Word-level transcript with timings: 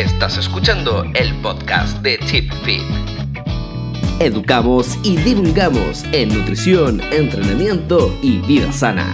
Estás 0.00 0.38
escuchando 0.38 1.04
el 1.14 1.34
podcast 1.42 1.98
de 1.98 2.18
Chip 2.20 2.50
Fit. 2.64 2.80
Educamos 4.18 4.98
y 5.02 5.18
divulgamos 5.18 6.04
en 6.12 6.30
nutrición, 6.30 7.02
entrenamiento 7.12 8.10
y 8.22 8.38
vida 8.38 8.72
sana. 8.72 9.12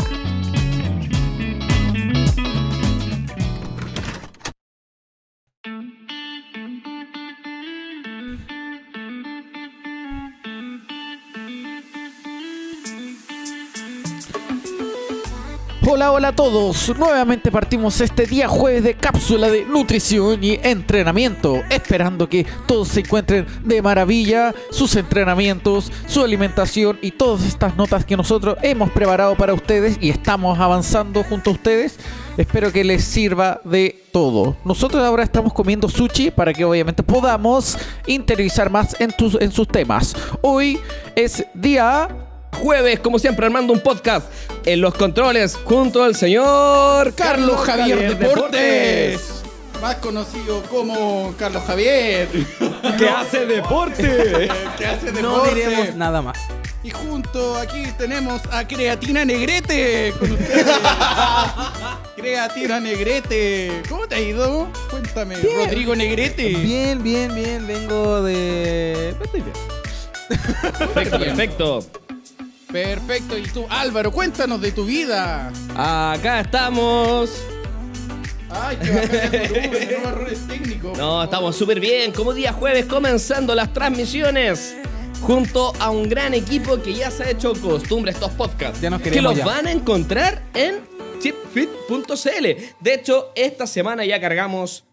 Hola, 16.09 16.29
a 16.29 16.33
todos. 16.33 16.97
Nuevamente 16.97 17.51
partimos 17.51 18.01
este 18.01 18.27
día 18.27 18.47
jueves 18.48 18.84
de 18.84 18.95
cápsula 18.95 19.51
de 19.51 19.64
nutrición 19.64 20.42
y 20.42 20.59
entrenamiento, 20.62 21.62
esperando 21.69 22.28
que 22.28 22.47
todos 22.66 22.88
se 22.88 23.01
encuentren 23.01 23.45
de 23.64 23.83
maravilla, 23.83 24.55
sus 24.70 24.95
entrenamientos, 24.95 25.91
su 26.06 26.23
alimentación 26.23 26.98
y 27.02 27.11
todas 27.11 27.45
estas 27.45 27.77
notas 27.77 28.05
que 28.05 28.16
nosotros 28.16 28.56
hemos 28.62 28.91
preparado 28.91 29.34
para 29.37 29.52
ustedes 29.52 29.98
y 30.00 30.11
estamos 30.11 30.59
avanzando 30.59 31.24
junto 31.24 31.50
a 31.50 31.55
ustedes. 31.55 31.98
Espero 32.36 32.70
que 32.70 32.84
les 32.84 33.02
sirva 33.05 33.61
de 33.64 34.05
todo. 34.12 34.56
Nosotros 34.64 35.02
ahora 35.02 35.25
estamos 35.25 35.52
comiendo 35.52 35.88
sushi 35.88 36.30
para 36.30 36.52
que 36.52 36.64
obviamente 36.64 37.02
podamos 37.02 37.77
interiorizar 38.06 38.70
más 38.70 38.97
en 39.00 39.52
sus 39.52 39.69
temas. 39.69 40.14
Hoy 40.41 40.78
es 41.16 41.45
día 41.55 42.25
Jueves, 42.56 43.01
como 43.01 43.19
siempre, 43.19 43.46
armando 43.46 43.73
un 43.73 43.80
podcast 43.80 44.27
en 44.64 44.80
los 44.80 44.95
controles 44.95 45.56
junto 45.64 46.02
al 46.02 46.16
señor 46.16 47.14
Carlos 47.14 47.60
Javier, 47.60 48.16
Deportes. 48.16 49.42
Más 49.80 49.97
conocido 49.97 50.62
como 50.70 51.34
Carlos 51.38 51.62
Javier. 51.67 52.28
que 52.98 53.08
hace 53.08 53.47
deporte. 53.47 54.48
que 54.78 54.86
hace 54.86 55.12
deporte. 55.12 55.22
No 55.22 55.45
diremos 55.45 55.95
nada 55.95 56.22
más. 56.22 56.39
Y 56.83 56.91
junto 56.91 57.56
aquí 57.56 57.84
tenemos 57.98 58.41
a 58.50 58.67
Creatina 58.67 59.25
Negrete 59.25 60.14
con 60.19 60.33
ustedes. 60.33 60.67
Creatina 62.17 62.80
Negrete. 62.80 63.83
¿Cómo 63.89 64.06
te 64.06 64.14
ha 64.14 64.20
ido? 64.20 64.69
Cuéntame. 64.91 65.36
Bien. 65.36 65.58
Rodrigo 65.58 65.95
Negrete. 65.95 66.48
Bien, 66.48 67.02
bien, 67.02 67.34
bien. 67.34 67.67
Vengo 67.67 68.23
de. 68.23 69.11
Estoy 69.20 69.42
bien. 69.42 69.52
Perfecto, 70.78 71.19
perfecto. 71.19 72.05
Perfecto. 72.70 73.39
Y 73.39 73.42
tú, 73.45 73.67
Álvaro, 73.70 74.11
cuéntanos 74.11 74.61
de 74.61 74.72
tu 74.72 74.84
vida. 74.84 75.53
Acá 75.75 76.41
estamos. 76.41 77.31
Ay, 78.50 78.77
que 78.77 78.89
el 78.89 79.48
volumen, 79.48 79.89
no 80.03 80.08
errores 80.08 80.47
técnicos. 80.47 80.98
No, 80.98 81.25
estamos 81.25 81.56
súper 81.56 81.81
bien. 81.81 82.12
Como 82.12 82.33
día 82.33 82.53
jueves, 82.53 82.86
comenzando 82.86 83.55
las 83.55 83.73
transmisiones. 83.73 84.77
Junto 85.20 85.73
a 85.81 85.91
un 85.91 86.08
gran 86.08 86.34
equipo 86.34 86.81
que 86.81 86.95
ya 86.95 87.11
se 87.11 87.25
ha 87.25 87.31
hecho 87.31 87.55
costumbre 87.55 88.12
estos 88.12 88.31
podcasts. 88.33 88.80
Ya 88.80 88.91
nos 88.91 89.01
que 89.01 89.20
los 89.20 89.34
ya. 89.34 89.47
van 89.47 89.67
a 89.67 89.73
encontrar 89.73 90.42
en 90.55 90.80
chipfit.cl. 91.20 92.47
De 92.80 92.95
hecho, 92.95 93.33
esta 93.34 93.67
semana 93.67 94.05
ya 94.05 94.20
cargamos 94.20 94.84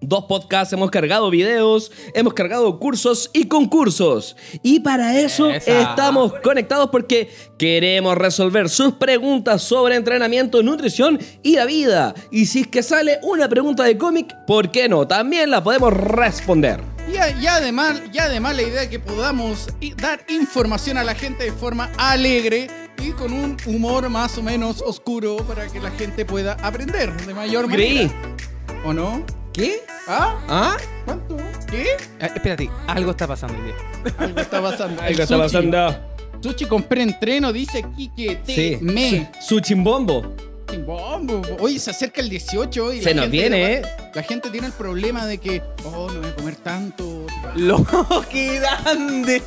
dos 0.00 0.24
podcasts, 0.24 0.72
hemos 0.72 0.90
cargado 0.90 1.30
videos, 1.30 1.92
hemos 2.14 2.34
cargado 2.34 2.78
cursos 2.78 3.30
y 3.32 3.46
concursos. 3.48 4.36
Y 4.62 4.80
para 4.80 5.18
eso 5.20 5.50
Esa. 5.50 5.80
estamos 5.90 6.32
conectados 6.42 6.90
porque 6.90 7.30
queremos 7.58 8.16
resolver 8.16 8.68
sus 8.68 8.94
preguntas 8.94 9.62
sobre 9.62 9.96
entrenamiento, 9.96 10.62
nutrición 10.62 11.18
y 11.42 11.56
la 11.56 11.66
vida. 11.66 12.14
Y 12.30 12.46
si 12.46 12.60
es 12.62 12.66
que 12.68 12.82
sale 12.82 13.18
una 13.22 13.48
pregunta 13.48 13.84
de 13.84 13.98
cómic, 13.98 14.34
¿por 14.46 14.70
qué 14.70 14.88
no? 14.88 15.06
También 15.06 15.50
la 15.50 15.62
podemos 15.62 15.92
responder. 15.92 16.80
Y, 17.12 17.16
a- 17.16 17.30
y 17.30 17.46
además, 17.46 18.00
y 18.12 18.18
además 18.18 18.54
la 18.56 18.62
idea 18.62 18.82
es 18.84 18.88
que 18.88 19.00
podamos 19.00 19.66
dar 19.96 20.24
información 20.28 20.96
a 20.96 21.04
la 21.04 21.14
gente 21.14 21.44
de 21.44 21.52
forma 21.52 21.90
alegre 21.98 22.68
y 23.02 23.10
con 23.12 23.32
un 23.32 23.56
humor 23.66 24.08
más 24.10 24.36
o 24.38 24.42
menos 24.42 24.82
oscuro 24.82 25.38
para 25.38 25.66
que 25.68 25.80
la 25.80 25.90
gente 25.90 26.24
pueda 26.24 26.52
aprender 26.62 27.12
de 27.26 27.34
mayor 27.34 27.66
Creí. 27.68 28.06
manera. 28.06 28.36
¿O 28.84 28.92
no? 28.92 29.24
¿Qué? 29.52 29.82
¿Ah? 30.06 30.38
¿Ah? 30.48 30.76
¿Cuánto? 31.04 31.36
¿Qué? 31.68 31.86
Ah, 32.20 32.26
espérate, 32.26 32.70
algo 32.86 33.10
está 33.10 33.26
pasando 33.26 33.54
hoy 33.58 33.64
día. 33.64 33.74
Algo 34.18 34.40
está 34.40 34.62
pasando. 34.62 35.02
Algo 35.02 35.22
está 35.22 35.38
pasando. 35.38 35.96
Sushi 36.42 36.64
compré 36.66 37.02
entreno, 37.02 37.52
dice 37.52 37.78
aquí 37.84 38.10
que 38.16 38.36
te 38.36 38.54
Sí. 38.54 38.78
me. 38.80 39.30
Su, 39.40 39.60
chimbombo. 39.60 40.34
Bombo. 40.86 41.42
Oye, 41.58 41.78
se 41.78 41.90
acerca 41.90 42.20
el 42.20 42.28
18 42.30 42.92
y 42.94 43.02
Se 43.02 43.12
nos 43.12 43.28
viene, 43.28 43.74
¿eh? 43.74 43.82
La 44.14 44.22
gente 44.22 44.50
tiene 44.50 44.68
el 44.68 44.72
problema 44.72 45.26
de 45.26 45.38
que, 45.38 45.62
oh, 45.84 46.08
no 46.10 46.20
voy 46.20 46.30
a 46.30 46.36
comer 46.36 46.56
tanto. 46.56 47.19
¡Lo 47.56 47.84
que 48.30 48.58
grande! 48.60 49.42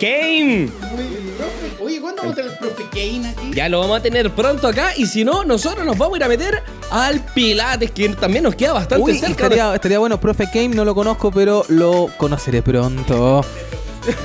Game. 0.00 0.68
Profe, 0.68 1.82
Oye, 1.82 2.00
¿cuándo 2.00 2.22
vamos 2.22 2.32
a 2.32 2.36
tener 2.36 2.52
el 2.52 2.58
profe 2.58 2.84
Kane 2.90 3.28
aquí? 3.28 3.50
Ya 3.54 3.68
lo 3.68 3.80
vamos 3.80 3.98
a 3.98 4.02
tener 4.02 4.30
pronto 4.30 4.68
acá. 4.68 4.92
Y 4.96 5.06
si 5.06 5.24
no, 5.24 5.44
nosotros 5.44 5.84
nos 5.84 5.96
vamos 5.98 6.14
a 6.14 6.16
ir 6.18 6.24
a 6.24 6.28
meter 6.28 6.62
al 6.90 7.20
Pilates, 7.20 7.90
que 7.90 8.08
también 8.10 8.44
nos 8.44 8.54
queda 8.54 8.72
bastante 8.74 9.04
Uy, 9.04 9.18
cerca. 9.18 9.44
estaría, 9.44 9.74
estaría 9.74 9.98
bueno. 9.98 10.20
Profe 10.20 10.46
Kane 10.46 10.68
no 10.68 10.84
lo 10.84 10.94
conozco, 10.94 11.30
pero 11.30 11.64
lo 11.68 12.08
conoceré 12.16 12.62
pronto. 12.62 13.44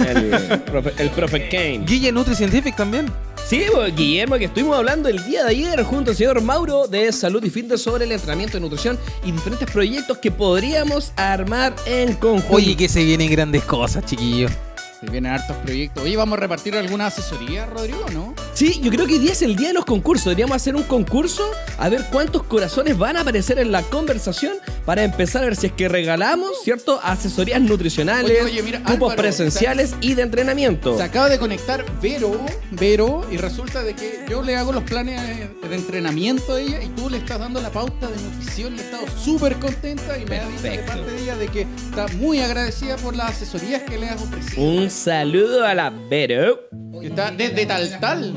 El, 0.08 0.60
profe, 0.66 0.94
el 0.98 1.10
profe 1.10 1.48
Kane. 1.50 1.84
Guille 1.86 2.12
NutriScientific 2.12 2.76
también. 2.76 3.12
Sí, 3.50 3.66
pues, 3.74 3.96
Guillermo, 3.96 4.38
que 4.38 4.46
estuvimos 4.46 4.78
hablando 4.78 5.10
el 5.10 5.26
día 5.26 5.44
de 5.44 5.50
ayer 5.50 5.82
junto 5.82 6.12
al 6.12 6.16
señor 6.16 6.40
Mauro 6.40 6.86
de 6.86 7.12
Salud 7.12 7.44
y 7.44 7.50
Fitness 7.50 7.82
sobre 7.82 8.06
el 8.06 8.12
entrenamiento 8.12 8.58
de 8.58 8.62
nutrición 8.62 9.00
y 9.26 9.32
diferentes 9.32 9.68
proyectos 9.72 10.20
que 10.20 10.30
podríamos 10.30 11.14
armar 11.16 11.76
en 11.88 12.14
conjunto. 12.14 12.54
Oye, 12.54 12.78
que 12.78 12.88
se 12.88 13.04
vienen 13.04 13.32
grandes 13.32 13.64
cosas, 13.64 14.06
chiquillos. 14.06 14.52
Se 15.00 15.10
vienen 15.10 15.32
hartos 15.32 15.56
proyectos. 15.58 16.04
Oye, 16.04 16.18
¿vamos 16.18 16.38
a 16.38 16.42
repartir 16.42 16.76
alguna 16.76 17.08
asesoría, 17.08 17.66
Rodrigo, 17.66 18.06
no? 18.12 18.34
Sí, 18.54 18.82
yo 18.82 18.92
creo 18.92 19.08
que 19.08 19.14
hoy 19.14 19.20
día 19.20 19.32
es 19.32 19.42
el 19.42 19.56
día 19.56 19.70
de 19.70 19.74
los 19.76 19.86
concursos. 19.86 20.26
Deberíamos 20.26 20.58
hacer 20.58 20.76
un 20.76 20.84
concurso 20.84 21.50
a 21.78 21.88
ver 21.88 22.06
cuántos 22.12 22.44
corazones 22.44 22.98
van 22.98 23.16
a 23.16 23.22
aparecer 23.22 23.60
en 23.60 23.72
la 23.72 23.82
conversación 23.84 24.58
para 24.86 25.04
empezar 25.04 25.44
a 25.44 25.46
ver 25.46 25.56
si 25.56 25.68
es 25.68 25.74
que 25.74 25.88
regalamos, 25.88 26.50
¿cierto? 26.64 27.00
Asesorías 27.02 27.62
nutricionales, 27.62 28.42
Oye, 28.42 28.42
oye, 28.42 28.64
mira, 28.64 28.80
cupos 28.80 29.12
Álvaro, 29.12 29.22
presenciales 29.22 29.96
y 30.02 30.16
de 30.16 30.24
entrenamiento. 30.24 30.98
Se 30.98 31.04
acaba 31.04 31.30
de 31.30 31.40
conectar 31.40 31.86
Vero, 32.02 32.38
Vero, 32.72 33.26
y 33.32 33.38
resulta 33.38 33.84
de 33.84 33.94
que 33.96 34.26
yo 34.30 34.42
le 34.42 34.58
hago 34.58 34.74
los 34.74 34.84
planes 34.84 35.22
de 35.70 35.76
entrenamiento 35.76 36.56
a 36.56 36.60
ella 36.60 36.82
y 36.82 36.90
tú 36.90 37.10
le 37.10 37.20
estás 37.20 37.40
dando 37.40 37.62
la 37.62 37.70
pauta 37.70 38.08
de 38.08 38.22
nutrición 38.22 38.76
y 38.76 38.80
he 38.80 38.82
estado 38.82 39.06
súper 39.24 39.56
contenta 39.60 40.18
y 40.18 40.26
me 40.26 40.40
ha 40.40 40.48
dicho 40.50 40.64
de 40.64 40.80
parte 40.80 41.12
de 41.12 41.22
ella 41.22 41.38
de 41.38 41.48
que 41.48 41.62
está 41.62 42.08
muy 42.18 42.40
agradecida 42.40 42.98
por 42.98 43.16
las 43.16 43.30
asesorías 43.30 43.84
que 43.84 43.98
le 43.98 44.10
has 44.10 44.22
ofrecido. 44.22 44.62
Un 44.64 44.89
saludo 44.90 45.66
a 45.66 45.74
la 45.74 45.90
Vero. 46.10 46.68
Que 47.00 47.08
está 47.08 47.32
desde 47.32 47.66
tal 47.66 48.00
tal. 48.00 48.34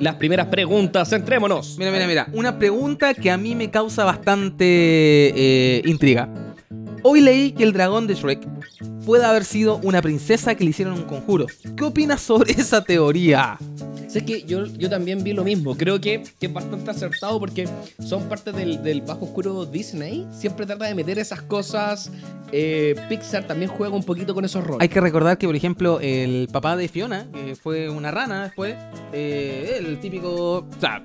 Las 0.00 0.14
primeras 0.14 0.46
preguntas, 0.46 1.10
centrémonos. 1.10 1.76
Mira, 1.78 1.90
mira, 1.90 2.06
mira. 2.06 2.28
Una 2.32 2.58
pregunta 2.58 3.14
que 3.14 3.30
a 3.30 3.36
mí 3.36 3.54
me 3.54 3.70
causa 3.70 4.04
bastante 4.04 4.64
eh, 4.64 5.82
intriga. 5.84 6.28
Hoy 7.02 7.20
leí 7.20 7.52
que 7.52 7.64
el 7.64 7.72
dragón 7.72 8.06
de 8.06 8.14
Shrek 8.14 8.46
puede 9.04 9.24
haber 9.24 9.44
sido 9.44 9.80
una 9.82 10.02
princesa 10.02 10.54
que 10.54 10.64
le 10.64 10.70
hicieron 10.70 10.94
un 10.94 11.04
conjuro. 11.04 11.46
¿Qué 11.76 11.84
opinas 11.84 12.20
sobre 12.20 12.52
esa 12.58 12.82
teoría? 12.82 13.58
Sé 14.08 14.24
que 14.24 14.42
yo, 14.44 14.64
yo 14.64 14.88
también 14.88 15.22
vi 15.22 15.34
lo 15.34 15.44
mismo. 15.44 15.76
Creo 15.76 16.00
que, 16.00 16.22
que 16.40 16.46
es 16.46 16.52
bastante 16.52 16.90
acertado 16.90 17.38
porque 17.38 17.68
son 18.02 18.22
parte 18.26 18.52
del, 18.52 18.82
del 18.82 19.02
bajo 19.02 19.26
oscuro 19.26 19.66
Disney. 19.66 20.26
Siempre 20.32 20.64
trata 20.64 20.86
de 20.86 20.94
meter 20.94 21.18
esas 21.18 21.42
cosas. 21.42 22.10
Eh, 22.50 22.94
Pixar 23.10 23.46
también 23.46 23.70
juega 23.70 23.94
un 23.94 24.02
poquito 24.02 24.34
con 24.34 24.46
esos 24.46 24.64
roles. 24.64 24.80
Hay 24.80 24.88
que 24.88 25.00
recordar 25.02 25.36
que, 25.36 25.46
por 25.46 25.54
ejemplo, 25.54 26.00
el 26.00 26.48
papá 26.50 26.74
de 26.74 26.88
Fiona, 26.88 27.28
que 27.32 27.54
fue 27.54 27.90
una 27.90 28.10
rana 28.10 28.44
después, 28.44 28.76
eh, 29.12 29.76
el 29.78 30.00
típico. 30.00 30.60
O 30.60 30.80
sea, 30.80 31.04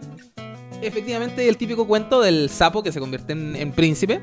efectivamente, 0.82 1.50
el 1.50 1.58
típico 1.58 1.86
cuento 1.86 2.22
del 2.22 2.50
sapo 2.50 2.82
que 2.84 2.94
se 2.94 3.02
convierte 3.02 3.34
en, 3.34 3.58
en 3.58 3.74
príncipe. 3.74 4.22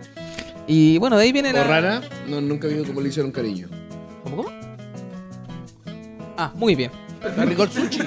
Y 0.66 0.96
bueno, 0.96 1.18
de 1.18 1.24
ahí 1.24 1.32
viene 1.32 1.52
la. 1.52 1.62
O 1.62 1.64
rana, 1.64 2.00
no, 2.28 2.40
nunca 2.40 2.66
he 2.66 2.70
visto 2.70 2.86
cómo 2.86 3.02
le 3.02 3.10
hicieron 3.10 3.30
cariño. 3.30 3.68
¿Cómo, 4.24 4.36
cómo? 4.36 4.48
Ah, 6.38 6.50
muy 6.54 6.74
bien. 6.74 6.90
Está 7.24 7.44
rico 7.44 7.62
el 7.64 7.70
sushi. 7.70 7.98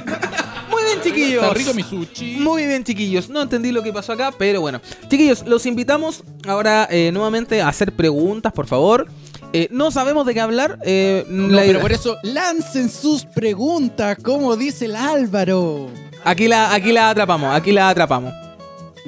Muy 0.69 0.83
bien, 0.83 1.01
chiquillos. 1.03 1.43
Está 1.43 1.53
rico 1.53 1.73
mi 1.73 1.83
sushi. 1.83 2.37
Muy 2.39 2.65
bien, 2.65 2.83
chiquillos. 2.83 3.29
No 3.29 3.41
entendí 3.41 3.71
lo 3.71 3.83
que 3.83 3.93
pasó 3.93 4.13
acá, 4.13 4.31
pero 4.37 4.61
bueno. 4.61 4.81
Chiquillos, 5.09 5.45
los 5.45 5.65
invitamos 5.65 6.23
ahora 6.47 6.87
eh, 6.89 7.11
nuevamente 7.13 7.61
a 7.61 7.67
hacer 7.67 7.91
preguntas, 7.93 8.51
por 8.53 8.65
favor. 8.67 9.07
Eh, 9.53 9.67
no 9.69 9.91
sabemos 9.91 10.25
de 10.25 10.33
qué 10.33 10.41
hablar. 10.41 10.79
eh, 10.83 11.25
No, 11.29 11.47
la 11.49 11.61
pero 11.61 11.79
por 11.79 11.91
eso 11.91 12.17
lancen 12.23 12.89
sus 12.89 13.23
preguntas, 13.25 14.17
como 14.23 14.55
dice 14.55 14.85
el 14.85 14.95
Álvaro. 14.95 15.89
aquí, 16.23 16.47
la, 16.47 16.73
aquí 16.73 16.91
la 16.91 17.11
atrapamos, 17.11 17.53
aquí 17.55 17.71
la 17.71 17.89
atrapamos. 17.89 18.33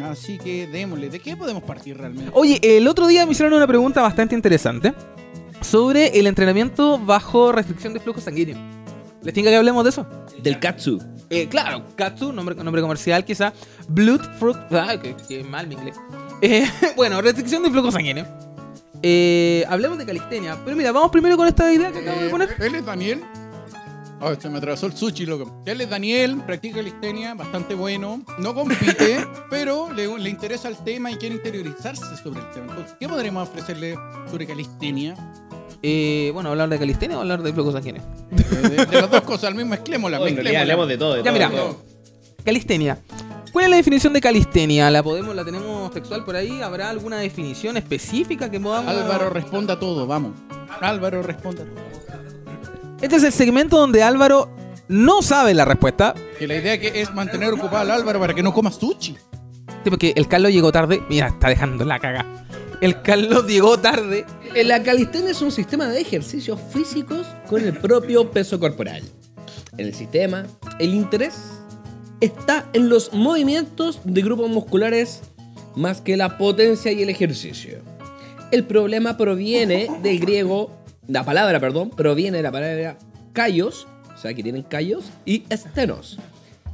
Así 0.04 0.38
que 0.38 0.68
démosle. 0.68 1.10
¿De 1.10 1.19
qué 1.19 1.36
podemos 1.36 1.63
partir 1.63 1.98
realmente? 1.98 2.30
Oye, 2.36 2.60
el 2.62 2.88
otro 2.88 3.08
día 3.08 3.25
me 3.25 3.31
hicieron 3.31 3.54
una 3.54 3.66
pregunta 3.66 4.01
bastante 4.04 4.36
interesante 4.36 4.94
sobre 5.62 6.08
el 6.19 6.28
entrenamiento 6.28 7.00
bajo 7.00 7.51
restricción 7.51 7.94
de 7.94 8.00
flujo 8.01 8.22
sanguíneo. 8.22 8.58
¿Les 9.25 9.33
tinca 9.33 9.50
que 9.50 9.56
hablemos 9.57 9.83
de 9.83 9.89
eso? 9.89 10.06
Del 10.42 10.60
Katsu. 10.60 11.01
Eh, 11.30 11.48
claro, 11.50 11.83
Katsu, 11.95 12.31
nombre, 12.31 12.56
nombre 12.56 12.81
comercial 12.81 13.25
quizá. 13.25 13.51
Blood 13.89 14.22
Fruit. 14.39 14.57
Ah, 14.72 14.95
que, 15.01 15.16
que 15.27 15.44
mal 15.44 15.68
mi 15.68 15.75
inglés. 15.75 15.98
Eh, 16.42 16.66
bueno, 16.95 17.19
restricción 17.22 17.63
de 17.63 17.72
flujo 17.72 17.92
sanguíneo. 17.92 18.25
Eh, 19.01 19.66
hablemos 19.68 19.98
de 19.98 20.06
calistenia. 20.06 20.57
Pero 20.63 20.77
mira, 20.77 20.92
vamos 20.92 21.12
primero 21.12 21.36
con 21.38 21.48
esta 21.48 21.72
idea 21.74 21.92
que 21.92 22.00
acabo 22.00 22.19
de 22.22 22.27
Eh, 22.27 22.30
poner. 22.30 22.56
él 22.60 22.75
es 22.75 22.86
Daniel. 22.86 23.22
Oh, 24.22 24.33
se 24.33 24.50
me 24.50 24.57
atravesó 24.60 24.86
el 24.86 24.94
sushi, 24.95 25.25
loco. 25.25 25.62
Él 25.66 25.81
es 25.81 25.89
Daniel, 25.89 26.38
practica 26.45 26.77
calistenia, 26.77 27.33
bastante 27.33 27.75
bueno. 27.75 28.24
No 28.39 28.54
compite, 28.56 29.25
pero 29.50 29.92
le, 29.92 30.07
le 30.18 30.30
interesa 30.30 30.69
el 30.69 30.77
tema 30.77 31.12
y 31.12 31.16
quiere 31.18 31.36
interiorizarse 31.36 32.16
sobre 32.24 32.39
el 32.39 32.50
tema. 32.51 32.68
Entonces, 32.72 32.95
¿qué 33.00 33.10
podremos 33.10 33.50
ofrecerle 33.50 33.98
sobre 34.31 34.48
calistenia? 34.48 35.16
Eh, 35.88 36.32
bueno, 36.34 36.50
hablar 36.50 36.68
de 36.70 36.80
calistenia 36.80 37.16
o 37.16 37.22
hablar 37.22 37.44
de 37.44 37.54
flujo 37.54 37.72
sanguíneo. 37.72 38.02
Eh, 38.32 38.70
de, 38.70 38.86
de 38.88 39.02
las 39.02 39.12
dos 39.12 39.22
cosas, 39.22 39.46
al 39.46 39.56
mismo 39.56 39.76
realidad 39.76 40.18
mezclémosla. 40.18 40.18
hablemos 40.62 40.88
de 40.88 40.98
todo. 40.98 41.14
de 41.14 41.20
Ya, 41.20 41.24
todo, 41.26 41.34
mira. 41.34 41.50
de 41.50 41.56
todo. 41.58 41.78
Calistenia. 42.44 42.98
¿Cuál 43.52 43.66
es 43.66 43.72
la 43.72 43.78
definición 43.78 44.12
de 44.14 44.20
calistenia? 44.22 44.90
¿La 44.90 45.04
podemos, 45.04 45.36
la 45.36 45.46
tenemos 45.46 45.92
textual 45.92 46.26
por 46.26 46.36
ahí? 46.36 46.60
¿Habrá 46.62 46.90
alguna 46.90 47.18
definición 47.20 47.78
específica 47.78 48.50
que 48.50 48.60
podamos? 48.60 48.90
Álvaro 48.92 49.30
responda 49.30 49.76
a 49.76 49.80
todo, 49.80 50.08
vamos. 50.08 50.32
Álvaro 50.82 51.22
responda 51.22 51.64
a 51.64 51.66
todo. 51.66 51.86
Este 53.02 53.16
es 53.18 53.24
el 53.24 53.32
segmento 53.32 53.78
donde 53.78 54.02
Álvaro 54.02 54.50
no 54.88 55.22
sabe 55.22 55.54
la 55.54 55.66
respuesta. 55.66 56.16
Que 56.40 56.48
la 56.48 56.56
idea 56.56 56.80
que 56.80 57.00
es 57.02 57.14
mantener 57.14 57.54
ocupado 57.54 57.78
al 57.78 57.92
Álvaro 57.92 58.20
para 58.20 58.34
que 58.34 58.42
no 58.42 58.54
coma 58.54 58.72
sushi. 58.72 59.16
Sí, 59.84 59.90
porque 59.90 60.14
el 60.16 60.28
Carlos 60.28 60.52
llegó 60.52 60.72
tarde. 60.72 61.04
Mira, 61.10 61.28
está 61.28 61.48
dejando 61.50 61.86
la 61.86 62.00
caga. 62.00 62.26
El 62.81 63.01
Carlos 63.01 63.48
llegó 63.48 63.80
tarde. 63.80 64.25
La 64.63 64.83
calistenia 64.83 65.31
es 65.31 65.42
un 65.42 65.51
sistema 65.51 65.88
de 65.88 66.01
ejercicios 66.01 66.60
físicos 66.72 67.25
con 67.48 67.62
el 67.63 67.77
propio 67.77 68.31
peso 68.31 68.60
corporal. 68.60 69.04
En 69.77 69.88
el 69.88 69.94
sistema, 69.94 70.45
el 70.80 70.94
interés 70.94 71.36
está 72.22 72.68
en 72.74 72.89
los 72.89 73.13
movimientos 73.13 74.00
de 74.04 74.22
grupos 74.22 74.50
musculares 74.50 75.22
más 75.75 76.01
que 76.01 76.18
la 76.18 76.38
potencia 76.38 76.92
y 76.92 77.04
el 77.04 77.10
ejercicio. 77.10 77.80
El 78.51 78.63
problema 78.63 79.18
proviene 79.18 79.89
del 80.01 80.19
griego, 80.19 80.72
la 81.07 81.24
palabra, 81.24 81.60
perdón, 81.60 81.89
proviene 81.89 82.38
de 82.38 82.44
la 82.44 82.51
palabra 82.51 82.98
callos, 83.33 83.88
o 84.13 84.18
sea 84.18 84.33
que 84.33 84.44
tienen 84.44 84.63
callos, 84.63 85.06
y 85.25 85.44
estenos. 85.50 86.18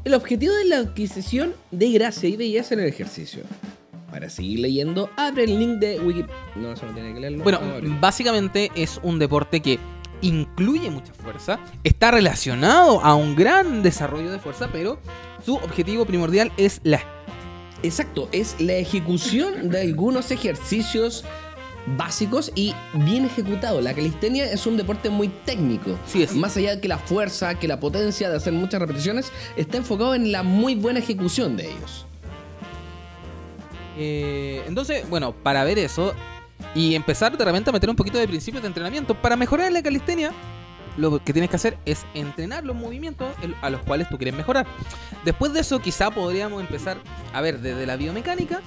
El 0.03 0.13
objetivo 0.13 0.53
es 0.61 0.67
la 0.67 0.77
adquisición 0.77 1.53
de 1.71 1.91
gracia 1.91 2.29
y 2.29 2.37
belleza 2.37 2.73
en 2.73 2.81
el 2.81 2.87
ejercicio. 2.87 3.43
Para 4.11 4.29
seguir 4.29 4.59
leyendo, 4.59 5.09
abre 5.15 5.45
el 5.45 5.57
link 5.57 5.79
de 5.79 5.99
Wikipedia. 5.99 6.35
No, 6.55 6.73
eso 6.73 6.85
no 6.85 6.93
tiene 6.93 7.13
que 7.13 7.19
leerlo. 7.21 7.43
Bueno, 7.43 7.61
básicamente 7.99 8.69
es 8.75 8.99
un 9.03 9.17
deporte 9.19 9.61
que 9.61 9.79
incluye 10.21 10.89
mucha 10.91 11.13
fuerza, 11.13 11.59
está 11.83 12.11
relacionado 12.11 13.01
a 13.01 13.15
un 13.15 13.35
gran 13.35 13.81
desarrollo 13.81 14.31
de 14.31 14.37
fuerza, 14.37 14.69
pero 14.71 14.99
su 15.43 15.55
objetivo 15.55 16.05
primordial 16.05 16.51
es 16.57 16.79
la 16.83 17.01
Exacto, 17.83 18.29
es 18.31 18.55
la 18.59 18.73
ejecución 18.73 19.69
de 19.69 19.81
algunos 19.81 20.29
ejercicios 20.29 21.25
básicos 21.97 22.51
y 22.53 22.75
bien 22.93 23.25
ejecutado. 23.25 23.81
La 23.81 23.95
calistenia 23.95 24.51
es 24.51 24.67
un 24.67 24.77
deporte 24.77 25.09
muy 25.09 25.29
técnico. 25.45 25.97
Sí, 26.05 26.21
es. 26.21 26.35
Más 26.35 26.55
allá 26.57 26.79
que 26.79 26.87
la 26.87 26.99
fuerza, 26.99 27.55
que 27.55 27.67
la 27.67 27.79
potencia 27.79 28.29
de 28.29 28.37
hacer 28.37 28.53
muchas 28.53 28.81
repeticiones, 28.81 29.31
está 29.57 29.77
enfocado 29.77 30.13
en 30.13 30.31
la 30.31 30.43
muy 30.43 30.75
buena 30.75 30.99
ejecución 30.99 31.57
de 31.57 31.71
ellos. 31.71 32.05
Eh, 34.03 34.63
entonces, 34.67 35.07
bueno, 35.09 35.31
para 35.31 35.63
ver 35.63 35.77
eso 35.77 36.13
y 36.73 36.95
empezar 36.95 37.37
de 37.37 37.45
repente 37.45 37.69
a 37.69 37.73
meter 37.73 37.89
un 37.89 37.95
poquito 37.95 38.17
de 38.17 38.27
principios 38.27 38.63
de 38.63 38.67
entrenamiento, 38.67 39.13
para 39.13 39.35
mejorar 39.35 39.71
la 39.71 39.83
calistenia, 39.83 40.31
lo 40.97 41.23
que 41.23 41.33
tienes 41.33 41.49
que 41.49 41.55
hacer 41.55 41.77
es 41.85 42.03
entrenar 42.15 42.65
los 42.65 42.75
movimientos 42.75 43.27
a 43.61 43.69
los 43.69 43.81
cuales 43.81 44.09
tú 44.09 44.17
quieres 44.17 44.35
mejorar. 44.35 44.65
Después 45.23 45.53
de 45.53 45.59
eso, 45.59 45.79
quizá 45.79 46.09
podríamos 46.09 46.61
empezar 46.61 46.97
a 47.31 47.41
ver 47.41 47.59
desde 47.59 47.85
la 47.85 47.95
biomecánica 47.95 48.61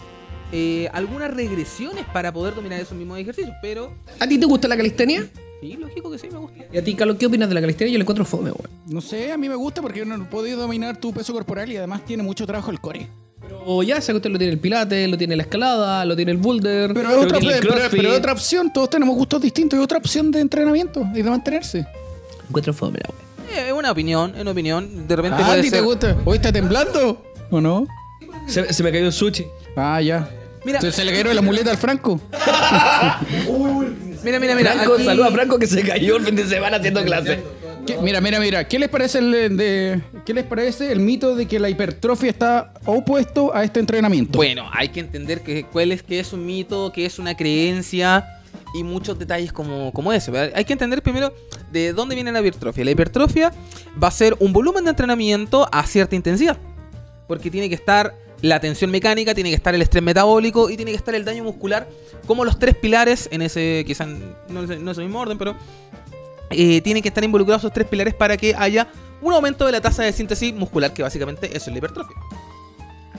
eh, 0.52 0.88
algunas 0.92 1.34
regresiones 1.34 2.04
para 2.12 2.32
poder 2.32 2.54
dominar 2.54 2.80
esos 2.80 2.96
mismos 2.96 3.18
ejercicios, 3.18 3.54
pero 3.60 3.92
¿A 4.20 4.26
ti 4.26 4.38
te 4.38 4.46
gusta 4.46 4.68
la 4.68 4.76
calistenia? 4.76 5.26
sí, 5.60 5.76
lógico 5.76 6.10
que 6.10 6.18
sí, 6.18 6.28
me 6.30 6.38
gusta. 6.38 6.64
¿Y 6.72 6.78
a 6.78 6.84
ti, 6.84 6.94
Carlos, 6.94 7.16
qué 7.18 7.26
opinas 7.26 7.48
de 7.48 7.54
la 7.56 7.60
calistenia? 7.60 7.92
Yo 7.92 7.98
le 7.98 8.02
encuentro 8.02 8.24
fome, 8.24 8.52
weón. 8.52 8.70
No 8.86 9.00
sé, 9.00 9.32
a 9.32 9.36
mí 9.36 9.48
me 9.48 9.56
gusta 9.56 9.82
porque 9.82 10.04
no 10.04 10.28
puedes 10.30 10.56
dominar 10.56 10.96
tu 10.98 11.12
peso 11.12 11.32
corporal 11.32 11.72
y 11.72 11.76
además 11.76 12.04
tiene 12.04 12.22
mucho 12.22 12.46
trabajo 12.46 12.70
el 12.70 12.80
core. 12.80 13.08
O 13.66 13.82
ya 13.82 14.00
sé 14.00 14.12
que 14.12 14.16
usted 14.16 14.30
lo 14.30 14.38
tiene 14.38 14.52
el 14.52 14.58
pilate, 14.58 15.08
lo 15.08 15.16
tiene 15.16 15.36
la 15.36 15.42
escalada, 15.44 16.04
lo 16.04 16.14
tiene 16.16 16.32
el 16.32 16.38
boulder, 16.38 16.92
Pero 16.92 17.10
es 17.10 17.16
otra, 17.16 17.38
pero- 17.40 17.88
pero 17.90 18.12
es 18.12 18.18
otra 18.18 18.32
opción, 18.32 18.72
todos 18.72 18.90
tenemos 18.90 19.14
gustos 19.16 19.40
distintos, 19.40 19.78
es 19.78 19.84
otra 19.84 19.98
opción 19.98 20.30
de 20.30 20.40
entrenamiento 20.40 21.02
y 21.14 21.22
de 21.22 21.30
mantenerse. 21.30 21.86
Encuentro 22.48 22.74
fome, 22.74 22.98
la. 23.02 23.08
Eh, 23.56 23.66
Es 23.68 23.72
una 23.72 23.90
opinión, 23.92 24.32
es 24.34 24.42
una 24.42 24.50
opinión. 24.50 25.06
De 25.08 25.16
repente 25.16 25.38
Ah, 25.42 25.44
¿a 25.44 25.48
puede 25.48 25.62
ti 25.62 25.70
te 25.70 25.80
gusta? 25.80 26.16
¿Hoy 26.24 26.36
está 26.36 26.52
temblando? 26.52 27.22
¿O 27.50 27.60
no? 27.60 27.86
Se, 28.48 28.72
se 28.72 28.82
me 28.82 28.90
cayó 28.92 29.06
el 29.06 29.12
sushi. 29.12 29.46
Ah, 29.76 30.00
ya. 30.00 30.28
Mira. 30.64 30.78
Entonces 30.78 30.94
se 30.96 31.04
le 31.04 31.12
cayó 31.12 31.32
la 31.34 31.42
muleta 31.42 31.70
al 31.70 31.76
Franco. 31.78 32.20
Mira, 34.24 34.40
mira, 34.40 34.54
mira. 34.54 34.72
Franco, 34.72 34.94
aquí- 34.94 35.04
saluda 35.04 35.26
a 35.28 35.30
Franco 35.30 35.58
que 35.58 35.66
se 35.66 35.82
cayó 35.82 36.16
el 36.16 36.24
fin 36.24 36.34
de 36.36 36.46
semana 36.46 36.78
haciendo 36.78 37.04
clase. 37.04 37.42
¿Qué- 37.86 37.98
Mira, 37.98 38.20
mira, 38.20 38.40
mira. 38.40 38.66
¿Qué 38.66 38.78
les 38.78 38.88
parece 38.88 39.18
el 39.18 40.02
parece 40.48 40.90
el 40.92 41.00
mito 41.00 41.34
de 41.36 41.46
que 41.46 41.58
la 41.58 41.68
hipertrofia 41.68 42.30
está 42.30 42.72
opuesto 42.84 43.54
a 43.54 43.64
este 43.64 43.80
entrenamiento? 43.80 44.36
Bueno, 44.38 44.68
hay 44.72 44.88
que 44.88 45.00
entender 45.00 45.42
que, 45.42 45.64
cuál 45.64 45.92
es, 45.92 46.02
que 46.02 46.20
es 46.20 46.32
un 46.32 46.44
mito, 46.46 46.92
que 46.92 47.06
es 47.06 47.18
una 47.18 47.36
creencia 47.36 48.24
y 48.74 48.82
muchos 48.82 49.18
detalles 49.18 49.52
como, 49.52 49.92
como 49.92 50.12
ese. 50.12 50.52
Hay 50.54 50.64
que 50.64 50.72
entender 50.72 51.02
primero 51.02 51.32
de 51.72 51.92
dónde 51.92 52.14
viene 52.14 52.32
la 52.32 52.40
hipertrofia. 52.40 52.84
La 52.84 52.90
hipertrofia 52.90 53.52
va 54.02 54.08
a 54.08 54.12
ser 54.12 54.36
un 54.40 54.52
volumen 54.52 54.84
de 54.84 54.90
entrenamiento 54.90 55.68
a 55.70 55.86
cierta 55.86 56.16
intensidad. 56.16 56.56
Porque 57.26 57.50
tiene 57.50 57.68
que 57.68 57.74
estar 57.74 58.14
la 58.42 58.60
tensión 58.60 58.90
mecánica, 58.90 59.34
tiene 59.34 59.48
que 59.48 59.56
estar 59.56 59.74
el 59.74 59.80
estrés 59.80 60.02
metabólico 60.02 60.68
y 60.68 60.76
tiene 60.76 60.90
que 60.90 60.96
estar 60.98 61.14
el 61.14 61.24
daño 61.24 61.44
muscular 61.44 61.88
como 62.26 62.44
los 62.44 62.58
tres 62.58 62.74
pilares 62.74 63.26
en 63.32 63.40
ese, 63.40 63.84
quizás 63.86 64.06
no 64.06 64.62
no 64.66 64.90
es 64.90 64.98
el 64.98 65.04
mismo 65.04 65.20
orden, 65.20 65.38
pero 65.38 65.56
eh, 66.50 66.80
tienen 66.82 67.02
que 67.02 67.08
estar 67.08 67.22
involucrados 67.24 67.62
esos 67.62 67.72
tres 67.72 67.86
pilares 67.86 68.14
para 68.14 68.36
que 68.36 68.54
haya 68.56 68.88
un 69.22 69.32
aumento 69.32 69.64
de 69.66 69.72
la 69.72 69.80
tasa 69.80 70.02
de 70.02 70.12
síntesis 70.12 70.52
muscular, 70.54 70.92
que 70.92 71.02
básicamente 71.02 71.46
eso 71.48 71.56
es 71.70 71.72
la 71.72 71.78
hipertrofia. 71.78 72.16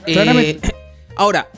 Eh, 0.06 0.12
Claramente. 0.12 0.74
ahora, 1.16 1.48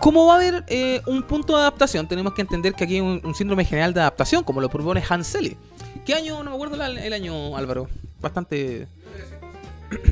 ¿cómo 0.00 0.26
va 0.26 0.34
a 0.34 0.36
haber 0.36 0.64
eh, 0.68 1.00
un 1.06 1.22
punto 1.22 1.54
de 1.56 1.60
adaptación? 1.62 2.06
Tenemos 2.06 2.34
que 2.34 2.42
entender 2.42 2.74
que 2.74 2.84
aquí 2.84 2.94
hay 2.96 3.00
un, 3.00 3.20
un 3.24 3.34
síndrome 3.34 3.64
general 3.64 3.94
de 3.94 4.00
adaptación, 4.00 4.44
como 4.44 4.60
lo 4.60 4.68
propone 4.68 5.02
Hans 5.08 5.26
Selye. 5.28 5.56
¿Qué 6.04 6.14
año? 6.14 6.42
No 6.42 6.50
me 6.50 6.56
acuerdo 6.56 6.76
la- 6.76 6.88
el 6.88 7.12
año, 7.12 7.56
Álvaro. 7.56 7.88
Bastante. 8.20 8.86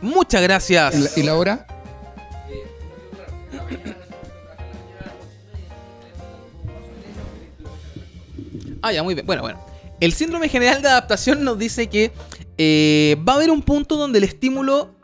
Muchas 0.00 0.42
gracias. 0.42 0.94
¿Y 0.94 0.98
la, 1.00 1.10
y 1.16 1.22
la 1.22 1.34
hora? 1.36 1.66
Ah, 8.82 8.92
ya, 8.92 9.02
muy 9.02 9.14
bien. 9.14 9.26
Bueno, 9.26 9.42
bueno. 9.42 9.58
El 10.00 10.12
síndrome 10.12 10.48
general 10.48 10.82
de 10.82 10.88
adaptación 10.88 11.42
nos 11.42 11.58
dice 11.58 11.88
que 11.88 12.12
eh, 12.58 13.16
va 13.26 13.34
a 13.34 13.36
haber 13.36 13.50
un 13.50 13.62
punto 13.62 13.96
donde 13.96 14.18
el 14.18 14.24
estímulo 14.24 14.94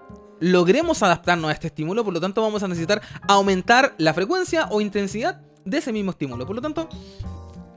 logremos 0.41 1.03
adaptarnos 1.03 1.51
a 1.51 1.53
este 1.55 1.69
estímulo, 1.69 2.05
por 2.05 2.13
lo 2.13 2.21
tanto 2.21 2.43
vamos 2.43 2.63
a 2.63 2.69
necesitar 2.69 3.01
aumentar 3.29 3.95
la 3.97 4.13
frecuencia 4.13 4.67
o 4.71 4.81
intensidad 4.81 5.41
de 5.65 5.79
ese 5.79 5.93
mismo 5.93 6.11
estímulo. 6.11 6.47
Por 6.47 6.57
lo 6.57 6.63
tanto, 6.63 6.89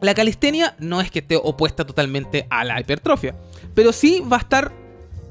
la 0.02 0.14
calistenia 0.14 0.76
no 0.80 1.00
es 1.00 1.12
que 1.12 1.20
esté 1.20 1.36
opuesta 1.38 1.86
totalmente 1.86 2.48
a 2.50 2.66
la 2.66 2.80
hipertrofia, 2.80 3.36
pero 3.74 3.94
sí 3.94 4.22
va 4.22 4.38
a 4.38 4.40
estar 4.40 4.72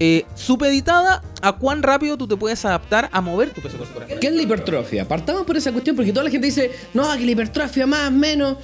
eh, 0.00 0.24
supeditada 0.34 1.22
a 1.42 1.52
cuán 1.52 1.82
rápido 1.82 2.16
tú 2.16 2.26
te 2.26 2.36
puedes 2.36 2.64
adaptar 2.64 3.08
a 3.12 3.20
mover 3.20 3.50
tu 3.50 3.60
peso 3.60 3.78
corporal. 3.78 4.18
¿Qué 4.20 4.26
es 4.26 4.32
la 4.32 4.42
hipertrofia? 4.42 5.06
Partamos 5.06 5.44
por 5.44 5.56
esa 5.56 5.72
cuestión 5.72 5.96
porque 5.96 6.12
toda 6.12 6.24
la 6.24 6.30
gente 6.30 6.46
dice, 6.46 6.70
no, 6.94 7.12
que 7.16 7.24
la 7.24 7.30
hipertrofia 7.30 7.86
más, 7.86 8.10
menos. 8.10 8.56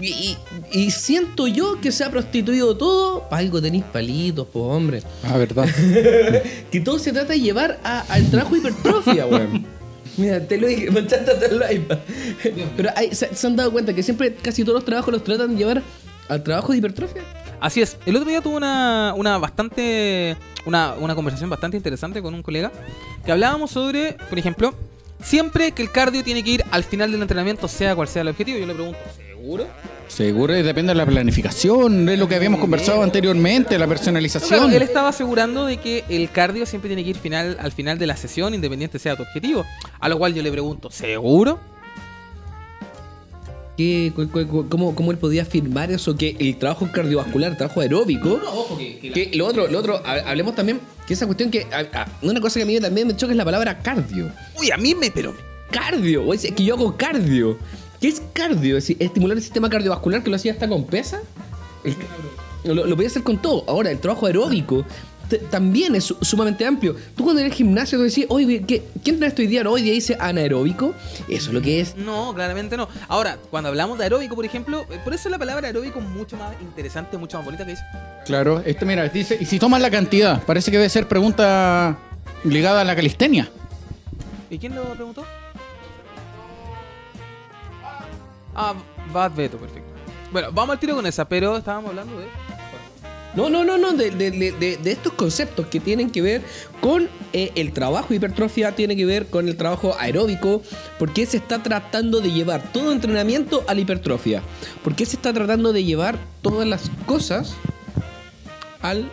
Y, 0.00 0.08
y- 0.08 0.36
y 0.72 0.90
siento 0.90 1.46
yo 1.46 1.80
que 1.80 1.90
se 1.90 2.04
ha 2.04 2.10
prostituido 2.10 2.76
todo. 2.76 3.28
Pa' 3.28 3.38
algo 3.38 3.62
tenéis 3.62 3.84
palitos, 3.84 4.46
po 4.46 4.64
hombre. 4.68 5.02
Ah, 5.24 5.36
verdad. 5.38 5.66
Que 6.70 6.80
todo 6.80 6.98
se 6.98 7.12
trata 7.12 7.32
de 7.32 7.40
llevar 7.40 7.78
a- 7.84 8.00
al 8.08 8.30
trabajo 8.30 8.52
de 8.54 8.58
hipertrofia, 8.60 9.26
weón. 9.26 9.64
Mira, 10.18 10.40
te 10.46 10.58
lo 10.58 10.66
dije, 10.66 10.90
manchaste 10.90 11.30
hasta 11.30 11.46
el 11.46 11.76
iPad. 11.76 11.98
Pero 12.76 12.90
hay- 12.96 13.14
se, 13.14 13.34
se 13.34 13.46
han 13.46 13.56
dado 13.56 13.70
cuenta 13.72 13.94
que 13.94 14.02
siempre 14.02 14.34
casi 14.34 14.62
todos 14.64 14.76
los 14.76 14.84
trabajos 14.84 15.12
los 15.12 15.24
tratan 15.24 15.50
de 15.52 15.56
llevar 15.56 15.82
al 16.28 16.42
trabajo 16.42 16.72
de 16.72 16.78
hipertrofia. 16.78 17.22
Así 17.60 17.80
es. 17.80 17.96
El 18.04 18.16
otro 18.16 18.28
día 18.28 18.40
tuve 18.42 18.56
una, 18.56 19.14
una 19.16 19.38
bastante. 19.38 20.36
Una, 20.66 20.94
una 20.94 21.14
conversación 21.14 21.48
bastante 21.48 21.76
interesante 21.76 22.20
con 22.20 22.34
un 22.34 22.42
colega. 22.42 22.70
Que 23.24 23.32
hablábamos 23.32 23.70
sobre, 23.70 24.14
por 24.28 24.38
ejemplo, 24.38 24.74
siempre 25.22 25.72
que 25.72 25.80
el 25.82 25.90
cardio 25.90 26.22
tiene 26.24 26.42
que 26.42 26.50
ir 26.50 26.64
al 26.70 26.82
final 26.84 27.12
del 27.12 27.22
entrenamiento, 27.22 27.68
sea 27.68 27.94
cual 27.94 28.08
sea 28.08 28.22
el 28.22 28.28
objetivo. 28.28 28.58
Yo 28.58 28.66
le 28.66 28.74
pregunto, 28.74 28.98
¿seguro? 29.36 29.66
Seguro 30.08 30.56
y 30.56 30.62
depende 30.62 30.90
de 30.92 30.96
la 30.96 31.06
planificación, 31.06 32.08
es 32.08 32.18
lo 32.18 32.28
que 32.28 32.36
habíamos 32.36 32.60
conversado 32.60 33.02
anteriormente, 33.02 33.70
la 33.72 33.78
Claro, 33.78 33.88
personalización. 33.90 34.72
él 34.72 34.82
estaba 34.82 35.08
asegurando 35.08 35.66
de 35.66 35.78
que 35.78 36.04
el 36.08 36.30
cardio 36.30 36.64
siempre 36.66 36.88
tiene 36.88 37.02
que 37.04 37.10
ir 37.10 37.16
final, 37.18 37.56
al 37.60 37.72
final 37.72 37.98
de 37.98 38.06
la 38.06 38.16
sesión, 38.16 38.54
independiente 38.54 38.98
sea 38.98 39.16
tu 39.16 39.22
objetivo. 39.24 39.64
A 39.98 40.08
lo 40.08 40.18
cual 40.18 40.32
yo 40.34 40.42
le 40.42 40.50
pregunto, 40.52 40.90
¿seguro? 40.90 41.58
¿Qué, 43.76 44.10
cu- 44.14 44.28
cu- 44.30 44.46
cu- 44.46 44.68
cómo, 44.70 44.94
cómo 44.94 45.10
él 45.10 45.18
podía 45.18 45.42
afirmar 45.42 45.90
eso? 45.90 46.16
Que 46.16 46.34
el 46.40 46.56
trabajo 46.56 46.88
cardiovascular, 46.90 47.50
el 47.50 47.56
trabajo 47.58 47.80
aeróbico. 47.82 48.40
que 49.12 49.32
lo 49.34 49.46
otro, 49.46 49.66
lo 49.68 49.78
otro, 49.78 50.00
ha- 50.02 50.30
hablemos 50.30 50.54
también 50.54 50.80
que 51.06 51.12
esa 51.12 51.26
cuestión 51.26 51.50
que. 51.50 51.66
a- 51.70 51.80
a- 52.00 52.06
una 52.22 52.40
cosa 52.40 52.58
que 52.58 52.62
a 52.62 52.66
mí 52.66 52.80
también 52.80 53.06
me 53.06 53.14
choca 53.16 53.32
es 53.32 53.36
la 53.36 53.44
palabra 53.44 53.78
cardio. 53.80 54.32
Uy, 54.58 54.70
a 54.70 54.78
mí 54.78 54.94
me, 54.94 55.10
pero 55.10 55.34
cardio. 55.70 56.32
Es 56.32 56.50
que 56.52 56.64
yo 56.64 56.74
hago 56.74 56.96
cardio. 56.96 57.58
¿Qué 58.00 58.08
es 58.08 58.22
cardio? 58.32 58.76
Es 58.76 58.84
decir, 58.84 58.96
estimular 59.00 59.36
el 59.36 59.42
sistema 59.42 59.68
cardiovascular 59.70 60.22
que 60.22 60.30
lo 60.30 60.36
hacía 60.36 60.52
hasta 60.52 60.68
con 60.68 60.84
pesa. 60.84 61.20
El- 61.84 61.96
lo, 62.74 62.84
lo 62.86 62.96
podía 62.96 63.08
hacer 63.08 63.22
con 63.22 63.38
todo. 63.40 63.64
Ahora, 63.68 63.90
el 63.90 63.98
trabajo 64.00 64.26
aeróbico 64.26 64.84
también 65.50 65.94
es 65.96 66.04
su- 66.04 66.16
sumamente 66.20 66.64
amplio. 66.66 66.94
Tú 67.16 67.24
cuando 67.24 67.40
en 67.40 67.46
el 67.46 67.52
gimnasio 67.52 67.98
tú 67.98 68.04
decís, 68.04 68.26
oye, 68.28 68.62
¿qué, 68.66 68.84
¿quién 69.02 69.14
entrenaste 69.16 69.42
hoy 69.42 69.48
día? 69.48 69.64
No, 69.64 69.72
hoy 69.72 69.82
día 69.82 69.92
dice 69.92 70.16
anaeróbico. 70.20 70.94
Eso 71.28 71.48
es 71.48 71.52
lo 71.54 71.62
que 71.62 71.80
es. 71.80 71.96
No, 71.96 72.32
claramente 72.34 72.76
no. 72.76 72.88
Ahora, 73.08 73.38
cuando 73.50 73.68
hablamos 73.68 73.98
de 73.98 74.04
aeróbico, 74.04 74.34
por 74.34 74.44
ejemplo, 74.44 74.84
eh, 74.90 74.98
por 75.04 75.14
eso 75.14 75.28
la 75.28 75.38
palabra 75.38 75.66
aeróbico 75.68 75.98
es 76.00 76.04
mucho 76.06 76.36
más 76.36 76.54
interesante, 76.60 77.16
mucho 77.18 77.36
más 77.38 77.44
bonita 77.46 77.64
que 77.64 77.70
dice. 77.72 77.82
Claro, 78.24 78.62
este 78.66 78.84
mira, 78.84 79.08
dice, 79.08 79.36
y 79.40 79.44
si 79.46 79.58
tomas 79.58 79.80
la 79.80 79.90
cantidad, 79.90 80.42
parece 80.44 80.70
que 80.70 80.76
debe 80.78 80.88
ser 80.90 81.06
pregunta 81.08 81.98
ligada 82.44 82.80
a 82.80 82.84
la 82.84 82.94
calistenia. 82.96 83.48
¿Y 84.50 84.58
quién 84.58 84.74
lo 84.74 84.82
preguntó? 84.94 85.24
Ah, 88.56 88.74
Bad 89.12 89.32
Beto, 89.34 89.58
perfecto. 89.58 89.88
Bueno, 90.32 90.48
vamos 90.52 90.74
al 90.74 90.80
tiro 90.80 90.96
con 90.96 91.06
esa, 91.06 91.28
pero 91.28 91.56
estábamos 91.56 91.90
hablando 91.90 92.18
de. 92.18 92.26
No, 93.34 93.50
no, 93.50 93.64
no, 93.64 93.76
no, 93.76 93.92
de, 93.92 94.10
de- 94.10 94.30
de- 94.30 94.76
de- 94.78 94.90
estos 94.90 95.12
conceptos 95.12 95.66
que 95.66 95.78
tienen 95.78 96.10
que 96.10 96.22
ver 96.22 96.42
con 96.80 97.06
eh, 97.34 97.52
el 97.54 97.72
trabajo 97.72 98.14
hipertrofia, 98.14 98.74
tiene 98.74 98.96
que 98.96 99.04
ver 99.04 99.26
con 99.26 99.46
el 99.46 99.58
trabajo 99.58 99.94
aeróbico, 99.98 100.62
porque 100.98 101.26
se 101.26 101.36
está 101.36 101.62
tratando 101.62 102.20
de 102.22 102.32
llevar 102.32 102.62
todo 102.72 102.92
entrenamiento 102.92 103.62
a 103.68 103.74
la 103.74 103.80
hipertrofia, 103.82 104.42
porque 104.82 105.04
se 105.04 105.16
está 105.16 105.34
tratando 105.34 105.74
de 105.74 105.84
llevar 105.84 106.18
todas 106.40 106.66
las 106.66 106.90
cosas 107.04 107.54
al 108.80 109.10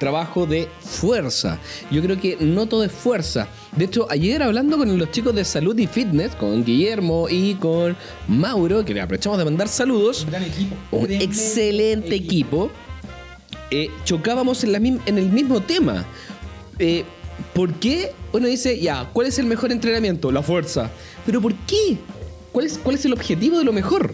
trabajo 0.00 0.46
de 0.46 0.68
fuerza. 0.80 1.58
Yo 1.92 2.02
creo 2.02 2.18
que 2.20 2.36
no 2.40 2.66
todo 2.66 2.82
es 2.82 2.90
fuerza. 2.90 3.46
De 3.76 3.84
hecho, 3.84 4.06
ayer 4.10 4.42
hablando 4.42 4.76
con 4.78 4.98
los 4.98 5.10
chicos 5.12 5.32
de 5.34 5.44
salud 5.44 5.78
y 5.78 5.86
fitness, 5.86 6.34
con 6.34 6.64
Guillermo 6.64 7.28
y 7.30 7.54
con 7.54 7.96
Mauro, 8.26 8.84
que 8.84 8.94
le 8.94 9.00
aprovechamos 9.02 9.38
de 9.38 9.44
mandar 9.44 9.68
saludos, 9.68 10.26
un 10.90 11.10
excelente 11.12 12.14
equipo, 12.16 12.70
eh, 13.70 13.88
chocábamos 14.04 14.64
en, 14.64 14.72
la 14.72 14.80
mim- 14.80 15.00
en 15.06 15.18
el 15.18 15.30
mismo 15.30 15.60
tema. 15.60 16.04
Eh, 16.80 17.04
¿Por 17.54 17.74
qué 17.74 18.12
uno 18.32 18.46
dice, 18.48 18.80
ya, 18.80 19.08
¿cuál 19.12 19.26
es 19.28 19.38
el 19.38 19.46
mejor 19.46 19.70
entrenamiento? 19.70 20.32
La 20.32 20.42
fuerza. 20.42 20.90
¿Pero 21.26 21.40
por 21.40 21.54
qué? 21.66 21.98
¿Cuál 22.52 22.66
es, 22.66 22.78
cuál 22.78 22.96
es 22.96 23.04
el 23.04 23.12
objetivo 23.12 23.58
de 23.58 23.64
lo 23.64 23.72
mejor? 23.72 24.12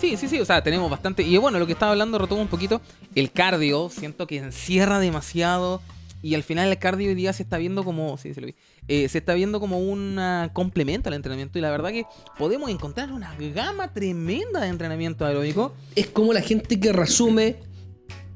Sí, 0.00 0.16
sí, 0.16 0.28
sí, 0.28 0.40
o 0.40 0.44
sea, 0.44 0.62
tenemos 0.62 0.90
bastante. 0.90 1.22
Y 1.22 1.36
bueno, 1.38 1.58
lo 1.58 1.66
que 1.66 1.72
estaba 1.72 1.92
hablando, 1.92 2.18
retomo 2.18 2.40
un 2.42 2.48
poquito. 2.48 2.80
El 3.14 3.32
cardio, 3.32 3.90
siento 3.90 4.26
que 4.26 4.36
encierra 4.38 5.00
demasiado. 5.00 5.82
Y 6.22 6.34
al 6.34 6.42
final 6.42 6.68
el 6.68 6.78
cardio 6.78 7.08
hoy 7.08 7.14
día 7.14 7.32
se 7.32 7.42
está 7.42 7.58
viendo 7.58 7.84
como. 7.84 8.16
Sí, 8.18 8.34
se 8.34 8.40
lo 8.40 8.46
vi. 8.46 8.54
eh, 8.88 9.08
se 9.08 9.18
está 9.18 9.34
viendo 9.34 9.60
como 9.60 9.78
un 9.78 10.18
ah, 10.18 10.50
complemento 10.52 11.08
al 11.08 11.14
entrenamiento. 11.14 11.58
Y 11.58 11.62
la 11.62 11.70
verdad 11.70 11.90
que 11.90 12.06
podemos 12.38 12.70
encontrar 12.70 13.12
una 13.12 13.34
gama 13.54 13.92
tremenda 13.92 14.60
de 14.60 14.68
entrenamiento 14.68 15.26
aeróbico. 15.26 15.74
Es 15.96 16.06
como 16.06 16.32
la 16.32 16.40
gente 16.42 16.78
que 16.80 16.92
resume 16.92 17.56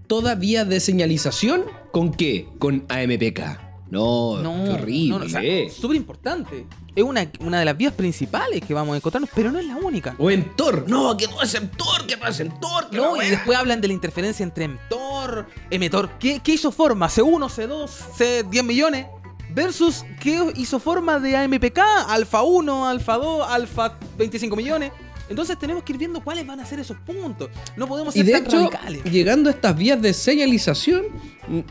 toda 0.07 0.35
vía 0.35 0.65
de 0.65 0.81
señalización 0.81 1.65
con 1.93 2.13
qué? 2.13 2.49
Con 2.59 2.85
AMPK. 2.89 3.72
No, 3.93 4.39
No, 4.43 4.65
qué 4.65 4.71
horrible. 4.71 5.09
no, 5.11 5.19
no, 5.21 5.27
o 5.27 5.29
sea, 5.29 5.41
súper 5.71 5.97
importante. 5.97 6.67
Es 6.97 7.05
una, 7.05 7.31
una 7.41 7.59
de 7.59 7.65
las 7.65 7.77
vías 7.77 7.93
principales 7.93 8.63
que 8.63 8.75
vamos 8.75 8.95
a 8.95 8.97
encontrarnos, 8.97 9.31
pero 9.35 9.51
no 9.53 9.59
es 9.59 9.67
la 9.67 9.77
única. 9.77 10.15
o 10.19 10.31
en 10.31 10.57
Tor. 10.57 10.85
No, 10.89 11.17
que 11.17 11.27
no 11.29 11.41
es 11.43 11.55
en 11.55 11.69
Tor, 11.71 12.07
que 12.07 12.17
no 12.17 12.27
es 12.27 12.41
en 12.41 12.49
Tor. 12.59 12.89
que 12.91 12.97
No, 12.97 13.23
y 13.23 13.29
después 13.29 13.57
hablan 13.59 13.81
de 13.81 13.89
la 13.89 13.95
interferencia 13.95 14.43
entre 14.45 14.67
mTOR, 14.69 15.47
mTOR. 15.71 16.11
¿Qué, 16.19 16.41
qué 16.43 16.55
isoforma? 16.55 17.09
C1, 17.09 17.49
C2, 17.49 17.89
C10 18.19 18.63
millones. 18.63 19.07
Versus 19.55 20.05
qué 20.21 20.53
isoforma 20.57 21.19
de 21.21 21.37
AMPK, 21.37 21.79
alfa 22.09 22.43
1, 22.43 22.87
alfa 22.89 23.19
2, 23.19 23.47
alfa 23.47 23.99
25 24.17 24.57
millones. 24.57 24.93
Entonces 25.29 25.59
tenemos 25.59 25.83
que 25.83 25.93
ir 25.93 25.99
viendo 25.99 26.23
cuáles 26.25 26.47
van 26.47 26.61
a 26.61 26.65
ser 26.67 26.81
esos 26.81 26.97
puntos. 27.01 27.51
No 27.77 27.87
podemos 27.87 28.17
Y 28.17 28.21
ser 28.21 28.27
de 28.27 28.33
tan 28.33 28.45
hecho, 28.47 28.57
radicales. 28.71 29.05
llegando 29.05 29.51
a 29.51 29.53
estas 29.53 29.77
vías 29.77 30.01
de 30.01 30.15
señalización, 30.15 31.05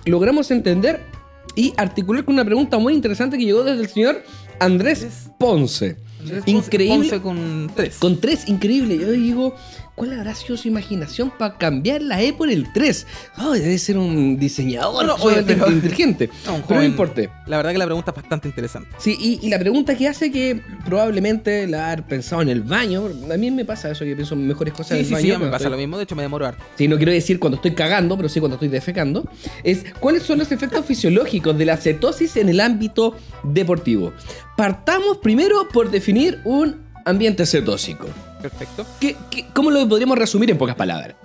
logramos 0.05 0.51
entender 0.51 1.03
y 1.55 1.73
articular 1.77 2.25
con 2.25 2.35
una 2.35 2.45
pregunta 2.45 2.77
muy 2.77 2.93
interesante 2.93 3.37
que 3.37 3.45
llegó 3.45 3.63
desde 3.63 3.83
el 3.83 3.89
señor 3.89 4.23
Andrés 4.59 5.29
Ponce. 5.39 5.97
Increíble. 6.45 7.09
Ponce 7.09 7.21
con 7.21 7.71
3. 7.75 7.97
Con 7.97 8.19
tres, 8.19 8.47
increíble. 8.47 8.97
Yo 8.97 9.11
digo, 9.11 9.55
¿cuál 10.01 10.13
habrá 10.13 10.33
sido 10.33 10.57
su 10.57 10.67
imaginación 10.67 11.29
para 11.37 11.59
cambiar 11.59 12.01
la 12.01 12.19
E 12.23 12.33
por 12.33 12.49
el 12.49 12.73
3? 12.73 13.05
Oh, 13.37 13.51
debe 13.51 13.77
ser 13.77 13.99
un 13.99 14.35
diseñador 14.39 15.05
No, 15.05 15.13
oye, 15.17 15.43
pero- 15.45 15.69
inteligente. 15.69 16.27
No, 16.47 16.55
un 16.55 16.61
pero 16.63 16.79
no 16.79 16.81
joven- 16.81 16.85
importa. 16.91 17.21
La 17.45 17.57
verdad 17.57 17.71
que 17.71 17.77
la 17.77 17.85
pregunta 17.85 18.09
es 18.09 18.15
bastante 18.15 18.47
interesante. 18.47 18.89
Sí, 18.97 19.15
y, 19.19 19.45
y 19.45 19.49
la 19.51 19.59
pregunta 19.59 19.95
que 19.95 20.07
hace 20.07 20.31
que 20.31 20.59
probablemente 20.85 21.67
la 21.67 21.85
haber 21.91 22.03
pensado 22.07 22.41
en 22.41 22.49
el 22.49 22.63
baño. 22.63 23.03
A 23.31 23.37
mí 23.37 23.51
me 23.51 23.63
pasa 23.63 23.91
eso, 23.91 24.03
que 24.03 24.15
pienso 24.15 24.33
en 24.33 24.47
mejores 24.47 24.73
cosas 24.73 24.93
en 24.97 24.97
Sí, 24.97 25.01
el 25.01 25.05
sí, 25.07 25.13
baño. 25.13 25.35
sí, 25.37 25.43
me 25.45 25.51
pasa 25.51 25.57
estoy- 25.65 25.71
lo 25.71 25.77
mismo. 25.77 25.97
De 25.97 26.03
hecho, 26.05 26.15
me 26.15 26.23
demoro 26.23 26.47
harto. 26.47 26.63
Sí, 26.75 26.87
no 26.87 26.97
quiero 26.97 27.11
decir 27.11 27.37
cuando 27.39 27.57
estoy 27.57 27.75
cagando, 27.75 28.17
pero 28.17 28.27
sí 28.27 28.39
cuando 28.39 28.55
estoy 28.55 28.69
defecando. 28.69 29.29
Es 29.63 29.85
cuáles 29.99 30.23
son 30.23 30.39
los 30.39 30.51
efectos 30.51 30.83
fisiológicos 30.83 31.55
de 31.55 31.65
la 31.65 31.77
cetosis 31.77 32.37
en 32.37 32.49
el 32.49 32.59
ámbito 32.59 33.15
deportivo. 33.43 34.13
Partamos 34.57 35.17
primero 35.19 35.67
por 35.71 35.91
definir 35.91 36.39
un 36.43 36.81
ambiente 37.05 37.45
cetósico. 37.45 38.07
Perfecto. 38.41 38.85
¿Qué, 38.99 39.15
qué- 39.29 39.47
cómo 39.53 39.71
lo 39.71 39.87
podríamos 39.87 40.17
resumir 40.17 40.49
en 40.51 40.57
pocas 40.57 40.75
palabras? 40.75 41.15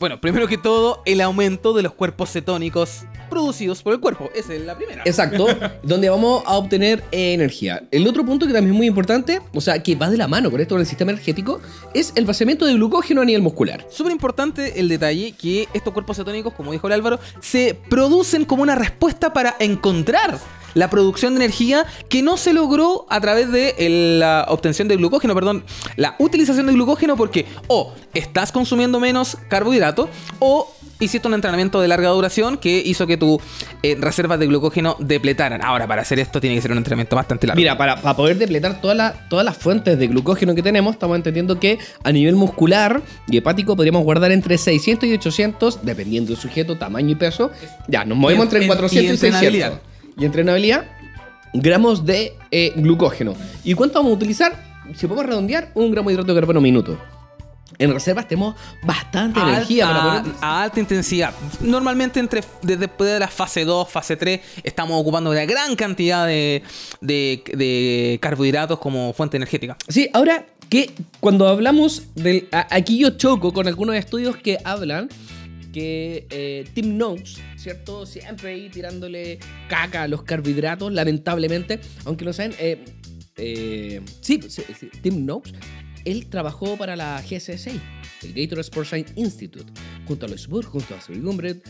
Bueno, 0.00 0.20
primero 0.20 0.46
que 0.46 0.56
todo, 0.58 1.02
el 1.06 1.20
aumento 1.20 1.72
de 1.72 1.82
los 1.82 1.92
cuerpos 1.92 2.30
cetónicos 2.30 3.00
producidos 3.28 3.82
por 3.82 3.92
el 3.94 3.98
cuerpo. 4.00 4.30
Esa 4.32 4.54
es 4.54 4.64
la 4.64 4.76
primera. 4.76 5.02
Exacto, 5.04 5.46
donde 5.82 6.08
vamos 6.08 6.44
a 6.46 6.56
obtener 6.56 7.02
eh, 7.10 7.32
energía. 7.34 7.82
El 7.90 8.06
otro 8.06 8.24
punto 8.24 8.46
que 8.46 8.52
también 8.52 8.72
es 8.74 8.78
muy 8.78 8.86
importante, 8.86 9.40
o 9.52 9.60
sea, 9.60 9.82
que 9.82 9.96
va 9.96 10.08
de 10.08 10.16
la 10.16 10.28
mano 10.28 10.52
con 10.52 10.60
esto 10.60 10.76
del 10.76 10.86
sistema 10.86 11.10
energético, 11.10 11.60
es 11.94 12.12
el 12.14 12.26
vaciamiento 12.26 12.64
de 12.64 12.74
glucógeno 12.74 13.22
a 13.22 13.24
nivel 13.24 13.42
muscular. 13.42 13.84
Súper 13.90 14.12
importante 14.12 14.78
el 14.78 14.88
detalle 14.88 15.32
que 15.32 15.66
estos 15.74 15.92
cuerpos 15.92 16.16
cetónicos, 16.16 16.54
como 16.54 16.70
dijo 16.70 16.86
el 16.86 16.92
Álvaro, 16.92 17.18
se 17.40 17.76
producen 17.90 18.44
como 18.44 18.62
una 18.62 18.76
respuesta 18.76 19.32
para 19.32 19.56
encontrar 19.58 20.38
la 20.74 20.90
producción 20.90 21.34
de 21.34 21.44
energía 21.44 21.86
que 22.08 22.22
no 22.22 22.36
se 22.36 22.52
logró 22.52 23.06
a 23.10 23.20
través 23.20 23.50
de 23.52 23.74
el- 23.78 24.18
la 24.20 24.46
obtención 24.48 24.88
de 24.88 24.96
glucógeno, 24.96 25.34
perdón, 25.34 25.64
la 25.96 26.14
utilización 26.18 26.66
de 26.66 26.72
glucógeno 26.72 27.16
porque 27.16 27.46
o 27.68 27.92
estás 28.14 28.52
consumiendo 28.52 29.00
menos 29.00 29.36
carbohidrato 29.48 30.08
o 30.38 30.72
hiciste 31.00 31.28
un 31.28 31.34
entrenamiento 31.34 31.80
de 31.80 31.86
larga 31.86 32.08
duración 32.08 32.56
que 32.56 32.82
hizo 32.84 33.06
que 33.06 33.16
tus 33.16 33.38
eh, 33.84 33.96
reservas 34.00 34.38
de 34.40 34.46
glucógeno 34.48 34.96
depletaran. 34.98 35.62
Ahora, 35.64 35.86
para 35.86 36.02
hacer 36.02 36.18
esto 36.18 36.40
tiene 36.40 36.56
que 36.56 36.62
ser 36.62 36.72
un 36.72 36.78
entrenamiento 36.78 37.14
bastante 37.14 37.46
largo. 37.46 37.56
Mira, 37.58 37.78
para, 37.78 38.00
para 38.02 38.16
poder 38.16 38.36
depletar 38.36 38.80
toda 38.80 38.94
la- 38.94 39.28
todas 39.28 39.44
las 39.44 39.56
fuentes 39.56 39.96
de 39.98 40.06
glucógeno 40.08 40.54
que 40.56 40.62
tenemos, 40.62 40.94
estamos 40.94 41.16
entendiendo 41.16 41.60
que 41.60 41.78
a 42.02 42.10
nivel 42.10 42.34
muscular 42.34 43.00
y 43.28 43.36
hepático 43.36 43.76
podríamos 43.76 44.02
guardar 44.02 44.32
entre 44.32 44.58
600 44.58 45.08
y 45.08 45.12
800, 45.14 45.84
dependiendo 45.84 46.32
del 46.32 46.40
sujeto, 46.40 46.76
tamaño 46.76 47.10
y 47.10 47.14
peso. 47.14 47.50
Ya, 47.86 48.04
nos 48.04 48.18
movemos 48.18 48.44
entre 48.46 48.64
y- 48.64 48.66
400 48.66 49.22
y, 49.22 49.26
y 49.26 49.30
600. 49.30 49.78
Y 50.18 50.24
entrenabilidad, 50.24 50.84
gramos 51.52 52.04
de 52.04 52.34
eh, 52.50 52.72
glucógeno. 52.76 53.34
¿Y 53.64 53.74
cuánto 53.74 53.98
vamos 53.98 54.12
a 54.12 54.14
utilizar? 54.16 54.64
Si 54.96 55.06
podemos 55.06 55.26
redondear, 55.26 55.70
un 55.74 55.90
gramo 55.90 56.08
de 56.08 56.14
hidrato 56.14 56.34
de 56.34 56.40
carbono 56.40 56.60
minuto. 56.60 56.98
En 57.78 57.92
reservas 57.92 58.26
tenemos 58.26 58.56
bastante 58.82 59.38
energía 59.38 59.86
para 59.86 60.02
poder... 60.22 60.34
a 60.40 60.62
alta 60.64 60.80
intensidad. 60.80 61.32
Normalmente 61.60 62.18
entre 62.18 62.42
desde 62.62 62.78
después 62.88 63.12
de 63.12 63.20
la 63.20 63.28
fase 63.28 63.64
2, 63.64 63.88
fase 63.88 64.16
3, 64.16 64.40
estamos 64.64 65.00
ocupando 65.00 65.30
una 65.30 65.44
gran 65.44 65.76
cantidad 65.76 66.26
de, 66.26 66.62
de- 67.00 67.42
de 67.56 68.18
carbohidratos 68.20 68.80
como 68.80 69.12
fuente 69.12 69.36
energética. 69.36 69.76
Sí, 69.86 70.08
ahora 70.12 70.46
que 70.68 70.90
cuando 71.20 71.46
hablamos 71.46 72.02
del. 72.16 72.48
aquí 72.50 72.98
yo 72.98 73.10
choco 73.10 73.52
con 73.52 73.68
algunos 73.68 73.94
estudios 73.94 74.36
que 74.36 74.58
hablan 74.64 75.08
que 75.72 76.26
eh, 76.30 76.64
Tim 76.74 76.96
Noakes, 76.96 77.40
¿cierto? 77.56 78.06
Siempre 78.06 78.50
ahí 78.50 78.68
tirándole 78.68 79.38
caca 79.68 80.04
a 80.04 80.08
los 80.08 80.22
carbohidratos, 80.22 80.92
lamentablemente. 80.92 81.80
Aunque 82.04 82.24
lo 82.24 82.32
saben, 82.32 82.54
eh, 82.58 82.84
eh, 83.36 84.00
sí, 84.20 84.40
sí, 84.48 84.62
sí, 84.78 84.90
Tim 85.02 85.24
Noakes, 85.24 85.52
él 86.04 86.26
trabajó 86.28 86.76
para 86.76 86.96
la 86.96 87.22
GSSA, 87.22 87.72
el 88.22 88.32
Gator 88.34 88.60
Sports 88.60 88.90
Science 88.90 89.12
Institute, 89.16 89.70
junto 90.06 90.26
a 90.26 90.28
Louis 90.28 90.46
Burke, 90.46 90.70
junto 90.70 90.94
a 90.94 91.00
Sir 91.00 91.20
Gumbret, 91.20 91.62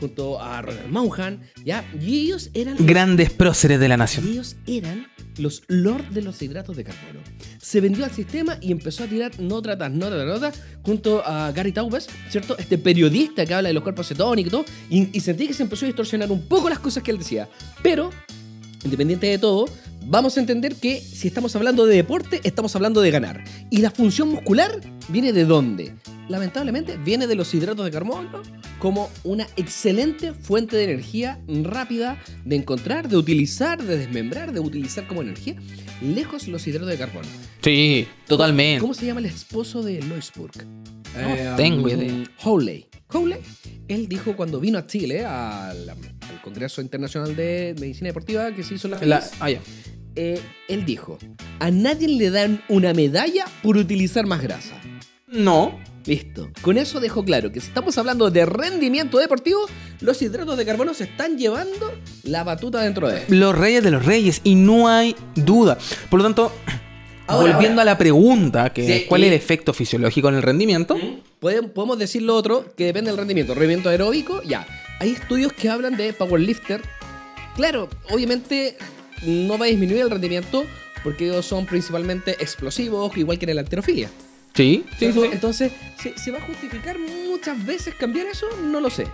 junto 0.00 0.40
a 0.40 0.62
Ronald 0.62 0.88
Mauhan, 0.88 1.40
¿ya? 1.64 1.84
Y 2.00 2.20
ellos 2.20 2.50
eran. 2.54 2.76
Grandes 2.86 3.30
próceres 3.30 3.78
de 3.78 3.88
la 3.88 3.96
nación. 3.96 4.26
y 4.26 4.32
ellos 4.32 4.56
eran 4.66 5.06
los 5.38 5.62
lord 5.68 6.04
de 6.10 6.22
los 6.22 6.40
hidratos 6.42 6.76
de 6.76 6.84
carbono. 6.84 7.20
Se 7.58 7.80
vendió 7.80 8.04
al 8.04 8.10
sistema 8.10 8.58
y 8.60 8.72
empezó 8.72 9.04
a 9.04 9.06
tirar 9.06 9.38
nota 9.40 9.76
tras 9.76 9.90
nota 9.90 10.16
tras 10.16 10.26
nota 10.26 10.52
junto 10.82 11.22
a 11.24 11.52
Gary 11.52 11.72
Taubes, 11.72 12.08
¿cierto? 12.28 12.56
Este 12.58 12.78
periodista 12.78 13.46
que 13.46 13.54
habla 13.54 13.68
de 13.68 13.74
los 13.74 13.82
cuerpos 13.82 14.08
cetónicos 14.08 14.48
y 14.48 14.50
todo. 14.50 14.64
Y 14.90 15.20
sentí 15.20 15.46
que 15.46 15.54
se 15.54 15.62
empezó 15.62 15.84
a 15.84 15.88
distorsionar 15.88 16.30
un 16.30 16.42
poco 16.42 16.68
las 16.68 16.78
cosas 16.78 17.02
que 17.02 17.10
él 17.10 17.18
decía. 17.18 17.48
Pero, 17.82 18.10
independiente 18.84 19.26
de 19.26 19.38
todo, 19.38 19.66
vamos 20.06 20.36
a 20.36 20.40
entender 20.40 20.74
que 20.76 21.00
si 21.00 21.28
estamos 21.28 21.54
hablando 21.56 21.86
de 21.86 21.96
deporte, 21.96 22.40
estamos 22.44 22.74
hablando 22.76 23.00
de 23.00 23.10
ganar. 23.10 23.44
¿Y 23.70 23.78
la 23.78 23.90
función 23.90 24.30
muscular 24.30 24.80
viene 25.08 25.32
de 25.32 25.44
dónde? 25.44 25.94
lamentablemente, 26.28 26.96
viene 26.96 27.26
de 27.26 27.34
los 27.34 27.52
hidratos 27.54 27.84
de 27.84 27.90
carbono 27.90 28.42
como 28.78 29.10
una 29.22 29.46
excelente 29.56 30.32
fuente 30.32 30.76
de 30.76 30.84
energía 30.84 31.38
rápida 31.62 32.20
de 32.44 32.56
encontrar, 32.56 33.08
de 33.08 33.16
utilizar, 33.16 33.82
de 33.82 33.98
desmembrar, 33.98 34.52
de 34.52 34.60
utilizar 34.60 35.06
como 35.06 35.22
energía, 35.22 35.56
lejos 36.00 36.48
los 36.48 36.66
hidratos 36.66 36.88
de 36.88 36.96
carbono. 36.98 37.28
Sí, 37.60 38.08
totalmente. 38.26 38.80
¿Cómo 38.80 38.94
se 38.94 39.06
llama 39.06 39.20
el 39.20 39.26
esposo 39.26 39.82
de 39.82 40.02
Loisburg? 40.02 40.64
No 41.14 41.56
tengo 41.56 41.88
idea. 41.88 42.24
Howley. 42.42 42.86
Él 43.88 44.08
dijo 44.08 44.34
cuando 44.36 44.58
vino 44.60 44.78
a 44.78 44.86
Chile, 44.86 45.24
al, 45.24 45.88
al 45.90 46.40
Congreso 46.42 46.80
Internacional 46.80 47.36
de 47.36 47.74
Medicina 47.78 48.08
Deportiva 48.08 48.52
que 48.54 48.62
se 48.62 48.74
hizo 48.74 48.88
en 48.88 48.92
la, 48.92 49.06
La- 49.06 49.24
ah, 49.40 49.50
ya. 49.50 49.60
eh, 50.16 50.40
él 50.68 50.84
dijo, 50.84 51.18
a 51.60 51.70
nadie 51.70 52.08
le 52.08 52.30
dan 52.30 52.62
una 52.68 52.94
medalla 52.94 53.44
por 53.62 53.76
utilizar 53.76 54.26
más 54.26 54.42
grasa. 54.42 54.80
No. 55.28 55.78
Listo. 56.04 56.50
Con 56.62 56.78
eso 56.78 56.98
dejo 56.98 57.24
claro 57.24 57.52
que 57.52 57.60
si 57.60 57.68
estamos 57.68 57.96
hablando 57.96 58.28
de 58.30 58.44
rendimiento 58.44 59.18
deportivo, 59.18 59.60
los 60.00 60.20
hidratos 60.20 60.56
de 60.56 60.64
carbono 60.66 60.94
se 60.94 61.04
están 61.04 61.38
llevando 61.38 61.92
la 62.24 62.42
batuta 62.42 62.80
dentro 62.82 63.08
de 63.08 63.18
él. 63.18 63.24
Los 63.38 63.56
reyes 63.56 63.84
de 63.84 63.92
los 63.92 64.04
reyes 64.04 64.40
y 64.42 64.56
no 64.56 64.88
hay 64.88 65.14
duda. 65.36 65.78
Por 66.10 66.18
lo 66.18 66.24
tanto, 66.24 66.52
Ahora, 67.32 67.52
volviendo 67.54 67.80
a 67.82 67.84
la 67.84 67.98
pregunta, 67.98 68.72
que 68.72 68.86
Sí, 68.86 69.04
¿cuál 69.08 69.22
y- 69.22 69.24
es 69.24 69.28
el 69.30 69.34
efecto 69.36 69.72
fisiológico 69.72 70.28
en 70.28 70.36
el 70.36 70.42
rendimiento? 70.42 70.96
Podem- 71.40 71.70
Podemos 71.72 71.98
decir 71.98 72.22
lo 72.22 72.36
otro, 72.36 72.66
que 72.76 72.84
depende 72.86 73.10
del 73.10 73.18
rendimiento. 73.18 73.54
Rendimiento 73.54 73.88
aeróbico, 73.88 74.42
ya. 74.42 74.66
Hay 75.00 75.10
estudios 75.10 75.52
que 75.52 75.68
hablan 75.68 75.96
de 75.96 76.12
powerlifter. 76.12 76.80
Claro, 77.56 77.88
obviamente 78.10 78.76
no 79.24 79.58
va 79.58 79.66
a 79.66 79.68
disminuir 79.68 80.02
el 80.02 80.10
rendimiento 80.10 80.64
porque 81.02 81.26
ellos 81.28 81.44
son 81.44 81.66
principalmente 81.66 82.32
explosivos, 82.40 83.16
igual 83.16 83.38
que 83.38 83.46
en 83.46 83.56
la 83.56 83.62
alterofilia. 83.62 84.08
Sí, 84.54 84.84
sí, 84.98 85.12
sí. 85.12 85.20
Entonces, 85.32 85.72
¿se, 86.00 86.16
se 86.18 86.30
va 86.30 86.38
a 86.38 86.42
justificar 86.42 86.96
muchas 86.98 87.64
veces 87.64 87.94
cambiar 87.94 88.26
eso? 88.26 88.46
No 88.64 88.80
lo 88.80 88.90
sé. 88.90 89.06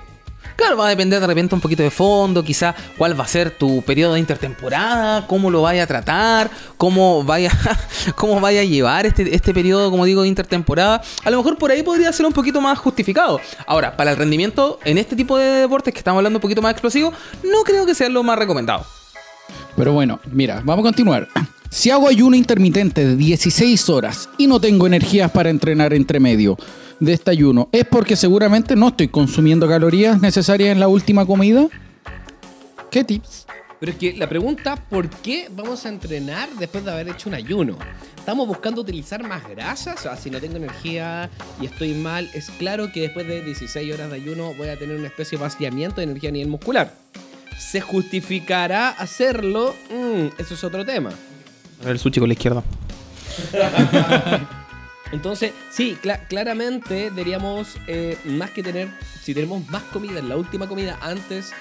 Claro, 0.58 0.76
va 0.76 0.86
a 0.86 0.90
depender 0.90 1.20
de 1.20 1.26
repente 1.28 1.54
un 1.54 1.60
poquito 1.60 1.84
de 1.84 1.90
fondo, 1.92 2.42
quizá 2.42 2.74
cuál 2.96 3.18
va 3.18 3.22
a 3.22 3.28
ser 3.28 3.52
tu 3.52 3.80
periodo 3.82 4.14
de 4.14 4.18
intertemporada, 4.18 5.24
cómo 5.28 5.52
lo 5.52 5.62
vaya 5.62 5.84
a 5.84 5.86
tratar, 5.86 6.50
cómo 6.76 7.22
vaya, 7.22 7.52
cómo 8.16 8.40
vaya 8.40 8.62
a 8.62 8.64
llevar 8.64 9.06
este, 9.06 9.32
este 9.32 9.54
periodo, 9.54 9.88
como 9.92 10.04
digo, 10.04 10.22
de 10.22 10.28
intertemporada. 10.28 11.00
A 11.24 11.30
lo 11.30 11.36
mejor 11.36 11.58
por 11.58 11.70
ahí 11.70 11.84
podría 11.84 12.12
ser 12.12 12.26
un 12.26 12.32
poquito 12.32 12.60
más 12.60 12.76
justificado. 12.76 13.40
Ahora, 13.68 13.96
para 13.96 14.10
el 14.10 14.16
rendimiento 14.16 14.80
en 14.84 14.98
este 14.98 15.14
tipo 15.14 15.38
de 15.38 15.44
deportes 15.60 15.94
que 15.94 16.00
estamos 16.00 16.18
hablando 16.18 16.38
un 16.38 16.42
poquito 16.42 16.60
más 16.60 16.72
explosivo, 16.72 17.12
no 17.44 17.62
creo 17.62 17.86
que 17.86 17.94
sea 17.94 18.08
lo 18.08 18.24
más 18.24 18.36
recomendado. 18.36 18.84
Pero 19.76 19.92
bueno, 19.92 20.18
mira, 20.32 20.60
vamos 20.64 20.82
a 20.82 20.88
continuar. 20.88 21.28
Si 21.70 21.90
hago 21.90 22.08
ayuno 22.08 22.34
intermitente 22.34 23.06
de 23.06 23.14
16 23.14 23.88
horas 23.90 24.28
y 24.38 24.48
no 24.48 24.58
tengo 24.58 24.88
energías 24.88 25.30
para 25.30 25.50
entrenar 25.50 25.94
entre 25.94 26.18
medio 26.18 26.58
de 27.00 27.12
este 27.12 27.30
ayuno, 27.30 27.68
¿es 27.72 27.84
porque 27.84 28.16
seguramente 28.16 28.74
no 28.76 28.88
estoy 28.88 29.08
consumiendo 29.08 29.68
calorías 29.68 30.20
necesarias 30.20 30.70
en 30.70 30.80
la 30.80 30.88
última 30.88 31.24
comida? 31.26 31.68
¿Qué 32.90 33.04
tips? 33.04 33.46
Pero 33.80 33.92
es 33.92 33.98
que 33.98 34.12
la 34.14 34.28
pregunta, 34.28 34.76
¿por 34.76 35.08
qué 35.08 35.48
vamos 35.54 35.86
a 35.86 35.88
entrenar 35.88 36.48
después 36.58 36.84
de 36.84 36.90
haber 36.90 37.08
hecho 37.10 37.28
un 37.28 37.36
ayuno? 37.36 37.78
¿Estamos 38.16 38.48
buscando 38.48 38.80
utilizar 38.80 39.22
más 39.22 39.48
grasas? 39.48 40.00
O 40.00 40.02
sea, 40.02 40.16
si 40.16 40.30
no 40.30 40.40
tengo 40.40 40.56
energía 40.56 41.30
y 41.60 41.66
estoy 41.66 41.94
mal, 41.94 42.28
es 42.34 42.50
claro 42.50 42.90
que 42.92 43.02
después 43.02 43.28
de 43.28 43.42
16 43.44 43.94
horas 43.94 44.10
de 44.10 44.16
ayuno 44.16 44.52
voy 44.54 44.68
a 44.68 44.76
tener 44.76 44.96
una 44.96 45.06
especie 45.06 45.38
de 45.38 45.44
vaciamiento 45.44 45.96
de 45.96 46.04
energía 46.04 46.30
a 46.30 46.32
nivel 46.32 46.48
muscular. 46.48 46.92
¿Se 47.56 47.80
justificará 47.80 48.88
hacerlo? 48.90 49.74
Mm, 49.90 50.40
eso 50.40 50.54
es 50.54 50.64
otro 50.64 50.84
tema. 50.84 51.10
A 51.80 51.84
ver, 51.84 51.92
el 51.92 51.98
sushi 52.00 52.18
con 52.18 52.28
la 52.28 52.32
izquierda. 52.32 52.64
Entonces, 55.12 55.52
sí, 55.70 55.96
cla- 56.02 56.20
claramente 56.28 57.10
deberíamos, 57.10 57.76
eh, 57.86 58.18
más 58.24 58.50
que 58.50 58.62
tener, 58.62 58.88
si 59.22 59.32
tenemos 59.34 59.66
más 59.68 59.82
comida 59.84 60.18
en 60.18 60.28
la 60.28 60.36
última 60.36 60.66
comida 60.68 60.98
antes, 61.00 61.52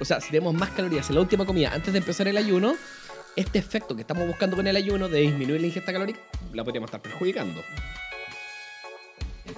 o 0.00 0.04
sea, 0.04 0.20
si 0.20 0.28
tenemos 0.28 0.54
más 0.54 0.70
calorías 0.70 1.08
en 1.08 1.14
la 1.14 1.20
última 1.20 1.44
comida 1.46 1.70
antes 1.72 1.92
de 1.92 1.98
empezar 2.00 2.26
el 2.28 2.36
ayuno, 2.36 2.74
este 3.36 3.58
efecto 3.58 3.94
que 3.94 4.00
estamos 4.00 4.26
buscando 4.26 4.56
con 4.56 4.66
el 4.66 4.74
ayuno 4.76 5.08
de 5.08 5.20
disminuir 5.20 5.60
la 5.60 5.66
ingesta 5.68 5.92
calórica, 5.92 6.18
la 6.52 6.64
podríamos 6.64 6.88
estar 6.88 7.00
perjudicando. 7.00 7.62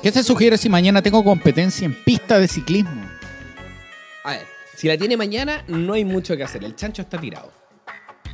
¿Qué 0.02 0.12
se 0.12 0.22
sugiere 0.22 0.58
si 0.58 0.68
mañana 0.68 1.02
tengo 1.02 1.24
competencia 1.24 1.86
en 1.86 1.94
pista 2.04 2.38
de 2.38 2.46
ciclismo? 2.48 3.08
A 4.24 4.32
ver, 4.32 4.46
si 4.76 4.86
la 4.88 4.96
tiene 4.98 5.16
mañana, 5.16 5.64
no 5.68 5.94
hay 5.94 6.04
mucho 6.04 6.36
que 6.36 6.44
hacer, 6.44 6.62
el 6.64 6.76
chancho 6.76 7.02
está 7.02 7.18
tirado. 7.18 7.50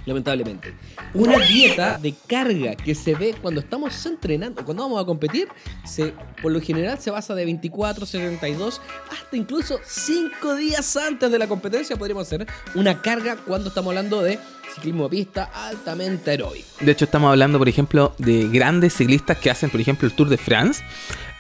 Lamentablemente. 0.07 0.75
Una 1.15 1.39
dieta 1.39 1.99
de 1.99 2.15
carga 2.27 2.75
que 2.75 2.95
se 2.95 3.15
ve 3.15 3.35
cuando 3.41 3.61
estamos 3.61 4.05
entrenando, 4.05 4.65
cuando 4.65 4.83
vamos 4.83 5.03
a 5.03 5.07
competir, 5.07 5.49
se, 5.85 6.13
por 6.43 6.53
lo 6.53 6.61
general 6.61 6.99
se 6.99 7.11
basa 7.11 7.35
de 7.35 7.45
24, 7.45 8.05
72, 8.05 8.81
hasta 9.11 9.37
incluso 9.37 9.79
5 9.85 10.57
días 10.57 10.97
antes 10.97 11.31
de 11.31 11.39
la 11.39 11.47
competencia 11.47 11.97
podríamos 11.97 12.27
hacer 12.27 12.47
una 12.75 13.01
carga 13.01 13.37
cuando 13.37 13.69
estamos 13.69 13.91
hablando 13.91 14.23
de 14.23 14.39
ciclismo 14.75 15.05
de 15.05 15.11
pista 15.11 15.51
altamente 15.55 16.33
aeróbico. 16.33 16.67
De 16.81 16.93
hecho, 16.93 17.05
estamos 17.05 17.31
hablando, 17.31 17.59
por 17.59 17.69
ejemplo, 17.69 18.15
de 18.19 18.49
grandes 18.49 18.95
ciclistas 18.95 19.39
que 19.39 19.51
hacen, 19.51 19.71
por 19.71 19.81
ejemplo, 19.81 20.09
el 20.09 20.15
Tour 20.15 20.29
de 20.29 20.37
France. 20.37 20.83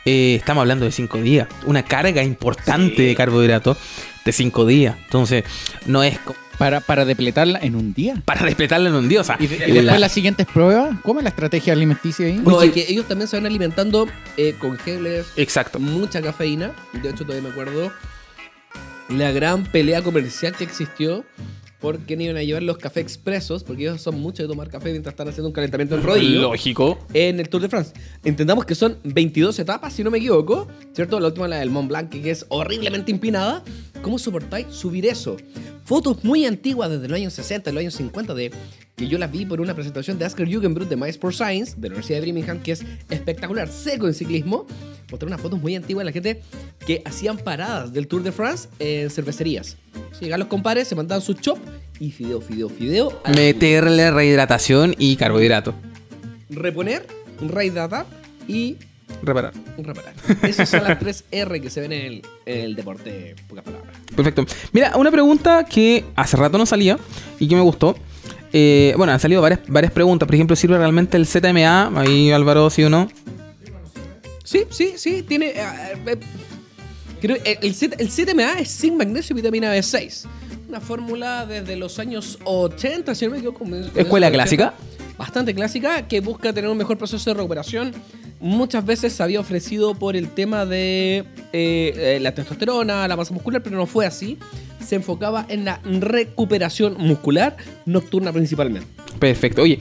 Eh, 0.04 0.36
estamos 0.36 0.62
hablando 0.62 0.84
de 0.84 0.92
cinco 0.92 1.18
días. 1.20 1.48
Una 1.66 1.82
carga 1.82 2.22
importante 2.22 3.02
de 3.02 3.14
carbohidratos 3.14 3.78
de 4.24 4.32
cinco 4.32 4.66
días. 4.66 4.96
Entonces, 5.04 5.44
no 5.86 6.02
es 6.02 6.18
Para, 6.58 6.80
para 6.80 7.04
depletarla 7.04 7.58
en 7.60 7.74
un 7.76 7.94
día. 7.94 8.22
para 8.24 8.40
respetarla 8.42 8.88
en 8.88 8.94
un 8.94 9.08
día. 9.08 9.20
O 9.20 9.24
sea, 9.24 9.36
Y, 9.40 9.46
de- 9.46 9.56
y 9.56 9.72
la- 9.72 9.74
después 9.82 10.00
las 10.00 10.12
siguientes 10.12 10.46
pruebas, 10.46 10.96
¿cómo 11.02 11.20
es 11.20 11.24
la 11.24 11.30
estrategia 11.30 11.72
alimenticia 11.72 12.26
ahí? 12.26 12.40
No, 12.44 12.62
es 12.62 12.72
que 12.72 12.86
ellos 12.88 13.06
también 13.08 13.28
se 13.28 13.36
van 13.36 13.46
alimentando 13.46 14.06
eh, 14.36 14.54
con 14.58 14.78
geles, 14.78 15.26
Exacto. 15.36 15.78
mucha 15.80 16.22
cafeína. 16.22 16.72
De 16.92 17.10
hecho, 17.10 17.24
todavía 17.24 17.42
me 17.42 17.50
acuerdo 17.50 17.92
la 19.08 19.32
gran 19.32 19.64
pelea 19.64 20.02
comercial 20.02 20.54
que 20.56 20.64
existió 20.64 21.24
por 21.84 21.98
quién 21.98 22.18
iban 22.22 22.38
a 22.38 22.42
llevar 22.42 22.62
los 22.62 22.78
cafés 22.78 23.02
expresos, 23.02 23.62
porque 23.62 23.82
ellos 23.82 24.00
son 24.00 24.18
muchos 24.18 24.38
de 24.38 24.48
tomar 24.48 24.70
café 24.70 24.90
mientras 24.90 25.12
están 25.12 25.28
haciendo 25.28 25.48
un 25.48 25.52
calentamiento 25.52 25.96
en 25.96 26.02
rodillo 26.02 26.40
Lógico. 26.40 26.98
en 27.12 27.38
el 27.40 27.50
Tour 27.50 27.60
de 27.60 27.68
France. 27.68 27.92
Entendamos 28.24 28.64
que 28.64 28.74
son 28.74 28.96
22 29.04 29.58
etapas, 29.58 29.92
si 29.92 30.02
no 30.02 30.10
me 30.10 30.16
equivoco, 30.16 30.66
¿cierto? 30.94 31.20
La 31.20 31.26
última, 31.26 31.46
la 31.46 31.58
del 31.58 31.68
Mont 31.68 31.90
Blanc, 31.90 32.08
que 32.08 32.30
es 32.30 32.46
horriblemente 32.48 33.12
empinada. 33.12 33.62
¿Cómo 34.00 34.18
soportáis 34.18 34.68
subir 34.70 35.04
eso? 35.04 35.36
Fotos 35.84 36.24
muy 36.24 36.46
antiguas 36.46 36.88
desde 36.88 37.06
los 37.06 37.16
años 37.18 37.34
60, 37.34 37.70
los 37.72 37.80
años 37.80 37.94
50, 37.96 38.32
de, 38.32 38.50
que 38.96 39.06
yo 39.06 39.18
las 39.18 39.30
vi 39.30 39.44
por 39.44 39.60
una 39.60 39.74
presentación 39.74 40.18
de 40.18 40.24
Asker 40.24 40.50
Jugendbrut 40.50 40.88
de 40.88 40.96
My 40.96 41.10
Sport 41.10 41.34
Science, 41.34 41.74
de 41.76 41.90
la 41.90 41.96
Universidad 41.96 42.20
de 42.20 42.24
Birmingham, 42.24 42.62
que 42.62 42.72
es 42.72 42.82
espectacular, 43.10 43.68
seco 43.68 44.06
en 44.06 44.14
ciclismo. 44.14 44.66
Mostré 45.10 45.26
unas 45.26 45.40
fotos 45.40 45.60
muy 45.60 45.74
antiguas 45.76 46.02
de 46.02 46.06
la 46.06 46.12
gente 46.12 46.42
que 46.86 47.02
hacían 47.04 47.38
paradas 47.38 47.92
del 47.92 48.06
Tour 48.08 48.22
de 48.22 48.32
France 48.32 48.68
en 48.78 49.10
cervecerías. 49.10 49.76
Llegaban 50.20 50.40
los 50.40 50.48
compadres, 50.48 50.88
se 50.88 50.94
mandaban 50.94 51.22
su 51.22 51.34
chop 51.34 51.58
y 52.00 52.10
fideo, 52.10 52.40
fideo, 52.40 52.68
fideo. 52.68 53.20
Meterle 53.34 54.10
rehidratación 54.10 54.94
y 54.98 55.16
carbohidrato. 55.16 55.74
reponer, 56.50 57.06
rehidratar 57.40 58.06
y 58.48 58.76
Reparar. 59.22 59.52
reparar. 59.78 60.14
Esas 60.42 60.68
son 60.68 60.82
las 60.82 60.98
tres 60.98 61.24
R 61.30 61.60
que 61.60 61.70
se 61.70 61.80
ven 61.80 61.92
en 61.92 62.06
el, 62.06 62.22
en 62.46 62.60
el 62.60 62.74
deporte, 62.74 63.30
en 63.30 63.46
pocas 63.46 63.64
palabras. 63.64 63.92
Perfecto. 64.16 64.44
Mira, 64.72 64.96
una 64.96 65.10
pregunta 65.10 65.64
que 65.64 66.04
hace 66.16 66.36
rato 66.36 66.58
no 66.58 66.66
salía 66.66 66.98
y 67.38 67.46
que 67.46 67.54
me 67.54 67.60
gustó. 67.60 67.96
Eh, 68.52 68.94
bueno, 68.96 69.12
han 69.12 69.20
salido 69.20 69.40
varias, 69.42 69.60
varias 69.68 69.92
preguntas. 69.92 70.26
Por 70.26 70.34
ejemplo, 70.34 70.56
¿sirve 70.56 70.78
realmente 70.78 71.16
el 71.16 71.26
ZMA? 71.26 71.92
Ahí 72.00 72.30
Álvaro, 72.32 72.70
sí 72.70 72.82
o 72.82 72.90
no. 72.90 73.08
Sí, 74.44 74.64
sí, 74.70 74.92
sí, 74.96 75.22
tiene... 75.22 75.52
eh, 75.56 76.18
creo, 77.20 77.36
el, 77.44 77.74
Z- 77.74 77.96
el 77.98 78.10
ZMA 78.10 78.60
es 78.60 78.68
zinc, 78.78 78.96
magnesio 78.96 79.34
y 79.34 79.36
vitamina 79.36 79.74
B6. 79.74 80.26
Una 80.68 80.80
fórmula 80.80 81.46
desde 81.46 81.76
los 81.76 81.98
años 81.98 82.38
80, 82.44 83.14
si 83.14 83.24
no 83.24 83.32
me 83.32 83.38
equivoco. 83.38 83.64
¿Escuela 83.96 84.30
clásica? 84.30 84.74
80. 84.76 84.94
Bastante 85.16 85.54
clásica, 85.54 86.08
que 86.08 86.20
busca 86.20 86.52
tener 86.52 86.68
un 86.70 86.76
mejor 86.76 86.98
proceso 86.98 87.30
de 87.30 87.34
recuperación. 87.34 87.92
Muchas 88.40 88.84
veces 88.84 89.12
se 89.12 89.22
había 89.22 89.40
ofrecido 89.40 89.94
por 89.94 90.16
el 90.16 90.28
tema 90.28 90.66
de 90.66 91.18
eh, 91.18 91.24
eh, 91.52 92.18
la 92.20 92.34
testosterona, 92.34 93.06
la 93.08 93.16
masa 93.16 93.32
muscular, 93.32 93.62
pero 93.62 93.76
no 93.76 93.86
fue 93.86 94.06
así. 94.06 94.38
Se 94.84 94.96
enfocaba 94.96 95.46
en 95.48 95.64
la 95.64 95.80
recuperación 95.84 96.96
muscular 96.98 97.56
nocturna 97.86 98.32
principalmente. 98.32 98.88
Perfecto. 99.18 99.62
Oye, 99.62 99.78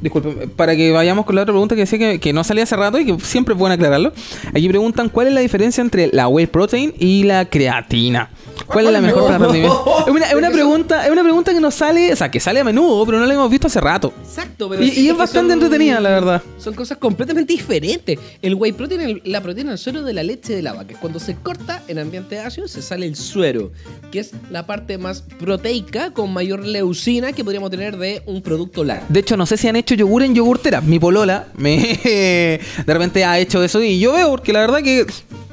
disculpe, 0.00 0.48
para 0.48 0.76
que 0.76 0.92
vayamos 0.92 1.24
con 1.24 1.36
la 1.36 1.42
otra 1.42 1.52
pregunta 1.52 1.74
que 1.74 1.82
decía 1.82 1.98
que, 1.98 2.20
que 2.20 2.32
no 2.32 2.44
salía 2.44 2.64
hace 2.64 2.76
rato 2.76 2.98
y 2.98 3.06
que 3.06 3.24
siempre 3.24 3.54
es 3.54 3.58
bueno 3.58 3.74
aclararlo. 3.74 4.12
Aquí 4.50 4.68
preguntan 4.68 5.08
cuál 5.08 5.28
es 5.28 5.34
la 5.34 5.40
diferencia 5.40 5.80
entre 5.82 6.08
la 6.12 6.28
whey 6.28 6.46
protein 6.46 6.94
y 6.98 7.24
la 7.24 7.46
creatina. 7.46 8.30
¿Cuál 8.68 8.86
es 8.86 8.92
la 8.92 9.00
mejor 9.00 9.24
para 9.24 9.38
rendimiento? 9.38 9.84
Es 10.06 10.12
una, 10.12 10.26
es 10.26 10.34
una 10.34 10.50
pregunta, 10.50 11.04
es 11.06 11.10
una 11.10 11.22
pregunta 11.22 11.52
que 11.52 11.60
nos 11.60 11.74
sale, 11.74 12.12
o 12.12 12.16
sea, 12.16 12.30
que 12.30 12.38
sale 12.38 12.60
a 12.60 12.64
menudo, 12.64 13.04
pero 13.06 13.18
no 13.18 13.26
la 13.26 13.34
hemos 13.34 13.50
visto 13.50 13.66
hace 13.66 13.80
rato. 13.80 14.12
Exacto, 14.22 14.68
pero 14.68 14.82
Y, 14.82 14.90
sí 14.90 15.00
y 15.02 15.06
es 15.08 15.12
que 15.14 15.18
bastante 15.18 15.54
son- 15.54 15.62
entretenida, 15.62 16.00
la 16.00 16.10
verdad. 16.10 16.42
Son 16.58 16.74
cosas 16.74 16.98
completamente 16.98 17.52
diferentes. 17.52 18.18
El 18.42 18.54
whey 18.54 18.72
protein, 18.72 19.00
el- 19.00 19.22
la 19.24 19.40
proteína 19.42 19.70
del 19.70 19.78
suero 19.78 20.02
de 20.02 20.12
la 20.12 20.22
leche 20.22 20.54
de 20.54 20.62
la 20.62 20.74
vaca. 20.74 20.94
Cuando 21.00 21.18
se 21.18 21.34
corta 21.36 21.82
en 21.88 21.98
ambiente 21.98 22.38
ácido, 22.38 22.68
se 22.68 22.82
sale 22.82 23.06
el 23.06 23.16
suero, 23.16 23.72
que 24.12 24.20
es 24.20 24.32
la 24.50 24.66
parte 24.66 24.98
más 24.98 25.22
proteica 25.38 26.12
con 26.12 26.32
mayor 26.32 26.64
leucina 26.66 27.32
que 27.32 27.42
podríamos 27.44 27.70
tener 27.70 27.96
de 27.96 28.22
un 28.26 28.42
producto 28.42 28.84
lácteo. 28.84 29.06
De 29.08 29.20
hecho, 29.20 29.36
no 29.36 29.46
sé 29.46 29.56
si 29.56 29.68
han 29.68 29.76
hecho 29.76 29.94
yogur 29.94 30.22
en 30.22 30.34
yogurtera. 30.34 30.80
Mi 30.80 30.98
polola 30.98 31.46
me 31.56 31.78
de 32.04 32.60
repente 32.94 33.24
ha 33.24 33.38
hecho 33.38 33.62
eso 33.62 33.82
y 33.82 33.98
yo 33.98 34.12
veo, 34.12 34.28
porque 34.30 34.52
la 34.52 34.60
verdad 34.60 34.82
que 34.82 35.06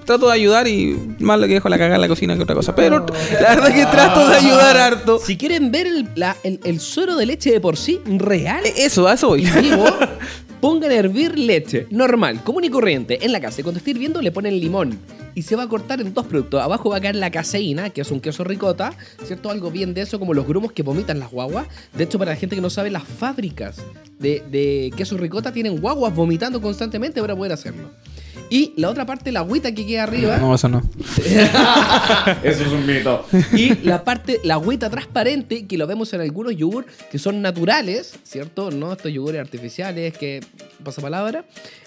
trato 0.05 0.27
de 0.27 0.33
ayudar 0.33 0.67
y 0.67 0.95
más 1.19 1.39
lo 1.39 1.47
que 1.47 1.53
dejo 1.55 1.67
la 1.69 1.77
cagada 1.77 1.95
en 1.95 2.01
la 2.01 2.07
cocina 2.07 2.35
que 2.35 2.43
otra 2.43 2.55
cosa. 2.55 2.75
Pero 2.75 3.05
la 3.41 3.55
verdad 3.55 3.73
que 3.73 3.85
trato 3.85 4.27
de 4.29 4.35
ayudar 4.35 4.77
harto. 4.77 5.19
Si 5.19 5.37
quieren 5.37 5.71
ver 5.71 5.87
el, 5.87 6.07
la- 6.15 6.37
el- 6.43 6.59
el 6.63 6.79
suero 6.79 7.15
de 7.15 7.25
leche 7.25 7.51
de 7.51 7.59
por 7.59 7.77
sí, 7.77 7.99
real, 8.05 8.65
E- 8.65 8.85
Eso, 8.85 9.07
a 9.07 9.13
eso 9.13 9.27
voy. 9.29 9.41
vivo, 9.61 9.85
pongan 10.61 10.91
a 10.91 10.95
hervir 10.95 11.37
leche 11.37 11.87
normal, 11.91 12.43
común 12.43 12.63
y 12.63 12.69
corriente, 12.69 13.25
en 13.25 13.31
la 13.31 13.39
casa. 13.41 13.61
Y 13.61 13.63
cuando 13.63 13.79
esté 13.79 13.91
hirviendo, 13.91 14.21
le 14.21 14.31
ponen 14.31 14.59
limón. 14.59 14.97
Y 15.37 15.41
se 15.41 15.57
va 15.57 15.63
a 15.63 15.67
cortar 15.67 15.99
en 15.99 16.13
dos 16.13 16.25
productos. 16.27 16.61
Abajo 16.61 16.89
va 16.91 16.97
a 16.97 17.01
caer 17.01 17.17
la 17.17 17.29
caseína, 17.29 17.89
que 17.89 17.99
es 18.01 18.09
un 18.11 18.21
queso 18.21 18.45
ricota, 18.45 18.93
¿cierto? 19.25 19.49
Algo 19.49 19.69
bien 19.69 19.93
de 19.93 20.01
eso, 20.01 20.17
como 20.17 20.33
los 20.33 20.47
grumos 20.47 20.71
que 20.71 20.81
vomitan 20.81 21.19
las 21.19 21.29
guaguas. 21.29 21.67
De 21.93 22.05
hecho, 22.05 22.17
para 22.17 22.31
la 22.31 22.37
gente 22.37 22.55
que 22.55 22.61
no 22.61 22.69
sabe, 22.69 22.89
las 22.89 23.03
fábricas 23.03 23.75
de, 24.17 24.41
de 24.49 24.93
queso 24.95 25.17
ricota 25.17 25.51
tienen 25.51 25.81
guaguas 25.81 26.15
vomitando 26.15 26.61
constantemente 26.61 27.19
para 27.19 27.35
poder 27.35 27.51
hacerlo. 27.51 27.91
Y 28.49 28.73
la 28.77 28.89
otra 28.89 29.05
parte, 29.05 29.31
la 29.31 29.39
agüita 29.39 29.73
que 29.73 29.85
queda 29.85 30.03
arriba. 30.03 30.37
No, 30.37 30.53
eso 30.53 30.69
no. 30.69 30.81
Eso 32.43 32.63
es 32.63 32.71
un 32.71 32.85
mito. 32.85 33.25
Y 33.53 33.75
la 33.83 34.03
parte, 34.03 34.39
la 34.43 34.55
agüita 34.55 34.89
transparente, 34.89 35.65
que 35.65 35.77
lo 35.77 35.87
vemos 35.87 36.13
en 36.13 36.21
algunos 36.21 36.55
yogur 36.55 36.85
que 37.11 37.17
son 37.17 37.41
naturales, 37.41 38.13
¿cierto? 38.23 38.71
No 38.71 38.93
estos 38.93 39.11
yogures 39.11 39.41
artificiales 39.41 40.17
que 40.17 40.41
pasa 40.85 41.01
palabra. 41.01 41.43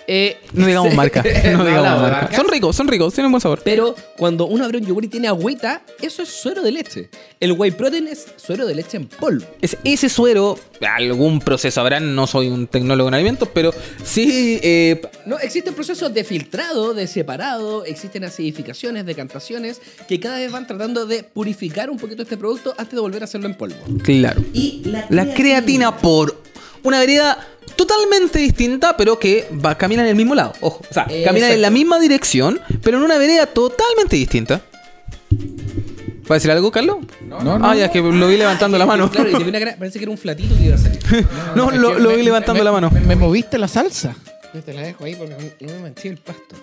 Eh, 0.07 0.37
No 0.53 0.67
digamos 0.67 0.93
marca. 0.95 1.23
No 1.57 1.65
digamos 1.65 2.03
marca. 2.03 2.37
Son 2.37 2.47
ricos, 2.49 2.77
son 2.77 2.87
ricos, 2.89 3.15
tienen 3.15 3.31
buen 3.33 3.41
sabor. 3.41 3.63
Pero 3.65 3.95
cuando 4.19 4.47
uno 4.47 4.65
abre 4.67 4.77
un 4.79 4.85
yogur 4.87 5.05
y 5.05 5.09
tiene 5.09 5.29
agüita, 5.29 5.81
eso 6.03 6.23
es 6.23 6.29
suero 6.29 6.61
de 6.63 6.73
leche. 6.73 7.09
El 7.41 7.53
whey 7.53 7.71
protein 7.71 8.09
es 8.09 8.27
suero 8.37 8.67
de 8.67 8.75
leche 8.75 8.97
en 8.99 9.07
polvo. 9.07 9.47
Es 9.63 9.77
ese 9.85 10.09
suero, 10.11 10.59
algún 10.97 11.41
proceso 11.41 11.81
habrán, 11.81 12.15
no 12.15 12.27
soy 12.27 12.49
un 12.49 12.67
tecnólogo 12.67 13.09
en 13.09 13.15
alimentos, 13.15 13.49
pero 13.55 13.73
sí 14.05 14.59
eh, 14.63 15.01
No, 15.25 15.39
existen 15.39 15.73
procesos 15.75 16.13
de 16.13 16.25
filtrado, 16.25 16.95
de 16.95 17.07
separado, 17.07 17.85
existen 17.85 18.25
acidificaciones, 18.25 19.07
decantaciones, 19.07 19.81
que 20.09 20.19
cada 20.21 20.39
vez 20.39 20.51
van 20.51 20.67
tratando 20.67 21.07
de 21.07 21.23
purificar 21.23 21.91
un 21.91 21.97
poquito 21.99 22.23
este 22.23 22.37
producto 22.37 22.75
antes 22.77 22.95
de 22.95 23.01
volver 23.01 23.23
a 23.23 23.25
hacerlo 23.25 23.47
en 23.47 23.55
polvo. 23.55 23.77
claro. 24.03 24.43
Y 24.53 24.83
la, 24.87 25.07
La 25.11 25.35
creatina 25.35 25.97
por 25.99 26.41
una 26.83 26.99
vereda 27.01 27.47
totalmente 27.79 28.39
distinta, 28.39 28.95
pero 28.97 29.19
que 29.19 29.49
va, 29.65 29.79
camina 29.79 30.03
en 30.03 30.09
el 30.09 30.15
mismo 30.17 30.35
lado. 30.35 30.53
Ojo, 30.61 30.83
o 30.91 30.93
sea, 30.93 31.05
Exacto. 31.05 31.25
camina 31.25 31.51
en 31.51 31.63
la 31.63 31.71
misma 31.71 31.99
dirección, 31.99 32.61
pero 32.83 32.99
en 32.99 33.05
una 33.05 33.17
vereda 33.17 33.47
totalmente 33.47 34.17
distinta. 34.17 34.61
¿Va 36.31 36.35
a 36.35 36.39
decir 36.39 36.51
algo, 36.51 36.71
Carlos? 36.71 36.99
No, 37.27 37.41
no. 37.43 37.59
Ah, 37.67 37.75
ya 37.75 37.87
es 37.87 37.91
que 37.91 38.01
lo 38.03 38.29
vi 38.29 38.37
levantando 38.37 38.77
la 38.77 38.85
mano. 38.85 39.11
Claro, 39.11 39.31
y 39.31 39.33
te 39.33 39.43
vi 39.45 39.49
una 39.49 39.59
cara- 39.59 39.77
parece 39.79 39.99
que 39.99 40.05
era 40.05 40.13
un 40.13 40.19
flatito 40.19 40.55
que 40.59 40.65
iba 40.65 40.75
a 40.75 40.79
salir. 40.79 40.99
No, 41.55 41.71
lo, 41.71 41.95
que 41.95 42.01
lo 42.03 42.11
me- 42.11 42.17
vi 42.17 42.23
levantando 42.23 42.61
me- 42.61 42.65
la 42.65 42.73
mano. 42.73 42.91
Me, 42.91 43.01
me 43.01 43.17
moviste 43.17 43.57
la 43.57 43.67
salsa. 43.69 44.15
Yo 44.53 44.63
te 44.63 44.75
la 44.75 44.83
dejo 44.83 45.05
ahí 45.05 45.15
porque 45.15 45.35
no 45.61 45.73
me 45.73 45.79
manché 45.81 46.09
el 46.09 46.19
pasto. 46.19 46.57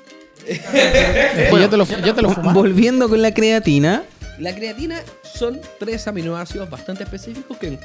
Después 0.45 1.61
ya 1.63 1.69
te 1.69 1.77
lo, 1.77 1.85
ya 1.85 2.13
te 2.13 2.21
lo 2.21 2.29
fumaste. 2.29 2.53
Volviendo 2.53 3.09
con 3.09 3.19
la 3.21 3.33
creatina. 3.33 4.03
La 4.39 4.53
creatina 4.53 5.01
son 5.23 5.61
tres 5.79 6.07
aminoácidos 6.07 6.69
bastante 6.69 7.03
específicos 7.03 7.57
que 7.57 7.67
en 7.67 7.79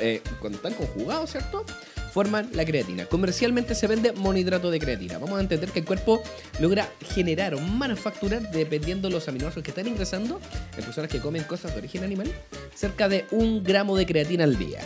eh, 0.00 0.22
cuando 0.40 0.56
están 0.56 0.74
conjugados, 0.74 1.30
¿cierto? 1.30 1.64
Forman 2.12 2.50
la 2.52 2.64
creatina. 2.64 3.06
Comercialmente 3.06 3.74
se 3.74 3.86
vende 3.86 4.12
monohidrato 4.12 4.70
de 4.70 4.78
creatina. 4.78 5.18
Vamos 5.18 5.38
a 5.38 5.40
entender 5.40 5.70
que 5.70 5.80
el 5.80 5.84
cuerpo 5.84 6.22
logra 6.60 6.88
generar 7.14 7.54
o 7.54 7.60
manufacturar, 7.60 8.50
dependiendo 8.50 9.08
de 9.08 9.14
los 9.14 9.26
aminoácidos 9.28 9.64
que 9.64 9.70
están 9.70 9.88
ingresando, 9.88 10.40
en 10.76 10.84
personas 10.84 11.10
que 11.10 11.20
comen 11.20 11.42
cosas 11.44 11.72
de 11.72 11.78
origen 11.78 12.04
animal, 12.04 12.30
cerca 12.74 13.08
de 13.08 13.26
un 13.30 13.64
gramo 13.64 13.96
de 13.96 14.06
creatina 14.06 14.44
al 14.44 14.58
día. 14.58 14.80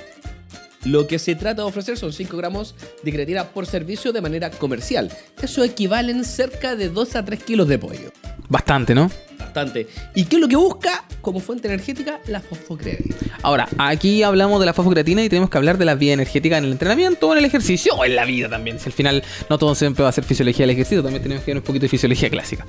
Lo 0.86 1.06
que 1.06 1.18
se 1.18 1.34
trata 1.34 1.62
de 1.62 1.68
ofrecer 1.68 1.98
son 1.98 2.12
5 2.12 2.36
gramos 2.36 2.74
de 3.02 3.12
creatina 3.12 3.44
por 3.44 3.66
servicio 3.66 4.12
de 4.12 4.20
manera 4.20 4.50
comercial. 4.50 5.10
Eso 5.42 5.64
equivalen 5.64 6.24
cerca 6.24 6.76
de 6.76 6.88
2 6.88 7.16
a 7.16 7.24
3 7.24 7.42
kilos 7.42 7.68
de 7.68 7.78
pollo. 7.78 8.12
Bastante, 8.48 8.94
¿no? 8.94 9.10
Bastante. 9.38 9.86
¿Y 10.14 10.24
qué 10.24 10.36
es 10.36 10.40
lo 10.42 10.48
que 10.48 10.56
busca 10.56 11.04
como 11.20 11.40
fuente 11.40 11.66
energética? 11.66 12.20
La 12.28 12.40
fosfocreatina. 12.40 13.16
Ahora, 13.42 13.68
aquí 13.78 14.22
hablamos 14.22 14.60
de 14.60 14.66
la 14.66 14.72
fosfocreatina 14.72 15.24
y 15.24 15.28
tenemos 15.28 15.50
que 15.50 15.58
hablar 15.58 15.78
de 15.78 15.84
la 15.84 15.94
vía 15.94 16.12
energética 16.12 16.56
en 16.58 16.64
el 16.64 16.72
entrenamiento, 16.72 17.28
o 17.28 17.32
en 17.32 17.38
el 17.38 17.44
ejercicio 17.44 17.94
o 17.94 18.04
en 18.04 18.14
la 18.14 18.24
vida 18.24 18.48
también. 18.48 18.78
Si 18.78 18.86
al 18.86 18.92
final 18.92 19.22
no 19.50 19.58
todo 19.58 19.74
siempre 19.74 20.02
va 20.04 20.10
a 20.10 20.12
ser 20.12 20.24
fisiología 20.24 20.62
del 20.64 20.70
ejercicio, 20.70 21.02
también 21.02 21.22
tenemos 21.22 21.42
que 21.44 21.50
ver 21.52 21.58
un 21.58 21.62
poquito 21.64 21.82
de 21.82 21.88
fisiología 21.88 22.30
clásica. 22.30 22.64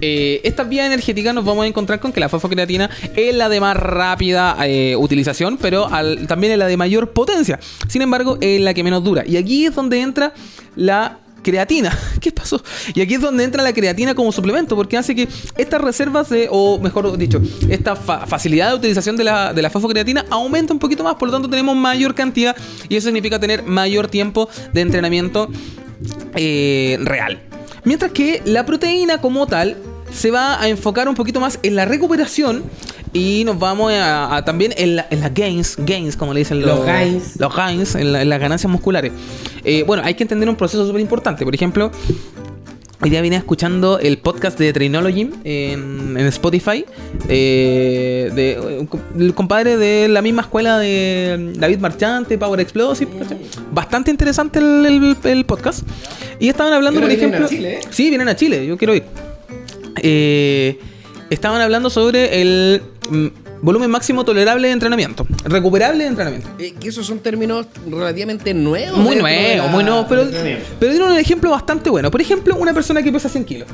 Eh, 0.00 0.40
esta 0.44 0.64
vía 0.64 0.84
energética 0.86 1.32
nos 1.32 1.44
vamos 1.44 1.64
a 1.64 1.68
encontrar 1.68 2.00
con 2.00 2.12
que 2.12 2.20
la 2.20 2.28
fosfocreatina 2.28 2.90
es 3.16 3.34
la 3.34 3.48
de 3.48 3.60
más 3.60 3.76
rápida 3.76 4.56
eh, 4.66 4.96
utilización, 4.96 5.56
pero 5.56 5.88
al- 5.88 6.26
también 6.26 6.52
es 6.52 6.58
la 6.58 6.66
de 6.66 6.76
mayor 6.76 7.12
potencia. 7.12 7.53
Sin 7.88 8.02
embargo, 8.02 8.38
es 8.40 8.60
la 8.60 8.74
que 8.74 8.82
menos 8.84 9.02
dura. 9.04 9.24
Y 9.26 9.36
aquí 9.36 9.66
es 9.66 9.74
donde 9.74 10.00
entra 10.00 10.32
la 10.76 11.18
creatina. 11.42 11.96
¿Qué 12.20 12.32
pasó? 12.32 12.62
Y 12.94 13.02
aquí 13.02 13.14
es 13.14 13.20
donde 13.20 13.44
entra 13.44 13.62
la 13.62 13.72
creatina 13.74 14.14
como 14.14 14.32
suplemento, 14.32 14.74
porque 14.76 14.96
hace 14.96 15.14
que 15.14 15.28
estas 15.58 15.80
reservas, 15.80 16.30
de, 16.30 16.48
o 16.50 16.78
mejor 16.78 17.16
dicho, 17.18 17.40
esta 17.68 17.94
fa- 17.96 18.26
facilidad 18.26 18.70
de 18.70 18.76
utilización 18.76 19.16
de 19.16 19.24
la, 19.24 19.52
de 19.52 19.60
la 19.60 19.68
fosfocreatina 19.68 20.24
aumenta 20.30 20.72
un 20.72 20.78
poquito 20.78 21.04
más, 21.04 21.16
por 21.16 21.28
lo 21.28 21.32
tanto 21.34 21.50
tenemos 21.50 21.76
mayor 21.76 22.14
cantidad 22.14 22.56
y 22.88 22.96
eso 22.96 23.08
significa 23.08 23.38
tener 23.38 23.62
mayor 23.62 24.08
tiempo 24.08 24.48
de 24.72 24.80
entrenamiento 24.80 25.50
eh, 26.34 26.98
real. 27.02 27.42
Mientras 27.84 28.12
que 28.12 28.40
la 28.46 28.64
proteína 28.64 29.20
como 29.20 29.46
tal 29.46 29.76
se 30.14 30.30
va 30.30 30.60
a 30.60 30.68
enfocar 30.68 31.08
un 31.08 31.14
poquito 31.14 31.40
más 31.40 31.58
en 31.62 31.74
la 31.76 31.84
recuperación 31.84 32.62
y 33.12 33.42
nos 33.44 33.58
vamos 33.58 33.92
a, 33.92 34.34
a 34.36 34.44
también 34.44 34.72
en, 34.76 34.96
la- 34.96 35.06
en 35.10 35.20
las 35.20 35.34
gains, 35.34 35.76
gains 35.78 36.16
como 36.16 36.32
le 36.32 36.40
dicen 36.40 36.60
Los 36.60 36.78
los, 36.78 36.86
gains. 36.86 37.36
los 37.38 37.54
gains, 37.54 37.94
en, 37.96 38.12
la- 38.12 38.22
en 38.22 38.28
las 38.28 38.40
ganancias 38.40 38.70
musculares. 38.70 39.12
Eh, 39.64 39.82
bueno, 39.86 40.02
hay 40.04 40.14
que 40.14 40.22
entender 40.24 40.48
un 40.48 40.56
proceso 40.56 40.86
súper 40.86 41.00
importante. 41.00 41.44
Por 41.44 41.54
ejemplo, 41.54 41.90
Hoy 43.02 43.10
día 43.10 43.20
vine 43.20 43.36
escuchando 43.36 43.98
el 43.98 44.16
podcast 44.16 44.58
de 44.58 44.72
Trainology 44.72 45.28
en, 45.44 46.16
en 46.16 46.26
Spotify. 46.28 46.86
eh, 47.28 48.30
de, 48.34 48.86
el 49.18 49.34
compadre 49.34 49.76
de 49.76 50.08
la 50.08 50.22
misma 50.22 50.40
escuela 50.42 50.78
de 50.78 51.52
David 51.58 51.80
Marchante, 51.80 52.38
Power 52.38 52.60
Explosive. 52.60 53.10
¿cachai? 53.18 53.38
Bastante 53.72 54.10
interesante 54.10 54.58
el, 54.58 54.86
el- 54.86 55.16
el 55.30 55.44
podcast. 55.44 55.86
Y 56.40 56.48
estaban 56.48 56.72
hablando, 56.72 57.00
por 57.02 57.10
ejemplo. 57.10 57.44
a 57.44 57.48
Chile, 57.48 57.74
¿eh? 57.74 57.80
Sí, 57.90 58.08
vienen 58.08 58.28
a 58.28 58.36
Chile, 58.36 58.64
yo 58.66 58.78
quiero 58.78 58.94
ir. 58.94 59.02
Eh, 60.06 60.78
estaban 61.30 61.60
hablando 61.62 61.88
sobre 61.90 62.42
el 62.42 62.82
mm, 63.10 63.26
volumen 63.62 63.90
máximo 63.90 64.24
tolerable 64.24 64.68
de 64.68 64.74
entrenamiento. 64.74 65.26
Recuperable 65.44 66.04
de 66.04 66.10
entrenamiento. 66.10 66.48
Eh, 66.58 66.74
que 66.78 66.88
esos 66.88 67.06
son 67.06 67.18
términos 67.20 67.66
relativamente 67.90 68.52
nuevos. 68.52 68.98
Muy 68.98 69.16
dentro 69.16 69.26
de 69.30 69.42
nuevo, 69.56 69.66
la- 69.66 69.72
muy 69.72 69.84
nuevo, 69.84 70.06
pero, 70.08 70.26
pero 70.78 70.92
dieron 70.92 71.12
un 71.12 71.18
ejemplo 71.18 71.50
bastante 71.50 71.88
bueno. 71.88 72.10
Por 72.10 72.20
ejemplo, 72.20 72.54
una 72.56 72.74
persona 72.74 73.02
que 73.02 73.10
pesa 73.10 73.28
100 73.30 73.44
kilos. 73.44 73.68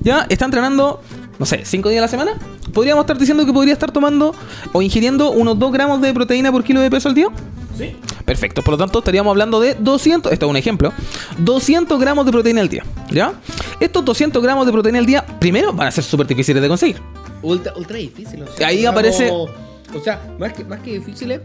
Ya 0.00 0.26
está 0.28 0.44
entrenando, 0.44 1.02
no 1.38 1.46
sé, 1.46 1.62
5 1.64 1.88
días 1.88 1.98
a 2.00 2.02
la 2.02 2.08
semana. 2.08 2.32
Podríamos 2.72 3.02
estar 3.02 3.18
diciendo 3.18 3.44
que 3.46 3.52
podría 3.52 3.72
estar 3.74 3.90
tomando 3.90 4.34
o 4.72 4.82
ingiriendo 4.82 5.30
unos 5.30 5.58
2 5.58 5.72
gramos 5.72 6.00
de 6.00 6.12
proteína 6.14 6.50
por 6.52 6.62
kilo 6.64 6.80
de 6.80 6.90
peso 6.90 7.08
al 7.08 7.14
día. 7.14 7.28
Sí. 7.76 7.96
Perfecto, 8.24 8.62
por 8.62 8.72
lo 8.72 8.78
tanto 8.78 8.98
estaríamos 8.98 9.30
hablando 9.30 9.58
de 9.60 9.74
200, 9.74 10.30
esto 10.32 10.46
es 10.46 10.50
un 10.50 10.56
ejemplo, 10.56 10.92
200 11.38 11.98
gramos 11.98 12.24
de 12.26 12.32
proteína 12.32 12.60
al 12.60 12.68
día. 12.68 12.84
¿Ya? 13.10 13.32
Estos 13.80 14.04
200 14.04 14.42
gramos 14.42 14.66
de 14.66 14.72
proteína 14.72 14.98
al 14.98 15.06
día, 15.06 15.24
primero, 15.40 15.72
van 15.72 15.88
a 15.88 15.90
ser 15.90 16.04
súper 16.04 16.26
difíciles 16.26 16.62
de 16.62 16.68
conseguir. 16.68 16.96
Ultra, 17.42 17.72
ultra 17.76 17.96
difícil. 17.96 18.42
o 18.42 18.46
sea, 18.52 18.68
Ahí 18.68 18.84
aparece- 18.84 19.30
O 19.30 20.00
sea, 20.02 20.20
más 20.38 20.52
que, 20.52 20.64
más 20.64 20.80
que 20.80 20.92
difíciles, 20.98 21.40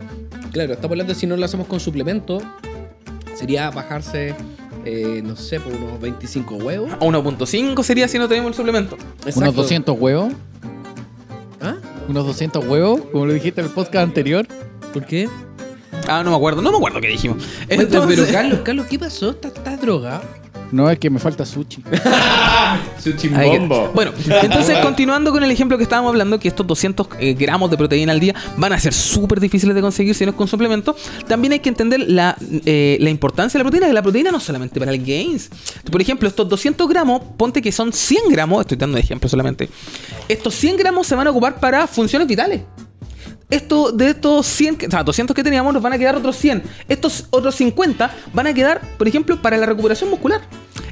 claro, 0.52 0.74
estamos 0.74 0.92
hablando 0.94 1.14
de 1.14 1.20
si 1.20 1.26
no 1.28 1.36
lo 1.36 1.44
hacemos 1.46 1.66
con 1.68 1.80
suplemento, 1.80 2.40
sería 3.36 3.70
bajarse, 3.72 4.36
eh, 4.88 5.22
no 5.22 5.36
sé, 5.36 5.60
por 5.60 5.74
unos 5.74 6.00
25 6.00 6.56
huevos. 6.56 6.94
A 6.94 7.00
1.5 7.00 7.84
sería 7.84 8.08
si 8.08 8.18
no 8.18 8.28
tenemos 8.28 8.52
el 8.52 8.56
suplemento. 8.56 8.98
Exacto. 9.18 9.42
Unos 9.42 9.56
200 9.56 10.00
huevos. 10.00 10.34
¿Ah? 11.62 11.76
Unos 12.08 12.26
200 12.26 12.66
huevos, 12.66 13.02
como 13.12 13.26
lo 13.26 13.34
dijiste 13.34 13.60
en 13.60 13.68
el 13.68 13.74
podcast 13.74 14.04
anterior. 14.04 14.48
¿Por 14.94 15.06
qué? 15.06 15.28
Ah, 16.08 16.24
no 16.24 16.30
me 16.30 16.38
acuerdo, 16.38 16.62
no 16.62 16.72
me 16.72 16.78
acuerdo 16.78 17.02
qué 17.02 17.08
dijimos. 17.08 17.44
Pero, 17.68 17.82
Entonces, 17.82 18.18
pero, 18.18 18.32
Carlos, 18.32 18.60
Carlos, 18.64 18.88
¿qué 18.88 18.98
pasó? 18.98 19.32
¿Estás, 19.32 19.54
estás 19.54 19.82
drogado? 19.82 20.22
No, 20.72 20.90
es 20.90 21.00
que 21.00 21.10
me 21.10 21.20
falta 21.20 21.46
sushi. 21.46 21.82
Su 23.04 23.10
Ahí 23.36 23.52
que- 23.52 23.90
Bueno, 23.94 24.12
entonces 24.42 24.78
continuando 24.82 25.32
con 25.32 25.44
el 25.44 25.52
ejemplo 25.52 25.78
que 25.78 25.84
estábamos 25.84 26.10
hablando, 26.10 26.40
que 26.40 26.48
estos 26.48 26.66
200 26.68 27.08
eh, 27.20 27.34
gramos 27.34 27.70
de 27.72 27.78
proteína 27.78 28.12
al 28.12 28.20
día 28.20 28.36
van 28.58 28.74
a 28.74 28.80
ser 28.80 28.94
súper 28.94 29.40
difíciles 29.40 29.76
de 29.76 29.82
conseguir 29.82 30.14
si 30.16 30.26
no 30.26 30.32
es 30.32 30.38
con 30.38 30.48
suplemento, 30.48 30.96
también 31.28 31.54
hay 31.54 31.60
que 31.60 31.70
entender 31.70 32.02
la, 32.08 32.36
eh, 32.66 32.98
la 33.00 33.10
importancia 33.10 33.58
de 33.58 33.64
la 33.64 33.70
proteína, 33.70 33.88
que 33.88 33.94
la 33.94 34.02
proteína 34.02 34.32
no 34.32 34.38
es 34.38 34.44
solamente 34.44 34.80
para 34.80 34.92
el 34.92 35.04
gains. 35.04 35.50
Por 35.90 36.02
ejemplo, 36.02 36.28
estos 36.28 36.48
200 36.50 36.88
gramos, 36.88 37.22
ponte 37.38 37.62
que 37.62 37.72
son 37.72 37.94
100 37.94 38.24
gramos, 38.30 38.62
estoy 38.62 38.78
dando 38.78 38.98
ejemplo 38.98 39.30
solamente, 39.30 39.70
estos 40.28 40.54
100 40.56 40.78
gramos 40.78 41.08
se 41.08 41.16
van 41.16 41.28
a 41.28 41.32
ocupar 41.32 41.60
para 41.60 41.88
funciones 41.88 42.28
vitales. 42.28 42.62
Esto, 43.50 43.92
de 43.92 44.10
estos 44.10 44.46
100, 44.46 44.76
que- 44.78 44.88
o 44.88 44.92
sea, 44.92 45.04
200 45.04 45.34
que 45.36 45.44
teníamos, 45.44 45.74
nos 45.74 45.82
van 45.82 45.94
a 45.94 45.98
quedar 45.98 46.16
otros 46.16 46.36
100. 46.38 46.64
Estos 46.90 47.28
otros 47.30 47.56
50 47.56 48.12
van 48.34 48.48
a 48.48 48.54
quedar, 48.54 48.82
por 48.98 49.08
ejemplo, 49.08 49.42
para 49.42 49.58
la 49.58 49.66
recuperación 49.66 50.10
muscular. 50.10 50.42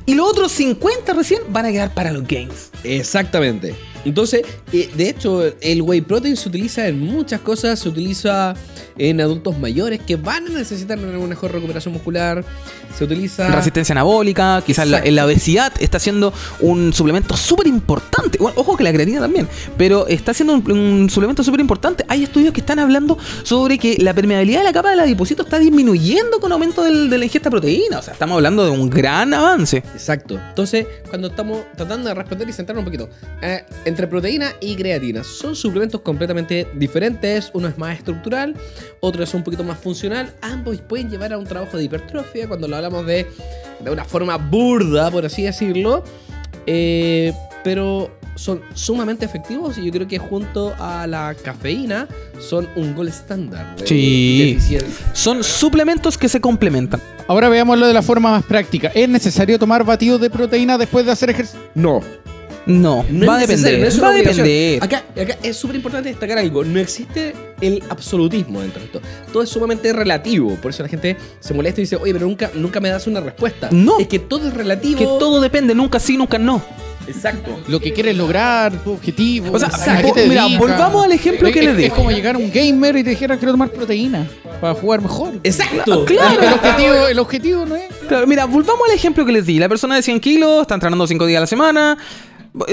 Y 0.05 0.13
los 0.13 0.27
otros 0.29 0.51
50 0.51 1.13
recién 1.13 1.41
van 1.49 1.65
a 1.65 1.71
quedar 1.71 1.93
para 1.93 2.11
los 2.11 2.27
gains. 2.27 2.69
Exactamente. 2.83 3.75
Entonces, 4.05 4.43
eh, 4.71 4.87
de 4.95 5.09
hecho, 5.09 5.41
el 5.61 5.81
whey 5.81 6.01
protein 6.01 6.37
se 6.37 6.47
utiliza 6.47 6.87
en 6.87 6.99
muchas 6.99 7.41
cosas. 7.41 7.79
Se 7.79 7.89
utiliza 7.89 8.53
en 8.99 9.19
adultos 9.19 9.57
mayores 9.57 9.99
que 9.99 10.15
van 10.15 10.45
a 10.45 10.49
necesitar 10.51 10.99
una 10.99 11.27
mejor 11.27 11.51
recuperación 11.51 11.91
muscular. 11.95 12.45
Se 12.95 13.03
utiliza. 13.03 13.47
Resistencia 13.49 13.93
anabólica, 13.93 14.61
quizás 14.65 14.87
la, 14.87 14.97
Exacto. 14.99 15.15
la 15.15 15.25
obesidad 15.25 15.73
está 15.79 15.97
siendo 15.99 16.31
un 16.59 16.93
suplemento 16.93 17.35
súper 17.35 17.65
importante. 17.65 18.37
Bueno, 18.37 18.53
ojo 18.59 18.77
que 18.77 18.83
la 18.83 18.93
creatina 18.93 19.19
también, 19.21 19.47
pero 19.75 20.07
está 20.07 20.33
siendo 20.35 20.53
un, 20.53 20.71
un 20.71 21.09
suplemento 21.09 21.43
súper 21.43 21.59
importante. 21.59 22.05
Hay 22.07 22.23
estudios 22.23 22.53
que 22.53 22.61
están 22.61 22.77
hablando 22.77 23.17
sobre 23.43 23.79
que 23.79 23.97
la 23.99 24.13
permeabilidad 24.13 24.59
de 24.59 24.65
la 24.65 24.73
capa 24.73 24.91
del 24.91 24.99
adipocito 24.99 25.41
está 25.43 25.57
disminuyendo 25.59 26.39
con 26.39 26.51
aumento 26.51 26.83
del- 26.83 27.09
de 27.09 27.17
la 27.17 27.25
ingesta 27.25 27.49
de 27.49 27.51
proteína. 27.51 27.99
O 27.99 28.01
sea, 28.03 28.13
estamos 28.13 28.35
hablando 28.35 28.63
de 28.63 28.69
un 28.71 28.87
gran 28.89 29.33
avance. 29.33 29.83
Exacto. 29.95 30.37
Entonces, 30.49 30.85
cuando 31.09 31.29
estamos 31.29 31.63
tratando 31.75 32.09
de 32.09 32.15
responder 32.15 32.49
y 32.49 32.53
centrarnos 32.53 32.85
un 32.85 32.91
poquito, 32.91 33.09
eh, 33.41 33.63
entre 33.85 34.07
proteína 34.07 34.51
y 34.59 34.75
creatina, 34.75 35.23
son 35.23 35.55
suplementos 35.55 36.01
completamente 36.01 36.67
diferentes. 36.75 37.49
Uno 37.53 37.69
es 37.69 37.77
más 37.77 37.97
estructural, 37.97 38.55
otro 38.99 39.23
es 39.23 39.33
un 39.33 39.43
poquito 39.43 39.63
más 39.63 39.79
funcional. 39.79 40.33
Ambos 40.41 40.81
pueden 40.81 41.09
llevar 41.09 41.31
a 41.31 41.37
un 41.37 41.45
trabajo 41.45 41.77
de 41.77 41.85
hipertrofia 41.85 42.47
cuando 42.47 42.67
lo 42.67 42.75
hablamos 42.75 43.05
de, 43.05 43.25
de 43.79 43.89
una 43.89 44.03
forma 44.03 44.37
burda, 44.37 45.09
por 45.09 45.25
así 45.25 45.43
decirlo. 45.43 46.03
Eh, 46.67 47.31
pero 47.63 48.11
son 48.35 48.61
sumamente 48.73 49.25
efectivos 49.25 49.77
y 49.77 49.85
yo 49.85 49.91
creo 49.91 50.07
que 50.07 50.17
junto 50.17 50.73
a 50.79 51.07
la 51.07 51.33
cafeína 51.41 52.07
son 52.39 52.67
un 52.75 52.93
gol 52.93 53.07
estándar. 53.07 53.75
de- 53.77 53.87
Sí. 53.87 54.57
de. 54.69 54.81
Son 55.13 55.43
suplementos 55.43 56.17
que 56.17 56.27
se 56.29 56.39
complementan. 56.41 57.01
Ahora 57.27 57.49
veámoslo 57.49 57.87
de 57.87 57.93
la 57.93 58.01
forma 58.01 58.31
más 58.31 58.43
práctica. 58.43 58.91
¿Es 58.93 59.09
necesario 59.09 59.57
tomar 59.57 59.83
batidos 59.83 60.19
de 60.21 60.29
proteína 60.29 60.77
después 60.77 61.05
de 61.05 61.11
hacer 61.11 61.29
ejercicio? 61.29 61.59
No, 61.73 62.01
No, 62.67 63.05
No 63.11 63.27
va 63.27 63.35
a 63.35 63.39
depender. 63.41 63.79
no 63.79 63.85
es 63.85 63.93
una 63.93 64.03
va 64.05 64.09
a 64.09 64.11
obligación. 64.13 64.47
depender. 64.47 64.83
Acá, 64.83 65.03
acá 65.21 65.37
es 65.43 65.55
súper 65.55 65.75
importante 65.75 66.09
destacar 66.09 66.39
algo. 66.39 66.63
No 66.63 66.79
existe 66.79 67.35
el 67.61 67.83
absolutismo 67.89 68.59
dentro 68.59 68.79
de 68.79 68.85
esto. 68.87 69.01
Todo 69.31 69.43
es 69.43 69.49
sumamente 69.49 69.93
relativo. 69.93 70.55
Por 70.55 70.71
eso 70.71 70.81
la 70.81 70.89
gente 70.89 71.15
se 71.39 71.53
molesta 71.53 71.79
y 71.81 71.83
dice, 71.83 71.95
oye, 71.97 72.11
pero 72.13 72.25
nunca, 72.25 72.49
nunca 72.55 72.79
me 72.79 72.89
das 72.89 73.05
una 73.05 73.19
respuesta. 73.19 73.69
No. 73.71 73.99
Es 73.99 74.07
que 74.07 74.17
todo 74.17 74.47
es 74.47 74.53
relativo. 74.55 74.97
Que 74.97 75.05
todo 75.05 75.41
depende, 75.41 75.75
nunca 75.75 75.99
sí, 75.99 76.17
nunca 76.17 76.39
no. 76.39 76.59
Exacto. 77.07 77.59
Lo 77.67 77.79
que 77.79 77.93
quieres 77.93 78.15
lograr, 78.17 78.71
tu 78.83 78.91
objetivo. 78.93 79.53
O 79.55 79.59
sea, 79.59 79.67
a 79.69 80.01
qué 80.01 80.07
vo- 80.07 80.13
te 80.13 80.27
mira, 80.27 80.43
dedicas. 80.43 80.59
volvamos 80.59 81.05
al 81.05 81.11
ejemplo 81.11 81.47
Es- 81.47 81.53
que 81.53 81.59
es- 81.59 81.65
les 81.65 81.77
di. 81.77 81.83
Es 81.85 81.93
como 81.93 82.11
llegar 82.11 82.35
a 82.35 82.37
un 82.37 82.51
gamer 82.51 82.95
y 82.97 83.03
te 83.03 83.11
dijera 83.11 83.37
quiero 83.37 83.51
tomar 83.53 83.69
proteína 83.71 84.27
para 84.59 84.73
jugar 84.73 85.01
mejor. 85.01 85.33
Exacto. 85.43 86.05
Claro. 86.05 86.41
El 86.41 86.53
objetivo, 86.53 87.07
el 87.07 87.19
objetivo 87.19 87.65
no 87.65 87.75
es. 87.75 87.83
Claro, 88.07 88.27
mira, 88.27 88.45
volvamos 88.45 88.81
al 88.89 88.95
ejemplo 88.95 89.25
que 89.25 89.31
les 89.31 89.45
di. 89.45 89.59
La 89.59 89.69
persona 89.69 89.95
de 89.95 90.01
100 90.01 90.19
kilos 90.19 90.61
está 90.61 90.73
entrenando 90.75 91.05
5 91.07 91.25
días 91.25 91.37
a 91.37 91.41
la 91.41 91.47
semana. 91.47 91.97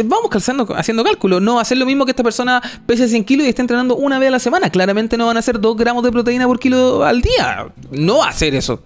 Vamos 0.05 0.31
calzando, 0.31 0.65
haciendo 0.77 1.03
cálculo. 1.03 1.41
No 1.41 1.57
va 1.57 1.63
a 1.63 1.65
ser 1.65 1.77
lo 1.77 1.85
mismo 1.87 2.05
que 2.05 2.13
esta 2.13 2.23
persona 2.23 2.63
pese 2.87 3.09
100 3.09 3.25
kilos 3.25 3.45
y 3.47 3.49
esté 3.49 3.63
entrenando 3.63 3.97
una 3.97 4.19
vez 4.21 4.29
a 4.29 4.31
la 4.31 4.39
semana. 4.39 4.71
Claramente 4.71 5.17
no 5.17 5.27
van 5.27 5.37
a 5.39 5.43
ser 5.43 5.59
2 5.61 5.77
gramos 5.77 6.05
de 6.05 6.13
proteína 6.13 6.47
por 6.47 6.61
kilo 6.61 7.05
al 7.05 7.21
día. 7.21 7.67
No 7.91 8.19
va 8.19 8.29
a 8.29 8.33
ser 8.33 8.55
eso. 8.55 8.81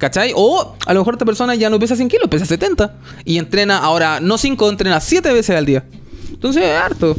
¿Cachai? 0.00 0.32
O 0.34 0.74
a 0.86 0.94
lo 0.94 1.00
mejor 1.00 1.14
esta 1.14 1.26
persona 1.26 1.54
ya 1.54 1.68
no 1.68 1.78
pesa 1.78 1.94
100 1.94 2.08
kilos, 2.08 2.28
pesa 2.28 2.46
70. 2.46 2.94
Y 3.26 3.36
entrena 3.36 3.76
ahora, 3.76 4.18
no 4.18 4.38
5, 4.38 4.70
entrena 4.70 4.98
7 4.98 5.30
veces 5.34 5.54
al 5.54 5.66
día. 5.66 5.84
Entonces, 6.32 6.64
es 6.64 6.72
harto. 6.72 7.14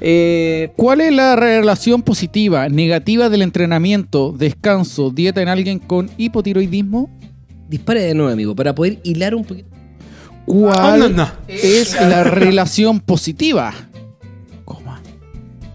Eh, 0.00 0.72
¿Cuál 0.76 1.02
es 1.02 1.12
la 1.12 1.36
relación 1.36 2.02
positiva, 2.02 2.70
negativa 2.70 3.28
del 3.28 3.42
entrenamiento, 3.42 4.32
descanso, 4.32 5.10
dieta 5.10 5.42
en 5.42 5.48
alguien 5.48 5.78
con 5.78 6.10
hipotiroidismo? 6.16 7.10
Dispare 7.68 8.00
de 8.00 8.14
nuevo, 8.14 8.32
amigo, 8.32 8.56
para 8.56 8.74
poder 8.74 8.98
hilar 9.04 9.34
un 9.34 9.44
poquito. 9.44 9.68
¿Cuál 10.46 10.74
Ah, 10.76 10.96
no, 10.96 11.08
no. 11.10 11.28
es 11.48 11.94
la 12.00 12.24
relación 12.24 12.98
positiva, 13.00 13.74
coma, 14.64 15.02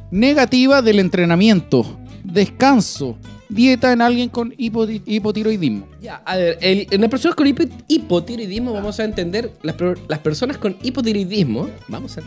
negativa 0.09 0.81
del 0.81 0.99
entrenamiento, 0.99 1.99
descanso, 2.23 3.15
dieta 3.49 3.91
en 3.93 4.01
alguien 4.01 4.29
con 4.29 4.51
hipoti- 4.53 5.01
hipotiroidismo? 5.05 5.87
Ya, 6.01 6.21
a 6.25 6.35
ver, 6.37 6.57
el- 6.61 6.87
en 6.91 7.01
las 7.01 7.09
personas 7.09 7.35
con 7.35 7.47
hipo- 7.47 7.69
hipotiroidismo 7.87 8.73
vamos 8.73 8.99
a 8.99 9.03
entender 9.05 9.51
las 9.63 10.19
personas 10.19 10.57
con 10.57 10.75
hipotiroidismo, 10.83 11.69
vamos 11.87 12.17
a 12.17 12.21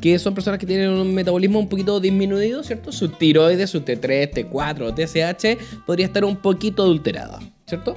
que 0.00 0.18
son 0.18 0.34
personas 0.34 0.60
que 0.60 0.66
tienen 0.66 0.90
un 0.90 1.14
metabolismo 1.14 1.58
un 1.58 1.68
poquito 1.68 1.98
disminuido, 2.00 2.62
¿cierto? 2.62 2.92
Su 2.92 3.08
tiroides, 3.08 3.70
su 3.70 3.80
T3, 3.80 4.30
T4, 4.30 4.92
TSH 4.94 5.58
podría 5.86 6.06
estar 6.06 6.24
un 6.24 6.36
poquito 6.36 6.82
adulterada, 6.82 7.40
¿cierto? 7.66 7.94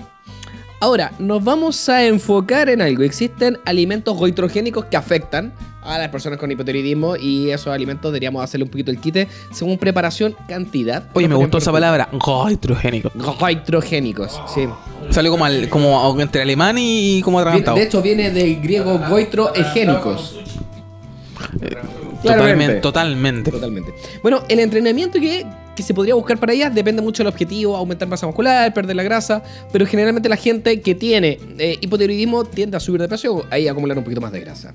Ahora, 0.81 1.11
nos 1.19 1.43
vamos 1.43 1.89
a 1.89 2.05
enfocar 2.05 2.69
en 2.69 2.81
algo. 2.81 3.03
Existen 3.03 3.57
alimentos 3.65 4.15
goitrogénicos 4.17 4.85
que 4.85 4.95
afectan 4.95 5.51
a 5.83 5.97
las 5.97 6.09
personas 6.09 6.39
con 6.39 6.49
hipotiroidismo 6.51 7.15
y 7.17 7.49
esos 7.51 7.67
alimentos 7.67 8.11
deberíamos 8.11 8.43
hacerle 8.43 8.63
un 8.65 8.69
poquito 8.69 8.91
el 8.91 8.99
quite 8.99 9.27
según 9.51 9.77
preparación, 9.77 10.35
cantidad. 10.47 11.03
oye, 11.13 11.27
me 11.27 11.35
gustó 11.35 11.57
esa 11.57 11.71
palabra. 11.71 12.07
Goitrogénico. 12.13 13.11
Goitrogénicos, 13.39 14.39
sí. 14.53 14.67
Salió 15.09 15.31
como, 15.31 15.45
al- 15.45 15.67
como 15.69 16.15
entre 16.21 16.41
alemán 16.43 16.75
y 16.79 17.21
como 17.23 17.39
atragantado. 17.39 17.75
De 17.77 17.83
hecho, 17.83 18.01
viene 18.01 18.29
del 18.31 18.61
griego 18.61 18.99
goitroegénicos. 19.09 20.39
Totalmente, 22.23 22.75
totalmente. 22.81 23.51
Totalmente. 23.51 23.93
Bueno, 24.21 24.43
el 24.49 24.59
entrenamiento 24.59 25.19
que, 25.19 25.45
que 25.79 25.83
se 25.83 25.93
podría 25.93 26.13
buscar 26.13 26.37
para 26.37 26.51
ellas 26.51 26.75
depende 26.75 27.01
mucho 27.01 27.23
del 27.23 27.31
objetivo, 27.31 27.77
aumentar 27.77 28.05
masa 28.05 28.27
muscular, 28.27 28.73
perder 28.73 28.97
la 28.97 29.03
grasa, 29.03 29.41
pero 29.71 29.85
generalmente 29.85 30.27
la 30.27 30.35
gente 30.35 30.81
que 30.81 30.93
tiene 30.93 31.39
eh, 31.57 31.77
hipotiroidismo 31.79 32.43
tiende 32.43 32.75
a 32.75 32.81
subir 32.81 32.99
de 32.99 33.07
peso 33.07 33.45
y 33.57 33.65
a 33.65 33.71
acumular 33.71 33.97
un 33.97 34.03
poquito 34.03 34.19
más 34.19 34.33
de 34.33 34.41
grasa. 34.41 34.73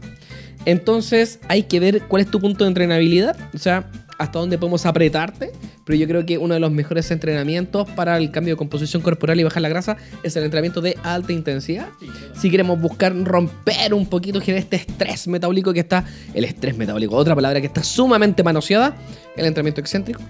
Entonces 0.65 1.41
hay 1.47 1.65
que 1.65 1.79
ver 1.79 2.05
cuál 2.09 2.23
es 2.23 2.31
tu 2.31 2.41
punto 2.41 2.65
de 2.65 2.69
entrenabilidad, 2.69 3.37
o 3.53 3.59
sea, 3.59 3.91
hasta 4.17 4.39
dónde 4.39 4.57
podemos 4.57 4.87
apretarte, 4.87 5.53
pero 5.85 5.99
yo 5.99 6.09
creo 6.09 6.25
que 6.25 6.39
uno 6.39 6.55
de 6.55 6.61
los 6.61 6.73
mejores 6.73 7.11
entrenamientos 7.11 7.87
para 7.91 8.17
el 8.17 8.31
cambio 8.31 8.55
de 8.55 8.57
composición 8.57 9.03
corporal 9.03 9.39
y 9.39 9.43
bajar 9.43 9.61
la 9.61 9.69
grasa 9.69 9.99
es 10.23 10.35
el 10.37 10.45
entrenamiento 10.45 10.81
de 10.81 10.97
alta 11.03 11.35
intensidad. 11.35 11.89
Si 12.35 12.51
queremos 12.51 12.81
buscar 12.81 13.15
romper 13.15 13.93
un 13.93 14.07
poquito, 14.07 14.41
generar 14.41 14.63
este 14.63 14.77
estrés 14.77 15.29
metabólico 15.29 15.75
que 15.75 15.81
está, 15.81 16.07
el 16.33 16.47
estrés 16.47 16.79
metabólico, 16.79 17.15
otra 17.15 17.35
palabra 17.35 17.61
que 17.61 17.67
está 17.67 17.83
sumamente 17.83 18.43
manoseada, 18.43 18.97
el 19.37 19.45
entrenamiento 19.45 19.83
excéntrico. 19.83 20.23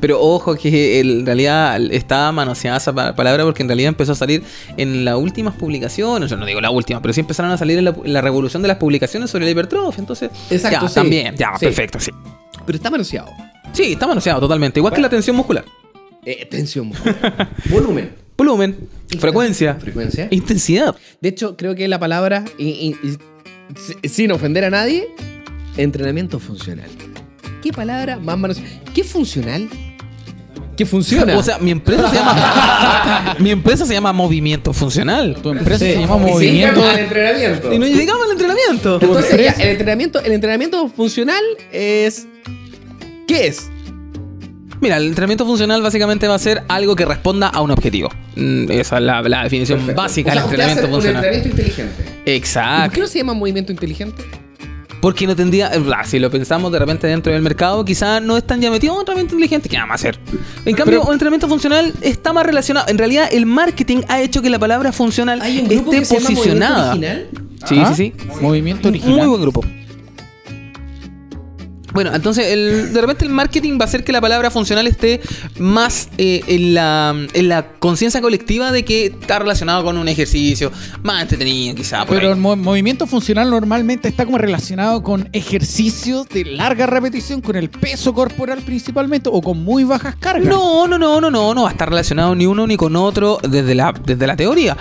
Pero 0.00 0.20
ojo 0.20 0.54
que 0.56 1.00
en 1.00 1.26
realidad 1.26 1.80
está 1.92 2.32
manoseada 2.32 2.78
esa 2.78 2.92
pa- 2.92 3.14
palabra 3.14 3.44
porque 3.44 3.62
en 3.62 3.68
realidad 3.68 3.88
empezó 3.88 4.12
a 4.12 4.14
salir 4.14 4.42
en 4.76 5.04
las 5.04 5.16
últimas 5.16 5.54
publicaciones. 5.54 6.30
Yo 6.30 6.36
no 6.36 6.46
digo 6.46 6.60
la 6.60 6.70
última, 6.70 7.02
pero 7.02 7.12
sí 7.12 7.20
empezaron 7.20 7.50
a 7.52 7.58
salir 7.58 7.78
en 7.78 7.84
la, 7.84 7.94
en 8.04 8.12
la 8.12 8.20
revolución 8.20 8.62
de 8.62 8.68
las 8.68 8.78
publicaciones 8.78 9.30
sobre 9.30 9.44
la 9.44 9.50
hipertrofia. 9.50 10.00
Entonces, 10.00 10.30
Exacto, 10.50 10.80
ya, 10.82 10.88
sí. 10.88 10.94
también, 10.94 11.36
ya, 11.36 11.52
Sí. 11.58 11.66
perfecto, 11.66 12.00
sí. 12.00 12.10
Pero 12.66 12.76
está 12.76 12.90
manoseado. 12.90 13.28
Sí, 13.72 13.92
está 13.92 14.06
manoseado 14.06 14.40
totalmente. 14.40 14.80
Igual 14.80 14.92
que 14.94 15.00
la 15.00 15.08
tensión 15.10 15.36
muscular. 15.36 15.64
Eh, 16.24 16.46
tensión 16.50 16.88
muscular. 16.88 17.50
Volumen. 17.70 18.14
Volumen, 18.36 18.88
frecuencia, 19.18 19.74
Frecuencia. 19.74 20.26
intensidad. 20.30 20.96
De 21.20 21.28
hecho, 21.28 21.56
creo 21.58 21.74
que 21.74 21.86
la 21.88 21.98
palabra, 21.98 22.42
y- 22.56 22.68
y- 22.68 22.96
y- 23.06 23.18
si- 24.02 24.08
sin 24.08 24.32
ofender 24.32 24.64
a 24.64 24.70
nadie, 24.70 25.08
entrenamiento 25.76 26.38
funcional. 26.38 26.88
¿Qué 27.62 27.70
palabra 27.72 28.16
más 28.18 28.38
manos? 28.38 28.62
¿Qué 28.94 29.04
funcional? 29.04 29.68
¿Qué 30.80 30.86
funciona? 30.86 31.36
O 31.36 31.42
sea, 31.42 31.58
mi 31.58 31.72
empresa 31.72 32.08
se 32.08 32.16
llama. 32.16 33.36
mi 33.38 33.50
empresa 33.50 33.84
se 33.84 33.92
llama 33.92 34.14
Movimiento 34.14 34.72
Funcional. 34.72 35.36
Tu 35.42 35.50
empresa 35.50 35.84
Sí. 35.84 35.92
se 35.92 36.00
llama 36.00 36.16
Y 36.16 36.24
se 36.24 36.30
Movimiento. 36.32 36.80
llama 36.80 36.92
al 36.92 36.98
entrenamiento. 37.00 37.72
Y 37.74 37.78
no 37.78 37.86
llegamos 37.86 38.24
al 38.24 38.30
entrenamiento. 38.32 38.98
Entonces, 39.02 39.36
ya, 39.44 39.62
el 39.62 39.68
entrenamiento, 39.68 40.20
el 40.22 40.32
entrenamiento 40.32 40.88
funcional 40.88 41.42
es. 41.70 42.26
¿Qué 43.28 43.48
es? 43.48 43.68
Mira, 44.80 44.96
el 44.96 45.08
entrenamiento 45.08 45.44
funcional 45.44 45.82
básicamente 45.82 46.26
va 46.26 46.36
a 46.36 46.38
ser 46.38 46.62
algo 46.68 46.96
que 46.96 47.04
responda 47.04 47.48
a 47.48 47.60
un 47.60 47.72
objetivo. 47.72 48.08
Mm, 48.36 48.70
Esa 48.70 48.96
es 48.96 49.02
la, 49.02 49.20
la 49.20 49.42
definición 49.42 49.80
Perfecto. 49.80 50.00
básica 50.00 50.30
O 50.30 50.32
sea, 50.32 50.42
del 50.44 50.50
entrenamiento 50.50 50.86
un 50.86 50.92
funcional. 50.94 51.24
entrenamiento 51.26 51.60
inteligente. 51.60 52.02
¿Y 52.02 52.24
¿Por 52.24 52.28
Exacto. 52.32 52.94
qué 52.94 53.00
no 53.02 53.06
se 53.06 53.18
llama 53.18 53.34
movimiento 53.34 53.70
inteligente? 53.70 54.22
Porque 55.00 55.26
no 55.26 55.34
tendría. 55.34 55.70
ah, 55.72 56.04
Si 56.04 56.18
lo 56.18 56.30
pensamos 56.30 56.70
de 56.72 56.78
repente 56.78 57.06
dentro 57.06 57.32
del 57.32 57.42
mercado, 57.42 57.84
quizás 57.84 58.20
no 58.22 58.36
es 58.36 58.46
tan 58.46 58.60
llamativo 58.60 58.94
un 58.94 59.00
entrenamiento 59.00 59.34
inteligente. 59.34 59.68
¿Qué 59.68 59.76
vamos 59.76 59.92
a 59.92 59.94
hacer? 59.94 60.18
En 60.64 60.74
cambio, 60.76 61.02
un 61.02 61.12
entrenamiento 61.12 61.48
funcional 61.48 61.92
está 62.02 62.32
más 62.32 62.44
relacionado. 62.44 62.86
En 62.88 62.98
realidad, 62.98 63.28
el 63.32 63.46
marketing 63.46 64.02
ha 64.08 64.20
hecho 64.20 64.42
que 64.42 64.50
la 64.50 64.58
palabra 64.58 64.92
funcional 64.92 65.40
esté 65.42 65.80
posicionada. 66.02 66.90
Original. 66.92 67.28
Sí, 67.66 67.78
Ah, 67.78 67.92
sí, 67.94 68.12
sí. 68.18 68.26
Movimiento 68.40 68.88
original. 68.88 69.18
Muy 69.18 69.26
buen 69.28 69.40
grupo. 69.42 69.64
Bueno, 71.92 72.14
entonces 72.14 72.46
el- 72.48 72.92
de 72.92 73.00
repente 73.00 73.24
el 73.24 73.30
marketing 73.30 73.72
va 73.78 73.84
a 73.84 73.88
hacer 73.88 74.04
que 74.04 74.12
la 74.12 74.20
palabra 74.20 74.50
funcional 74.50 74.86
esté 74.86 75.20
más 75.58 76.08
eh, 76.18 76.42
en 76.46 76.74
la, 76.74 77.14
en 77.32 77.48
la 77.48 77.72
conciencia 77.78 78.20
colectiva 78.20 78.70
de 78.72 78.84
que 78.84 79.06
está 79.06 79.38
relacionado 79.38 79.82
con 79.84 79.98
un 79.98 80.08
ejercicio 80.08 80.70
más 81.02 81.22
entretenido, 81.22 81.74
quizá. 81.74 82.04
por 82.06 82.14
Pero 82.16 82.28
ahí. 82.28 82.34
el 82.34 82.38
mo- 82.40 82.56
movimiento 82.56 83.06
funcional 83.06 83.50
normalmente 83.50 84.08
está 84.08 84.24
como 84.24 84.38
relacionado 84.38 85.02
con 85.02 85.28
ejercicios 85.32 86.28
de 86.28 86.44
larga 86.44 86.86
repetición, 86.86 87.40
con 87.40 87.56
el 87.56 87.70
peso 87.70 88.14
corporal 88.14 88.60
principalmente, 88.64 89.28
o 89.32 89.40
con 89.42 89.62
muy 89.62 89.84
bajas 89.84 90.14
cargas. 90.16 90.48
No, 90.48 90.86
no, 90.86 90.98
no, 90.98 91.20
no, 91.20 91.30
no, 91.30 91.54
no 91.54 91.62
va 91.62 91.68
a 91.68 91.72
estar 91.72 91.88
relacionado 91.88 92.34
ni 92.34 92.46
uno 92.46 92.66
ni 92.66 92.76
con 92.76 92.94
otro 92.96 93.38
desde 93.42 93.74
la, 93.74 93.92
desde 94.04 94.26
la 94.26 94.36
teoría. 94.36 94.76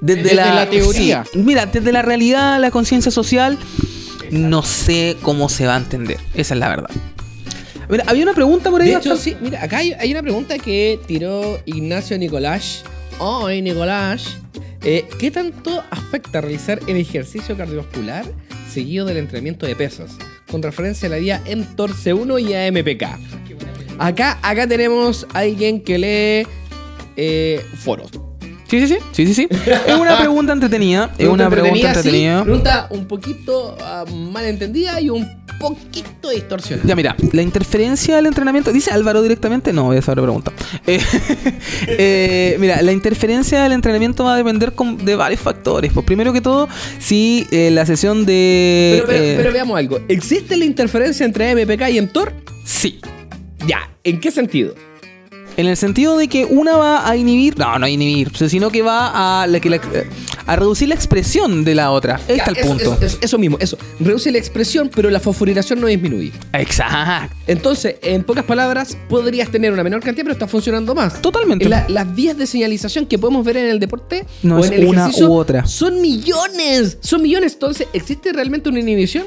Desde, 0.00 0.22
Desde 0.22 0.36
la 0.36 0.68
teoría. 0.68 1.24
sí. 1.32 1.38
mira, 1.38 1.64
desde 1.66 1.90
la 1.92 2.02
realidad, 2.02 2.60
la 2.60 2.70
conciencia 2.70 3.10
social, 3.10 3.56
no 4.30 4.62
sé 4.62 5.16
cómo 5.22 5.48
se 5.48 5.66
va 5.66 5.74
a 5.74 5.78
entender. 5.78 6.18
Esa 6.34 6.54
es 6.54 6.60
la 6.60 6.68
verdad. 6.68 6.90
Mira, 7.88 8.04
había 8.06 8.22
una 8.22 8.34
pregunta 8.34 8.70
por 8.70 8.80
ahí. 8.80 8.88
De 8.88 8.96
hecho, 8.96 9.16
sí, 9.16 9.36
mira, 9.40 9.62
acá 9.62 9.78
hay, 9.78 9.92
hay 9.92 10.10
una 10.12 10.22
pregunta 10.22 10.58
que 10.58 10.98
tiró 11.06 11.60
Ignacio 11.66 12.18
Nicolás. 12.18 12.84
Hoy, 13.18 13.62
Nicolás. 13.62 14.38
Eh, 14.82 15.06
¿Qué 15.18 15.30
tanto 15.30 15.82
afecta 15.90 16.40
realizar 16.40 16.80
el 16.86 16.96
ejercicio 16.96 17.56
cardiovascular 17.56 18.24
seguido 18.70 19.06
del 19.06 19.18
entrenamiento 19.18 19.66
de 19.66 19.74
pesas? 19.76 20.16
Con 20.50 20.62
referencia 20.62 21.06
a 21.06 21.10
la 21.10 21.16
vía 21.16 21.42
mTOR 21.46 21.92
C1 21.92 22.48
y 22.48 22.54
a 22.54 22.70
MPK. 22.70 23.98
Acá, 23.98 24.38
acá 24.42 24.66
tenemos 24.66 25.26
a 25.32 25.40
alguien 25.40 25.80
que 25.80 25.98
lee 25.98 26.48
eh, 27.16 27.64
foros. 27.78 28.10
Sí, 28.80 28.86
sí, 28.86 28.94
sí. 28.94 28.98
Sí, 29.12 29.26
sí, 29.26 29.34
sí. 29.34 29.48
Es 29.86 29.94
una 29.96 30.18
pregunta 30.18 30.52
entretenida. 30.52 31.10
Es 31.18 31.28
una 31.28 31.48
pregunta 31.50 31.76
sí, 31.76 31.86
entretenida. 31.86 32.42
pregunta 32.42 32.86
un 32.90 33.06
poquito 33.06 33.76
ah, 33.80 34.04
mal 34.12 34.44
entendida 34.46 35.00
y 35.00 35.10
un 35.10 35.44
poquito 35.60 36.30
distorsionada. 36.30 36.86
Ya, 36.88 36.96
mira, 36.96 37.16
la 37.32 37.42
interferencia 37.42 38.16
del 38.16 38.26
entrenamiento. 38.26 38.72
¿Dice 38.72 38.90
Álvaro 38.90 39.22
directamente? 39.22 39.72
No, 39.72 39.92
esa 39.92 40.12
otra 40.12 40.22
pregunta. 40.22 40.52
Eh, 40.86 41.00
eh, 41.88 42.56
mira, 42.58 42.82
la 42.82 42.92
interferencia 42.92 43.62
del 43.62 43.72
entrenamiento 43.72 44.24
va 44.24 44.34
a 44.34 44.36
depender 44.36 44.72
con- 44.72 45.04
de 45.04 45.16
varios 45.16 45.40
factores. 45.40 45.92
Pues 45.92 46.04
primero 46.04 46.32
que 46.32 46.40
todo, 46.40 46.68
si 46.98 47.46
eh, 47.50 47.70
la 47.70 47.86
sesión 47.86 48.26
de. 48.26 49.02
Pero, 49.06 49.06
pero- 49.06 49.36
pero 49.38 49.52
veamos 49.52 49.78
algo. 49.78 50.00
¿Existe 50.08 50.56
la 50.56 50.64
interferencia 50.64 51.24
entre 51.24 51.54
MPK 51.54 51.88
y 51.90 52.00
mTOR? 52.00 52.32
Sí. 52.64 53.00
Ya, 53.66 53.90
¿en 54.02 54.20
qué 54.20 54.30
sentido? 54.30 54.74
En 55.56 55.66
el 55.66 55.76
sentido 55.76 56.16
de 56.16 56.26
que 56.28 56.44
una 56.46 56.76
va 56.76 57.08
a 57.08 57.16
inhibir. 57.16 57.56
No, 57.56 57.78
no 57.78 57.86
a 57.86 57.88
inhibir, 57.88 58.30
sino 58.36 58.70
que 58.70 58.82
va 58.82 59.42
a, 59.42 59.46
la, 59.46 59.60
que 59.60 59.70
la- 59.70 59.80
a 60.46 60.56
reducir 60.56 60.88
la 60.88 60.94
expresión 60.96 61.64
de 61.64 61.74
la 61.76 61.90
otra. 61.92 62.16
Ahí 62.16 62.22
Ya, 62.28 62.34
está 62.36 62.50
el 62.50 62.56
eso, 62.56 62.66
punto. 62.68 62.94
Eso, 62.94 63.04
eso- 63.04 63.18
eso 63.20 63.38
mismo, 63.38 63.56
eso. 63.60 63.78
Reduce 64.00 64.32
la 64.32 64.38
expresión, 64.38 64.90
pero 64.94 65.10
la 65.10 65.20
fosforilación 65.20 65.80
no 65.80 65.86
disminuye. 65.86 66.32
Exacto. 66.52 67.34
Entonces, 67.46 67.96
en 68.02 68.24
pocas 68.24 68.44
palabras, 68.44 68.96
podrías 69.08 69.48
tener 69.50 69.72
una 69.72 69.84
menor 69.84 70.00
cantidad, 70.02 70.24
pero 70.24 70.32
está 70.32 70.48
funcionando 70.48 70.94
más. 70.94 71.22
Totalmente. 71.22 71.68
La- 71.68 71.86
las 71.88 72.12
vías 72.14 72.36
de 72.36 72.46
señalización 72.46 73.06
que 73.06 73.18
podemos 73.18 73.44
ver 73.44 73.56
en 73.58 73.66
el 73.68 73.78
deporte 73.78 74.26
No 74.42 74.58
o 74.58 74.64
en 74.64 74.72
el 74.72 74.86
una 74.86 75.08
u 75.08 75.32
otra. 75.32 75.66
son 75.66 76.00
millones. 76.02 76.98
Son 77.00 77.22
millones. 77.22 77.52
Entonces, 77.54 77.86
¿existe 77.92 78.32
realmente 78.32 78.68
una 78.68 78.80
inhibición? 78.80 79.26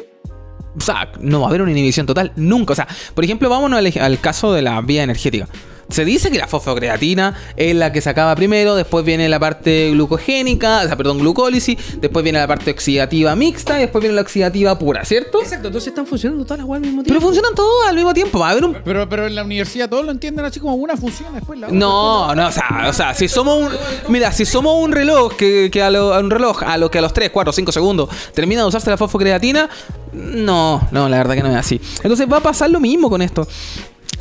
O 0.75 0.81
sea, 0.81 1.11
no 1.21 1.39
va 1.39 1.47
a 1.47 1.49
haber 1.49 1.61
una 1.61 1.71
inhibición 1.71 2.05
total, 2.05 2.33
nunca. 2.35 2.73
O 2.73 2.75
sea, 2.75 2.87
por 3.15 3.23
ejemplo, 3.23 3.49
vámonos 3.49 3.81
al 3.97 4.19
caso 4.19 4.53
de 4.53 4.61
la 4.61 4.79
vía 4.81 5.03
energética. 5.03 5.47
Se 5.89 6.03
dice 6.03 6.29
que 6.29 6.37
la 6.37 6.47
fosfocreatina 6.47 7.33
es 7.55 7.73
la 7.75 7.91
que 7.93 8.01
se 8.01 8.09
acaba 8.09 8.35
primero, 8.35 8.75
después 8.75 9.05
viene 9.05 9.29
la 9.29 9.39
parte 9.39 9.91
glucogénica, 9.91 10.81
o 10.83 10.87
sea, 10.87 10.97
perdón, 10.97 11.19
glucólisis, 11.19 11.77
después 12.01 12.23
viene 12.23 12.39
la 12.39 12.47
parte 12.47 12.71
oxidativa 12.71 13.35
mixta 13.37 13.77
y 13.77 13.81
después 13.83 14.01
viene 14.01 14.15
la 14.15 14.21
oxidativa 14.21 14.77
pura, 14.77 15.05
¿cierto? 15.05 15.41
Exacto, 15.41 15.67
entonces 15.67 15.87
están 15.89 16.05
funcionando 16.05 16.43
todas 16.43 16.59
las 16.59 16.69
al 16.69 16.81
mismo 16.81 17.03
Pero 17.03 17.13
tiempo. 17.13 17.21
funcionan 17.25 17.55
todos 17.55 17.87
al 17.87 17.95
mismo 17.95 18.13
tiempo. 18.13 18.39
Va 18.39 18.49
a 18.49 18.51
haber 18.51 18.65
un 18.65 18.73
Pero, 18.83 19.07
pero 19.07 19.27
en 19.27 19.35
la 19.35 19.43
universidad 19.43 19.89
todos 19.89 20.05
lo 20.05 20.11
entienden 20.11 20.43
así 20.43 20.59
como 20.59 20.75
una 20.75 20.97
función 20.97 21.33
después 21.33 21.57
la 21.59 21.67
otra. 21.67 21.79
No, 21.79 22.35
no, 22.35 22.47
o 22.47 22.51
sea, 22.51 22.85
o 22.89 22.93
sea, 22.93 23.13
si 23.13 23.27
somos 23.29 23.57
un. 23.57 23.69
Mira, 24.09 24.31
si 24.33 24.45
somos 24.45 24.75
un 24.83 24.91
reloj 24.91 25.35
que, 25.37 25.69
que 25.71 25.81
a, 25.81 25.89
lo- 25.89 26.13
a 26.13 26.19
un 26.19 26.29
reloj 26.29 26.63
a 26.63 26.77
lo 26.77 26.91
que 26.91 26.97
a 26.97 27.01
los 27.01 27.13
3, 27.13 27.29
4, 27.31 27.53
5 27.53 27.71
segundos 27.71 28.09
termina 28.33 28.61
de 28.63 28.67
usarse 28.67 28.89
la 28.89 28.97
fosfocreatina, 28.97 29.69
no, 30.13 30.87
no, 30.91 31.07
la 31.09 31.17
verdad 31.17 31.35
que 31.35 31.43
no 31.43 31.49
es 31.49 31.55
así. 31.55 31.79
Entonces 32.03 32.27
va 32.31 32.37
a 32.37 32.41
pasar 32.41 32.69
lo 32.69 32.79
mismo 32.79 33.09
con 33.09 33.21
esto. 33.21 33.47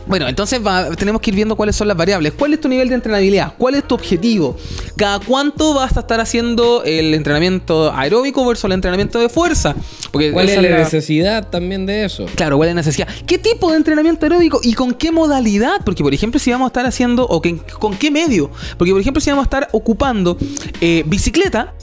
Bueno, 0.06 0.28
entonces 0.28 0.64
va- 0.64 0.90
tenemos 0.96 1.20
que 1.20 1.30
ir 1.30 1.36
viendo 1.36 1.56
cuáles 1.56 1.74
son 1.76 1.88
las 1.88 1.96
variables. 1.96 2.32
¿Cuál 2.32 2.52
es 2.54 2.60
tu 2.60 2.68
nivel 2.68 2.88
de 2.88 2.94
entrenabilidad? 2.94 3.54
¿Cuál 3.58 3.74
es 3.74 3.86
tu 3.88 3.94
objetivo? 3.96 4.56
¿Cada 4.96 5.18
cuánto 5.18 5.74
vas 5.74 5.96
a 5.96 6.00
estar 6.00 6.20
haciendo 6.20 6.84
el 6.84 7.12
entrenamiento 7.14 7.92
aeróbico 7.92 8.46
versus 8.46 8.64
el 8.66 8.72
entrenamiento 8.72 9.18
de 9.18 9.28
fuerza? 9.28 9.74
Porque 10.12 10.30
¿Cuál 10.32 10.48
es 10.48 10.56
la 10.62 10.78
necesidad 10.78 11.48
también 11.50 11.86
de 11.86 12.04
eso? 12.04 12.26
Claro, 12.36 12.56
¿cuál 12.56 12.68
es 12.68 12.74
la 12.74 12.80
necesidad? 12.80 13.08
¿Qué 13.26 13.38
tipo 13.38 13.70
de 13.70 13.76
entrenamiento 13.78 14.26
aeróbico 14.26 14.60
y 14.62 14.74
con 14.74 14.94
qué 14.94 15.10
modalidad? 15.10 15.80
Porque, 15.84 16.02
por 16.04 16.14
ejemplo, 16.14 16.38
si 16.38 16.50
vamos 16.52 16.66
a 16.66 16.68
estar 16.68 16.86
haciendo, 16.86 17.26
o 17.26 17.42
que- 17.42 17.56
con 17.78 17.96
qué 17.96 18.10
medio. 18.10 18.50
Porque, 18.78 18.92
por 18.92 19.00
ejemplo, 19.00 19.20
si 19.20 19.30
vamos 19.30 19.42
a 19.42 19.46
estar 19.46 19.68
ocupando 19.72 20.38
eh, 20.80 21.02
bicicleta, 21.06 21.74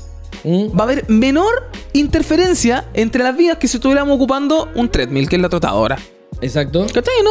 ¿Mm? 0.46 0.68
va 0.78 0.80
a 0.80 0.84
haber 0.84 1.06
menor 1.10 1.70
interferencia 1.94 2.86
entre 2.94 3.24
las 3.24 3.36
vías 3.36 3.58
que 3.58 3.68
si 3.68 3.78
estuviéramos 3.78 4.16
ocupando 4.16 4.70
un 4.76 4.90
treadmill, 4.90 5.28
que 5.30 5.36
es 5.36 5.42
la 5.42 5.50
trotadora. 5.50 5.98
Exacto. 6.42 6.86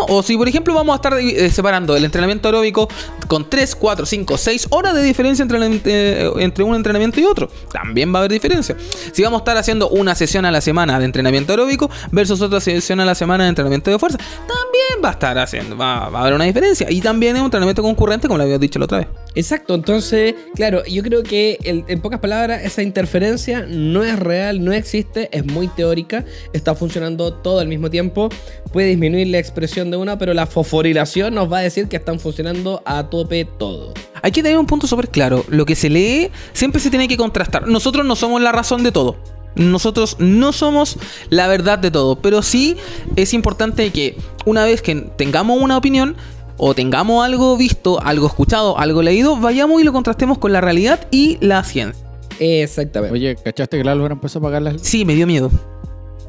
O 0.09 0.23
si, 0.23 0.37
por 0.37 0.49
ejemplo, 0.49 0.75
vamos 0.75 0.93
a 0.93 0.97
estar 0.97 1.19
eh, 1.19 1.51
separando 1.51 1.97
el 1.97 2.05
entrenamiento 2.05 2.49
aeróbico 2.49 2.88
con 3.29 3.49
3, 3.49 3.75
4, 3.75 4.07
5, 4.07 4.38
6 4.38 4.67
horas 4.71 4.95
de 4.95 5.03
diferencia 5.03 5.43
entre, 5.43 5.81
eh, 5.85 6.31
entre 6.38 6.65
un 6.65 6.75
entrenamiento 6.75 7.21
y 7.21 7.25
otro. 7.25 7.49
También 7.73 8.12
va 8.12 8.19
a 8.19 8.21
haber 8.21 8.33
diferencia. 8.33 8.77
Si 9.12 9.23
vamos 9.23 9.41
a 9.41 9.43
estar 9.43 9.57
haciendo 9.57 9.88
una 9.88 10.15
sesión 10.15 10.45
a 10.45 10.51
la 10.51 10.61
semana 10.61 10.99
de 10.99 11.05
entrenamiento 11.05 11.53
aeróbico 11.53 11.91
versus 12.11 12.41
otra 12.41 12.61
sesión 12.61 13.01
a 13.01 13.05
la 13.05 13.15
semana 13.15 13.45
de 13.45 13.51
entrenamiento 13.51 13.91
de 13.91 13.99
fuerza, 13.99 14.19
también 14.19 15.05
va 15.05 15.11
a 15.11 15.12
estar 15.12 15.38
haciendo, 15.38 15.77
va, 15.77 16.09
va 16.09 16.19
a 16.19 16.23
haber 16.23 16.35
una 16.35 16.45
diferencia. 16.45 16.91
Y 16.91 17.01
también 17.01 17.37
es 17.37 17.41
un 17.41 17.47
entrenamiento 17.47 17.83
concurrente, 17.83 18.29
como 18.29 18.38
lo 18.38 18.45
había 18.45 18.59
dicho 18.59 18.79
la 18.79 18.85
otra 18.87 18.99
vez. 18.99 19.09
Exacto, 19.35 19.75
entonces, 19.75 20.35
claro, 20.55 20.85
yo 20.85 21.03
creo 21.03 21.23
que 21.23 21.59
el- 21.64 21.85
en 21.88 22.01
pocas 22.01 22.21
palabras 22.21 22.62
esa 22.64 22.83
interferencia 22.83 23.64
no 23.66 24.05
es 24.05 24.18
real, 24.18 24.62
no 24.62 24.73
existe, 24.73 25.29
es 25.33 25.47
muy 25.47 25.68
teórica, 25.68 26.25
está 26.53 26.75
funcionando 26.75 27.33
todo 27.33 27.61
al 27.61 27.68
mismo 27.68 27.88
tiempo, 27.88 28.29
puede 28.73 28.88
disminuir 28.88 29.29
la 29.29 29.38
expresión 29.38 29.90
de 29.90 29.97
una, 29.97 30.18
pero 30.18 30.35
la 30.35 30.47
fosforilación 30.47 31.35
nos 31.35 31.51
va 31.51 31.59
a 31.59 31.62
decir 31.62 31.88
que 31.88 31.97
están 31.97 32.21
funcionando 32.21 32.83
a 32.85 33.09
tope 33.09 33.47
todo. 33.59 33.95
Hay 34.21 34.33
que 34.33 34.42
tener 34.42 34.59
un 34.59 34.66
punto 34.66 34.87
súper 34.87 35.09
claro. 35.09 35.45
Lo 35.49 35.64
que 35.66 35.75
se 35.75 35.90
lee 35.90 36.31
siempre 36.53 36.81
se 36.81 36.90
tiene 36.90 37.09
que 37.09 37.16
contrastar. 37.16 37.66
Nosotros 37.66 38.07
no 38.07 38.14
somos 38.14 38.40
la 38.40 38.53
razón 38.53 38.83
de 38.85 38.92
todo. 38.92 39.16
Nosotros 39.57 40.16
no 40.21 40.53
somos 40.53 40.97
la 41.29 41.49
verdad 41.49 41.79
de 41.79 41.90
todo. 41.90 42.16
Pero 42.21 42.40
sí 42.42 42.77
es 43.16 43.35
importante 43.35 43.90
que 43.90 44.16
una 44.47 44.64
vez 44.64 44.81
que 44.81 44.95
tengamos 44.95 45.61
una 45.61 45.77
opinión 45.77 46.16
o 46.57 46.75
tengamos 46.75 47.25
algo 47.25 47.57
visto, 47.57 48.01
algo 48.03 48.27
escuchado, 48.27 48.79
algo 48.79 49.03
leído, 49.03 49.37
vayamos 49.37 49.81
y 49.81 49.85
lo 49.85 49.93
contrastemos 49.93 50.38
con 50.38 50.53
la 50.53 50.61
realidad 50.61 51.07
y 51.11 51.38
la 51.41 51.62
ciencia. 51.65 52.05
Exactamente. 52.38 53.15
Oye, 53.15 53.37
¿cachaste 53.37 53.79
que 53.79 53.85
la 53.85 53.93
Álvaro 53.93 54.15
empezó 54.15 54.38
a 54.38 54.41
apagar 54.41 54.62
las 54.62 54.75
luces? 54.75 54.88
Sí, 54.88 55.05
me 55.05 55.15
dio 55.15 55.27
miedo. 55.27 55.51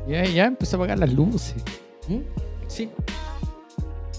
Ya, 0.08 0.24
ya 0.26 0.46
empezó 0.46 0.76
a 0.76 0.80
apagar 0.80 1.00
las 1.00 1.14
luces. 1.14 1.56
¿Mm? 2.08 2.20
Sí. 2.68 2.90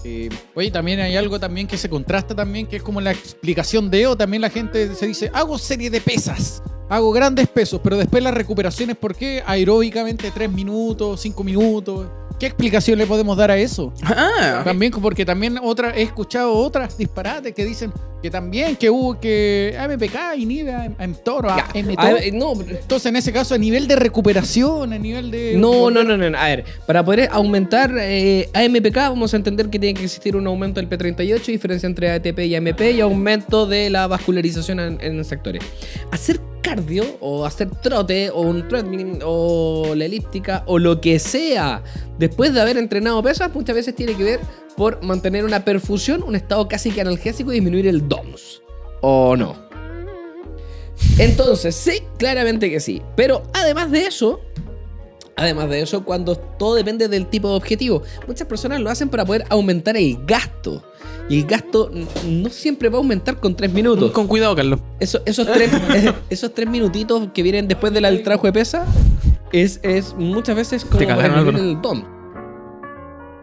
Eh, 0.03 0.29
oye, 0.53 0.69
también 0.71 0.99
hay 0.99 1.15
algo 1.15 1.39
también 1.39 1.67
que 1.67 1.77
se 1.77 1.89
contrasta 1.89 2.35
también, 2.35 2.67
que 2.67 2.75
es 2.75 2.83
como 2.83 3.01
la 3.01 3.11
explicación 3.11 3.89
de 3.89 4.01
EO. 4.01 4.15
También 4.15 4.41
la 4.41 4.49
gente 4.49 4.93
se 4.93 5.07
dice, 5.07 5.31
hago 5.33 5.57
serie 5.57 5.89
de 5.89 5.99
pesas, 5.99 6.61
hago 6.89 7.11
grandes 7.11 7.47
pesos, 7.47 7.79
pero 7.83 7.97
después 7.97 8.23
las 8.23 8.33
recuperaciones, 8.33 8.95
¿por 8.95 9.15
qué? 9.15 9.43
Aeróbicamente 9.45 10.31
3 10.31 10.51
minutos, 10.51 11.21
5 11.21 11.43
minutos. 11.43 12.07
¿Qué 12.39 12.47
explicación 12.47 12.97
le 12.97 13.07
podemos 13.07 13.37
dar 13.37 13.49
a 13.49 13.57
eso? 13.57 13.93
Ah, 14.03 14.61
También 14.65 14.91
porque 14.91 15.25
también 15.25 15.57
otra 15.61 15.95
he 15.95 16.01
escuchado 16.01 16.53
otras 16.53 16.97
disparates 16.97 17.53
que 17.53 17.63
dicen 17.63 17.93
que 18.25 18.31
también 18.31 18.75
que 18.75 18.89
hubo 18.89 19.19
que 19.19 19.75
AMPK 19.79 20.35
inhibe 20.35 20.73
a, 20.73 20.89
a 20.97 21.07
mTOR, 21.07 21.45
a 21.47 21.57
Ya, 21.75 21.83
mTOR. 21.83 21.99
a 21.99 22.13
ver, 22.13 22.33
no, 22.33 22.53
Entonces, 22.53 23.05
en 23.05 23.17
ese 23.17 23.31
caso, 23.31 23.53
a 23.53 23.57
nivel 23.59 23.87
de 23.87 23.95
recuperación, 23.95 24.93
a 24.93 24.97
nivel 24.97 25.29
de. 25.29 25.53
No, 25.55 25.91
no, 25.91 26.03
no, 26.03 26.17
no. 26.17 26.35
A 26.35 26.45
ver, 26.45 26.65
para 26.87 27.05
poder 27.05 27.29
aumentar 27.31 27.93
eh, 27.99 28.49
AMPK, 28.51 28.95
vamos 28.95 29.31
a 29.35 29.37
entender 29.37 29.69
que 29.69 29.77
tiene 29.77 29.93
que 29.93 30.05
existir 30.05 30.35
un 30.35 30.47
aumento 30.47 30.81
del 30.81 30.89
P38, 30.89 31.45
diferencia 31.45 31.85
entre 31.85 32.09
ATP 32.09 32.39
y 32.39 32.55
AMP 32.55 32.81
y 32.95 33.01
aumento 33.01 33.67
de 33.67 33.91
la 33.91 34.07
vascularización 34.07 34.79
en, 34.79 34.97
en 35.01 35.23
sectores. 35.23 35.63
Hacer 36.09 36.39
cardio 36.63 37.03
o 37.19 37.45
hacer 37.45 37.69
trote 37.69 38.31
o 38.31 38.41
un 38.41 38.67
treadmill 38.67 39.19
o 39.23 39.93
la 39.95 40.05
elíptica 40.05 40.63
o 40.65 40.79
lo 40.79 40.99
que 40.99 41.19
sea 41.19 41.83
después 42.17 42.55
de 42.55 42.61
haber 42.61 42.77
entrenado 42.77 43.21
pesas 43.21 43.53
muchas 43.53 43.75
veces 43.75 43.95
tiene 43.95 44.15
que 44.15 44.23
ver 44.23 44.39
por 44.77 45.03
mantener 45.03 45.45
una 45.45 45.63
perfusión, 45.65 46.23
un 46.23 46.35
estado 46.35 46.67
casi 46.67 46.91
que 46.91 47.01
analgésico 47.01 47.51
y 47.51 47.55
disminuir 47.55 47.87
el 47.87 48.07
DOMS. 48.07 48.61
¿O 49.01 49.35
no? 49.37 49.55
Entonces, 51.17 51.75
sí, 51.75 52.01
claramente 52.17 52.69
que 52.69 52.79
sí. 52.79 53.01
Pero 53.15 53.43
además 53.53 53.91
de 53.91 54.05
eso, 54.05 54.41
Además 55.37 55.69
de 55.69 55.81
eso, 55.81 56.05
cuando 56.05 56.37
todo 56.37 56.75
depende 56.75 57.09
del 57.09 57.27
tipo 57.27 57.49
de 57.49 57.55
objetivo, 57.55 58.01
muchas 58.25 58.47
personas 58.47 58.79
lo 58.79 58.89
hacen 58.89 59.09
para 59.09 59.25
poder 59.25 59.43
aumentar 59.49 59.97
el 59.97 60.17
gasto. 60.25 60.81
Y 61.27 61.39
el 61.39 61.45
gasto 61.45 61.91
no 62.25 62.49
siempre 62.49 62.87
va 62.87 62.95
a 62.95 62.99
aumentar 62.99 63.41
con 63.41 63.53
tres 63.53 63.69
minutos. 63.73 64.11
Con 64.13 64.27
cuidado, 64.27 64.55
Carlos. 64.55 64.79
Eso- 65.01 65.19
esos, 65.25 65.45
tres, 65.51 65.71
esos 66.29 66.53
tres 66.53 66.69
minutitos 66.69 67.27
que 67.33 67.43
vienen 67.43 67.67
después 67.67 67.91
del 67.91 68.23
trabajo 68.23 68.47
de 68.47 68.53
pesa 68.53 68.85
es, 69.51 69.81
es 69.83 70.13
muchas 70.17 70.55
veces 70.55 70.85
como 70.85 70.99
Te 70.99 71.07
para 71.07 71.41
el 71.41 71.81
DOM. 71.81 72.05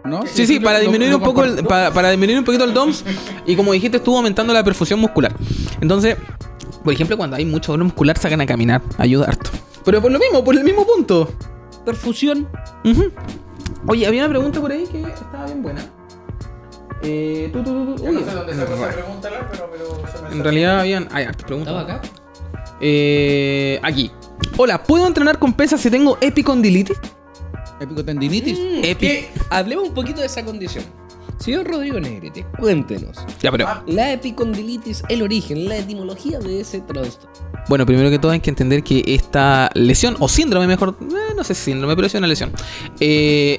¿No? 0.05 0.27
Sí, 0.27 0.47
sí, 0.47 0.59
para 0.59 0.79
lo- 0.79 0.85
disminuir 0.85 1.11
lo 1.13 1.19
un 1.19 1.23
poco 1.23 1.45
el, 1.45 1.65
para, 1.65 1.93
para 1.93 2.11
disminuir 2.11 2.39
un 2.39 2.45
poquito 2.45 2.65
el 2.65 2.75
DOMS 2.75 3.05
y 3.47 3.55
como 3.55 3.73
dijiste 3.73 3.99
estuvo 3.99 4.17
aumentando 4.17 4.53
la 4.53 4.65
perfusión 4.65 4.99
muscular. 5.01 5.33
Entonces, 5.81 6.17
por 6.83 6.93
ejemplo, 6.93 7.17
cuando 7.17 7.37
hay 7.37 7.45
mucho 7.45 7.73
dolor 7.73 7.85
muscular 7.85 8.19
sacan 8.19 8.41
a 8.41 8.47
caminar, 8.47 8.83
ayuda 8.99 9.27
harto. 9.27 9.51
Pero 9.85 10.03
por 10.03 10.11
lo 10.11 10.19
mismo, 10.19 10.43
por 10.45 10.57
el 10.57 10.65
mismo 10.65 10.85
punto. 10.87 11.31
Perfusión. 11.85 12.49
Oye, 13.87 14.07
había 14.07 14.23
una 14.23 14.29
pregunta 14.31 14.61
por 14.61 14.73
ahí 14.73 14.85
que 14.91 15.03
estaba 15.03 15.45
bien 15.47 15.63
buena. 15.63 15.85
Eh, 17.03 17.51
tú, 17.53 17.63
tú, 17.65 17.73
tú, 17.73 17.95
tú. 17.97 18.05
Uy, 18.09 18.23
dónde 18.23 18.55
se 18.55 18.63
pregunta, 18.65 19.29
pero, 19.51 19.71
pero 19.73 20.03
se 20.13 20.23
me 20.23 20.33
en 20.37 20.43
realidad 20.45 20.81
habían. 20.81 21.09
Hay 21.13 21.25
hartas 21.25 21.45
preguntas. 21.45 21.75
¿Estaba 21.75 21.97
acá? 21.99 22.09
Eh, 22.81 23.81
aquí. 23.83 24.11
Hola, 24.57 24.83
¿puedo 24.83 25.07
entrenar 25.07 25.39
con 25.39 25.53
pesas 25.53 25.81
si 25.81 25.91
tengo 25.91 26.19
epicondilitis? 26.21 26.97
Épico 27.83 28.05
tendinitis. 28.05 28.59
Epi- 28.59 28.95
Que 29.07 29.31
hablemos 29.51 29.89
un 29.89 29.95
poquito 29.95 30.21
de 30.21 30.27
esa 30.27 30.45
condición. 30.45 30.85
Señor 31.39 31.67
Rodrigo 31.67 31.99
Negrete, 31.99 32.47
cuéntenos. 32.61 33.17
Ya, 33.41 33.51
pero. 33.51 33.67
La 33.87 34.13
epicondilitis, 34.13 35.03
el 35.09 35.23
origen, 35.23 35.69
la 35.69 35.77
etimología 35.79 36.39
de 36.39 36.61
ese 36.61 36.81
trastorno. 36.83 37.31
Bueno, 37.69 37.85
primero 37.85 38.11
que 38.11 38.19
todo 38.19 38.31
hay 38.33 38.41
que 38.41 38.51
entender 38.51 38.85
que 38.85 39.03
esta 39.07 39.71
lesión, 39.75 40.17
o 40.21 40.29
síndrome 40.29 40.67
mejor, 40.69 40.97
eh, 41.01 41.35
no 41.37 41.43
sé 41.43 41.55
si 41.55 41.73
síndrome, 41.73 41.95
pero 41.97 42.07
es 42.07 42.15
una 42.15 42.27
lesión, 42.29 42.53
eh, 43.01 43.59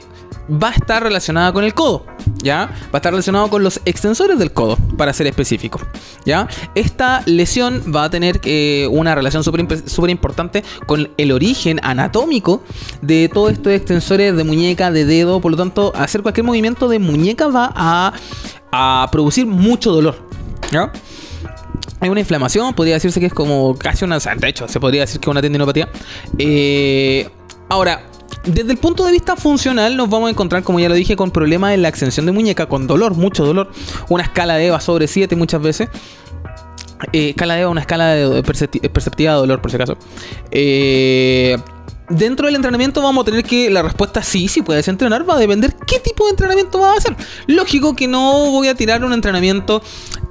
va 0.52 0.70
a 0.70 0.74
estar 0.74 1.04
relacionada 1.04 1.52
con 1.52 1.64
el 1.66 1.74
codo, 1.74 2.06
¿ya? 2.42 2.70
Va 2.86 2.90
a 2.94 2.98
estar 2.98 3.12
relacionado 3.12 3.50
con 3.50 3.64
los 3.64 3.82
extensores 3.86 4.40
del 4.40 4.52
codo, 4.52 4.78
para 4.98 5.14
ser 5.14 5.28
específico, 5.28 5.80
¿ya? 6.26 6.48
Esta 6.76 7.24
lesión 7.26 7.84
va 7.94 8.06
a 8.06 8.10
tener 8.10 8.40
eh, 8.44 8.88
una 8.92 9.16
relación 9.16 9.44
súper 9.44 9.62
imp- 9.68 9.88
súper 9.88 10.10
importante 10.10 10.64
con 10.86 11.10
el 11.18 11.32
origen 11.32 11.80
anatómico 11.84 12.64
de 13.02 13.30
todos 13.34 13.52
estos 13.54 13.74
extensores 13.74 14.36
de 14.36 14.44
muñeca, 14.44 14.92
de 14.92 15.06
dedo, 15.06 15.42
por 15.42 15.52
lo 15.52 15.58
tanto, 15.58 15.94
hacer 15.96 16.22
cualquier 16.22 16.46
movimiento 16.46 16.88
de 16.88 17.00
muñeca 17.00 17.48
va 17.48 17.72
a, 17.76 18.14
producir 19.12 19.46
mucho 19.46 19.92
dolor, 19.92 20.18
¿ya? 20.72 20.92
Hay 22.00 22.10
una 22.10 22.20
inflamación, 22.20 22.74
podría 22.74 22.96
decirse 22.96 23.20
que 23.20 23.28
es 23.28 23.34
como 23.34 23.76
casi 23.78 24.04
una. 24.04 24.20
de 24.20 24.48
hecho, 24.50 24.68
se 24.68 24.80
podría 24.80 25.02
decir 25.02 25.22
que 25.22 25.26
es 25.26 25.32
una 25.32 25.42
tendinopatía. 25.42 25.88
Eh, 26.38 27.30
ahora, 27.70 28.04
desde 28.46 28.72
el 28.72 28.78
punto 28.78 29.06
de 29.06 29.12
vista 29.12 29.36
funcional, 29.36 29.96
nos 29.98 30.10
vamos 30.10 30.28
a 30.28 30.32
encontrar, 30.32 30.64
como 30.64 30.80
ya 30.80 30.90
lo 30.90 30.96
dije, 30.96 31.16
con 31.16 31.32
problemas 31.32 31.74
en 31.74 31.82
la 31.82 31.88
extensión 31.90 32.26
de 32.26 32.32
muñeca, 32.32 32.68
con 32.68 32.88
dolor, 32.88 33.16
mucho 33.16 33.46
dolor. 33.46 33.70
Una 34.10 34.24
escala 34.24 34.56
de 34.56 34.68
EVA 34.68 34.80
sobre 34.82 35.08
7 35.08 35.36
muchas 35.36 35.62
veces. 35.62 35.90
Eh, 37.12 37.30
escala 37.30 37.56
de 37.56 37.62
EVA, 37.62 37.70
una 37.70 37.82
escala 37.82 38.08
de 38.14 38.44
percepti- 38.44 38.90
perceptiva 38.90 39.34
de 39.34 39.40
dolor, 39.40 39.62
por 39.62 39.72
si 39.72 39.76
acaso. 39.76 39.98
Eh, 40.52 41.58
Dentro 42.10 42.48
del 42.48 42.56
entrenamiento 42.56 43.02
vamos 43.02 43.24
a 43.24 43.26
tener 43.26 43.44
que 43.44 43.70
la 43.70 43.82
respuesta 43.82 44.22
sí, 44.22 44.48
si 44.48 44.62
puedes 44.62 44.88
entrenar, 44.88 45.28
va 45.28 45.36
a 45.36 45.40
depender 45.40 45.74
qué 45.88 46.00
tipo 46.00 46.26
de 46.26 46.32
entrenamiento 46.32 46.80
vas 46.80 46.96
a 46.96 46.98
hacer. 46.98 47.16
Lógico 47.48 47.96
que 47.96 48.08
no 48.08 48.52
voy 48.52 48.68
a 48.68 48.76
tirar 48.76 49.04
un 49.06 49.14
entrenamiento 49.14 49.82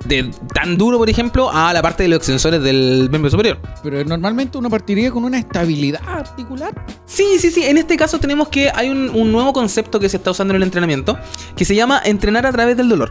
de 0.05 0.31
tan 0.55 0.77
duro, 0.77 0.99
por 0.99 1.09
ejemplo, 1.09 1.51
a 1.51 1.73
la 1.73 1.81
parte 1.81 2.03
de 2.03 2.11
los 2.11 2.19
extensores 2.19 2.63
del 2.63 3.09
miembro 3.09 3.31
superior. 3.31 3.59
Pero 3.83 4.05
normalmente 4.05 4.59
uno 4.59 4.69
partiría 4.69 5.11
con 5.11 5.25
una 5.25 5.39
estabilidad 5.39 6.03
articular. 6.07 6.75
Sí, 7.07 7.39
sí, 7.39 7.51
sí. 7.51 7.65
En 7.65 7.79
este 7.79 7.97
caso 7.97 8.19
tenemos 8.19 8.49
que 8.49 8.71
hay 8.75 8.91
un, 8.91 9.09
un 9.11 9.33
nuevo 9.33 9.53
concepto 9.53 9.99
que 9.99 10.09
se 10.09 10.19
está 10.19 10.31
usando 10.31 10.53
en 10.53 10.57
el 10.57 10.65
entrenamiento 10.65 11.19
que 11.57 11.65
se 11.65 11.75
llama 11.75 12.03
entrenar 12.05 12.45
a 12.47 12.53
través 12.53 12.77
del 12.77 12.89
dolor. 12.89 13.11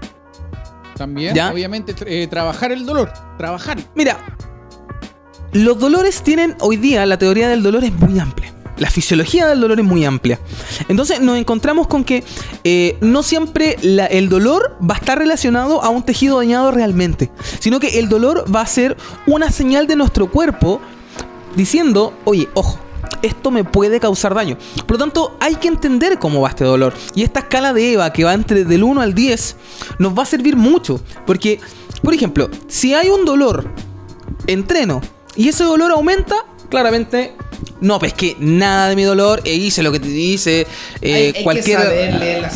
También, 0.96 1.34
¿Ya? 1.34 1.52
obviamente, 1.52 1.96
eh, 2.06 2.28
trabajar 2.28 2.72
el 2.72 2.86
dolor. 2.86 3.12
Trabajar. 3.38 3.80
Mira, 3.96 4.20
los 5.54 5.80
dolores 5.80 6.22
tienen 6.22 6.56
hoy 6.60 6.78
día 6.78 7.06
la 7.06 7.18
teoría 7.18 7.50
del 7.50 7.64
dolor 7.64 7.84
es 7.84 7.94
muy 7.94 8.20
amplia. 8.20 8.54
La 8.78 8.90
fisiología 8.90 9.46
del 9.48 9.62
dolor 9.62 9.80
es 9.80 9.86
muy 9.86 10.06
amplia. 10.06 10.40
Entonces 10.88 11.22
nos 11.22 11.38
encontramos 11.38 11.88
con 11.88 12.04
que 12.04 12.24
eh, 12.64 12.98
no 13.00 13.22
siempre 13.22 13.78
el 13.84 14.28
dolor 14.28 14.76
va 14.82 14.96
a 14.96 14.98
estar 14.98 15.20
relacionado 15.20 15.84
a 15.84 15.90
un 15.90 16.04
tejido 16.04 16.38
dañado 16.38 16.72
realmente, 16.72 17.30
sino 17.60 17.80
que 17.80 18.00
el 18.00 18.10
dolor 18.10 18.46
va 18.54 18.62
a 18.62 18.66
ser 18.66 18.98
una 19.28 19.52
señal 19.52 19.86
de 19.86 19.96
nuestro 19.96 20.32
cuerpo 20.32 20.82
diciendo, 21.56 22.14
oye, 22.24 22.50
ojo, 22.56 22.80
esto 23.22 23.52
me 23.52 23.64
puede 23.64 24.00
causar 24.00 24.34
daño. 24.34 24.58
Por 24.88 24.94
lo 24.94 24.98
tanto, 24.98 25.38
hay 25.40 25.56
que 25.56 25.68
entender 25.68 26.18
cómo 26.18 26.42
va 26.42 26.50
este 26.50 26.64
dolor. 26.64 26.94
Y 27.14 27.24
esta 27.24 27.42
escala 27.42 27.74
de 27.74 27.94
EVA 27.94 28.12
que 28.14 28.24
va 28.24 28.34
entre 28.34 28.64
del 28.66 28.84
1 28.84 29.02
al 29.02 29.14
10 29.14 29.56
nos 30.00 30.18
va 30.18 30.24
a 30.24 30.26
servir 30.26 30.56
mucho. 30.56 31.02
Porque, 31.28 31.60
por 32.02 32.14
ejemplo, 32.14 32.50
si 32.68 32.94
hay 32.94 33.10
un 33.10 33.26
dolor, 33.26 33.70
entreno, 34.48 35.02
y 35.36 35.50
ese 35.50 35.64
dolor 35.64 35.92
aumenta, 35.92 36.36
claramente... 36.70 37.36
No, 37.80 37.98
pues 37.98 38.14
que 38.14 38.36
nada 38.40 38.90
de 38.90 38.96
mi 38.96 39.04
dolor, 39.04 39.42
e 39.44 39.56
hice 39.56 39.82
lo 39.82 39.92
que 39.92 40.00
te 40.00 40.08
dice 40.08 40.62
eh, 41.02 41.14
Hay- 41.14 41.26
hay 41.28 41.34
que 41.34 41.44
cualquier 41.44 41.80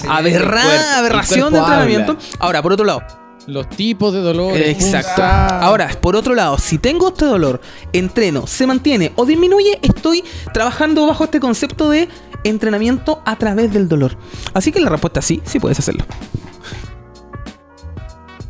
aberra- 0.08 0.98
aberración 1.00 1.52
de 1.52 1.60
habla. 1.60 1.82
entrenamiento. 1.84 2.18
Ahora, 2.40 2.62
por 2.62 2.74
otro 2.74 2.86
lado, 2.86 3.02
Los 3.48 3.70
tipos 3.70 4.14
de 4.14 4.22
dolor. 4.22 4.56
Exacto. 4.58 5.22
Ahora, 5.24 5.90
por 6.02 6.16
otro 6.16 6.34
lado, 6.36 6.58
si 6.58 6.78
tengo 6.80 7.10
este 7.10 7.26
dolor, 7.26 7.62
entreno, 7.94 8.48
se 8.48 8.66
mantiene 8.68 9.12
o 9.16 9.26
disminuye, 9.26 9.78
estoy 9.84 10.24
trabajando 10.54 11.06
bajo 11.08 11.24
este 11.26 11.40
concepto 11.40 11.90
de 11.90 12.08
entrenamiento 12.44 13.22
a 13.26 13.36
través 13.36 13.72
del 13.74 13.88
dolor. 13.88 14.18
Así 14.54 14.72
que 14.72 14.80
la 14.80 14.90
respuesta 14.90 15.20
es 15.20 15.26
sí, 15.26 15.42
sí 15.46 15.60
puedes 15.60 15.78
hacerlo. 15.80 16.06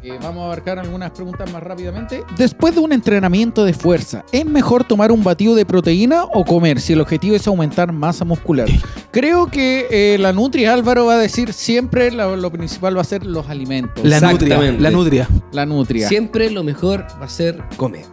Eh, 0.05 0.19
vamos 0.21 0.43
a 0.43 0.45
abarcar 0.45 0.77
algunas 0.77 1.09
preguntas 1.09 1.51
más 1.51 1.63
rápidamente. 1.63 2.23
Después 2.37 2.75
de 2.75 2.79
un 2.79 2.93
entrenamiento 2.93 3.65
de 3.65 3.73
fuerza, 3.73 4.23
¿es 4.31 4.45
mejor 4.45 4.83
tomar 4.83 5.11
un 5.11 5.23
batido 5.23 5.55
de 5.55 5.65
proteína 5.65 6.25
o 6.25 6.45
comer 6.45 6.79
si 6.79 6.93
el 6.93 7.01
objetivo 7.01 7.35
es 7.35 7.47
aumentar 7.47 7.91
masa 7.91 8.23
muscular? 8.23 8.69
Creo 9.09 9.47
que 9.47 9.87
eh, 9.89 10.19
la 10.19 10.31
Nutri 10.31 10.65
Álvaro 10.65 11.07
va 11.07 11.15
a 11.15 11.17
decir 11.17 11.53
siempre 11.53 12.11
lo, 12.11 12.35
lo 12.35 12.51
principal 12.51 12.95
va 12.95 13.01
a 13.01 13.03
ser 13.03 13.25
los 13.25 13.49
alimentos. 13.49 14.05
La 14.05 14.19
nutria, 14.19 14.59
la 14.73 14.91
nutria. 14.91 15.27
La 15.51 15.65
Nutria. 15.65 16.07
Siempre 16.07 16.51
lo 16.51 16.63
mejor 16.63 17.07
va 17.19 17.25
a 17.25 17.29
ser 17.29 17.63
comer. 17.75 18.05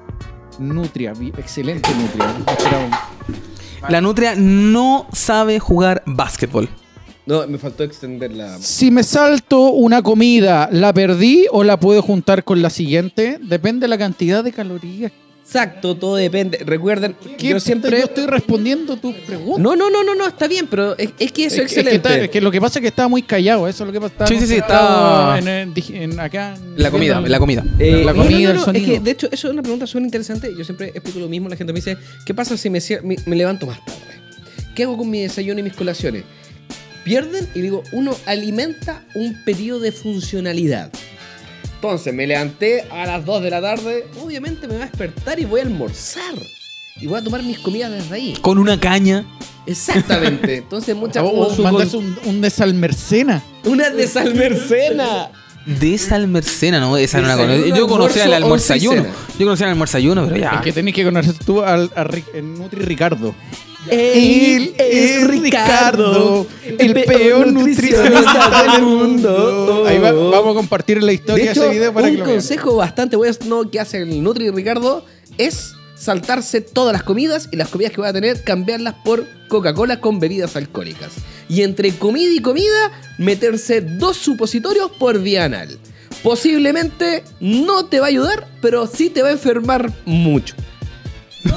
Nutria, 0.59 1.12
excelente 1.36 1.90
Nutria. 1.95 2.34
La 3.90 4.01
nutria 4.01 4.34
no 4.34 5.09
sabe 5.12 5.59
jugar 5.59 6.03
básquetbol. 6.07 6.70
No, 7.25 7.47
me 7.47 7.57
faltó 7.59 7.85
extender 7.85 8.33
la. 8.33 8.59
Si 8.59 8.91
me 8.91 9.03
salto 9.05 9.70
una 9.70 10.03
comida, 10.03 10.68
¿la 10.73 10.93
perdí 10.93 11.47
o 11.53 11.62
la 11.62 11.79
puedo 11.79 12.03
juntar 12.03 12.43
con 12.43 12.61
la 12.62 12.68
siguiente? 12.70 13.39
Depende 13.41 13.85
de 13.85 13.89
la 13.89 13.99
cantidad 13.99 14.43
de 14.43 14.51
calorías. 14.53 15.12
Exacto, 15.45 15.97
todo 15.97 16.16
depende. 16.16 16.59
Recuerden, 16.64 17.14
¿Qué 17.37 17.49
yo 17.51 17.61
siempre. 17.61 17.99
Yo 17.99 18.05
estoy 18.07 18.27
respondiendo 18.27 18.97
tu 18.97 19.12
pregunta. 19.27 19.61
No, 19.62 19.77
no, 19.77 19.91
no, 19.91 20.03
no, 20.03 20.14
no, 20.14 20.27
está 20.27 20.49
bien, 20.49 20.66
pero 20.66 20.97
es, 20.97 21.11
es 21.18 21.31
que 21.31 21.45
eso 21.45 21.57
es, 21.57 21.64
Es 21.66 21.75
que- 21.75 21.81
es 21.81 21.85
que 21.87 21.91
excelente. 21.91 21.97
está- 22.09 22.25
es 22.25 22.31
que 22.31 22.41
lo 22.41 22.51
que 22.51 22.61
pasa 22.61 22.79
es 22.79 22.81
que 22.83 22.89
estaba 22.89 23.09
muy 23.09 23.23
callado, 23.23 23.68
eso 23.68 23.85
es 23.85 23.87
lo 23.87 23.93
que 23.93 24.01
pasa. 24.01 24.27
Sí, 24.27 24.39
sí, 24.41 24.47
sí, 24.47 24.55
está- 24.57 25.39
en, 25.39 25.75
dij- 25.75 25.95
en 25.95 26.18
acá. 26.18 26.55
en- 26.55 26.83
La 26.83 26.91
comida, 26.91 27.20
la 27.20 27.39
comida. 27.39 27.64
Eh, 27.79 28.03
La 28.05 28.12
no, 28.12 28.18
no, 28.18 28.25
comida, 28.25 28.53
no, 28.53 28.59
el 28.61 28.64
sonido. 28.64 28.87
Es 28.87 28.93
que, 28.99 29.01
de 29.05 29.11
hecho, 29.11 29.29
eso 29.31 29.47
es 29.49 29.53
una 29.53 29.62
pregunta 29.62 29.87
súper 29.87 30.05
interesante. 30.05 30.51
Yo 30.57 30.64
siempre 30.64 30.89
explico 30.89 31.18
lo 31.18 31.29
mismo. 31.29 31.49
La 31.49 31.57
gente 31.57 31.73
me 31.73 31.79
dice, 31.81 31.99
¿qué 32.25 32.33
pasa 32.35 32.57
si 32.57 32.70
me, 32.70 32.81
me, 33.05 33.16
me 33.27 33.37
levanto 33.37 33.66
más 33.66 33.85
tarde? 33.85 34.01
¿Qué 34.75 34.85
hago 34.85 34.97
con 34.97 35.11
mi 35.11 35.20
desayuno 35.20 35.61
y 35.61 35.64
mis 35.64 35.75
colaciones? 35.75 36.25
Pierden 37.05 37.48
y 37.55 37.61
digo, 37.61 37.82
uno 37.92 38.14
alimenta 38.26 39.03
un 39.14 39.34
periodo 39.44 39.80
de 39.80 39.92
funcionalidad. 39.92 40.90
Entonces, 41.74 42.14
me 42.14 42.26
levanté 42.28 42.82
a 42.92 43.07
las 43.07 43.24
2 43.24 43.42
de 43.42 43.50
la 43.50 43.61
tarde. 43.61 44.07
Obviamente 44.22 44.68
me 44.68 44.74
voy 44.74 44.82
a 44.82 44.86
despertar 44.86 45.40
y 45.40 45.44
voy 45.44 45.61
a 45.61 45.64
almorzar. 45.64 46.34
Y 47.00 47.07
voy 47.09 47.18
a 47.18 47.24
tomar 47.24 47.42
mis 47.42 47.59
comidas 47.59 47.90
desde 47.90 48.14
ahí. 48.14 48.34
Con 48.40 48.59
una 48.59 48.78
caña. 48.78 49.24
Exactamente. 49.66 50.57
Entonces, 50.59 50.94
muchas 50.94 51.24
con 51.24 51.57
su- 51.57 51.62
mandarse 51.64 51.96
un, 51.96 52.16
un 52.24 52.40
desalmercena. 52.40 53.42
Una 53.64 53.90
desalmercena. 53.90 55.30
De 55.66 55.94
esa 55.94 56.16
almercena, 56.16 56.80
¿no? 56.80 56.96
Esa 56.96 57.18
una 57.20 57.36
Desayuno, 57.36 57.62
cosa. 57.66 57.76
Yo 57.78 57.86
conocía 57.88 58.24
el 58.24 58.34
almuerzo, 58.34 58.72
once 58.74 58.84
y 58.84 58.88
almuerzayuno. 58.88 59.16
Yo 59.38 59.44
conocía 59.46 59.66
el 59.66 59.70
almuerzayuno, 59.72 60.24
pero 60.24 60.36
ya. 60.36 60.50
Es 60.57 60.61
que 60.62 60.72
tenés 60.72 60.94
que 60.94 61.05
conocer 61.05 61.34
tú 61.44 61.62
al, 61.62 61.84
a 61.94 62.05
Ri- 62.05 62.24
el 62.34 62.55
Nutri 62.59 62.82
Ricardo. 62.82 63.32
Él 63.91 64.74
es 64.78 65.26
Ricardo, 65.26 66.47
el 66.78 66.95
peor 67.05 67.53
nutricionista 67.53 68.62
del 68.74 68.83
mundo. 68.83 69.85
Ahí 69.87 69.99
va- 69.99 70.12
vamos 70.12 70.53
a 70.53 70.55
compartir 70.55 71.03
la 71.03 71.12
historia 71.12 71.37
De 71.37 71.45
de 71.45 71.51
hecho, 71.51 71.64
ese 71.64 71.72
video 71.72 71.93
para 71.93 72.07
un 72.07 72.12
que 72.12 72.18
lo 72.18 72.24
vean. 72.24 72.37
consejo 72.37 72.76
bastante 72.76 73.16
bueno 73.16 73.70
que 73.70 73.80
hace 73.80 73.99
el 73.99 74.22
Nutri 74.22 74.51
Ricardo 74.51 75.05
es 75.39 75.72
saltarse 75.97 76.61
todas 76.61 76.93
las 76.93 77.03
comidas 77.03 77.49
y 77.53 77.57
las 77.57 77.68
comidas 77.68 77.93
que 77.93 78.01
va 78.01 78.09
a 78.09 78.12
tener, 78.12 78.43
cambiarlas 78.43 78.95
por 79.05 79.24
Coca-Cola 79.49 80.01
con 80.01 80.18
bebidas 80.20 80.57
alcohólicas. 80.57 81.11
Y 81.49 81.62
entre 81.62 81.93
comida 81.93 82.33
y 82.33 82.41
comida, 82.41 82.91
meterse 83.18 83.80
dos 83.80 84.16
supositorios 84.16 84.91
por 84.99 85.20
vía 85.20 85.45
anal. 85.45 85.78
Posiblemente 86.22 87.24
no 87.41 87.87
te 87.87 88.01
va 88.01 88.07
a 88.07 88.09
ayudar, 88.09 88.49
pero 88.61 88.87
sí 88.87 89.11
te 89.11 89.22
va 89.22 89.28
a 89.28 89.33
enfermar 89.33 89.93
mucho. 90.05 90.55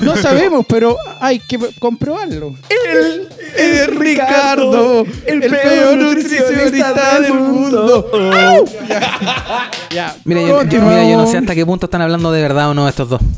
No 0.01 0.15
sabemos, 0.15 0.65
pero 0.67 0.97
hay 1.19 1.39
que 1.39 1.57
comprobarlo. 1.79 2.55
El, 2.69 3.29
Es 3.55 3.87
Ricardo, 3.87 5.05
el, 5.25 5.39
peor 5.39 5.97
nutricionista 5.97 7.19
del 7.19 7.33
mundo. 7.33 8.09
¡Au! 8.13 8.65
Ya. 8.87 9.69
ya. 9.91 10.15
Mira, 10.25 10.41
yo, 10.41 10.63
mira, 10.63 11.09
yo 11.09 11.17
no 11.17 11.27
sé 11.27 11.37
hasta 11.37 11.55
qué 11.55 11.65
punto 11.65 11.85
están 11.85 12.01
hablando 12.01 12.31
de 12.31 12.41
verdad 12.41 12.69
o 12.69 12.73
no 12.73 12.87
estos 12.87 13.09
dos. 13.09 13.21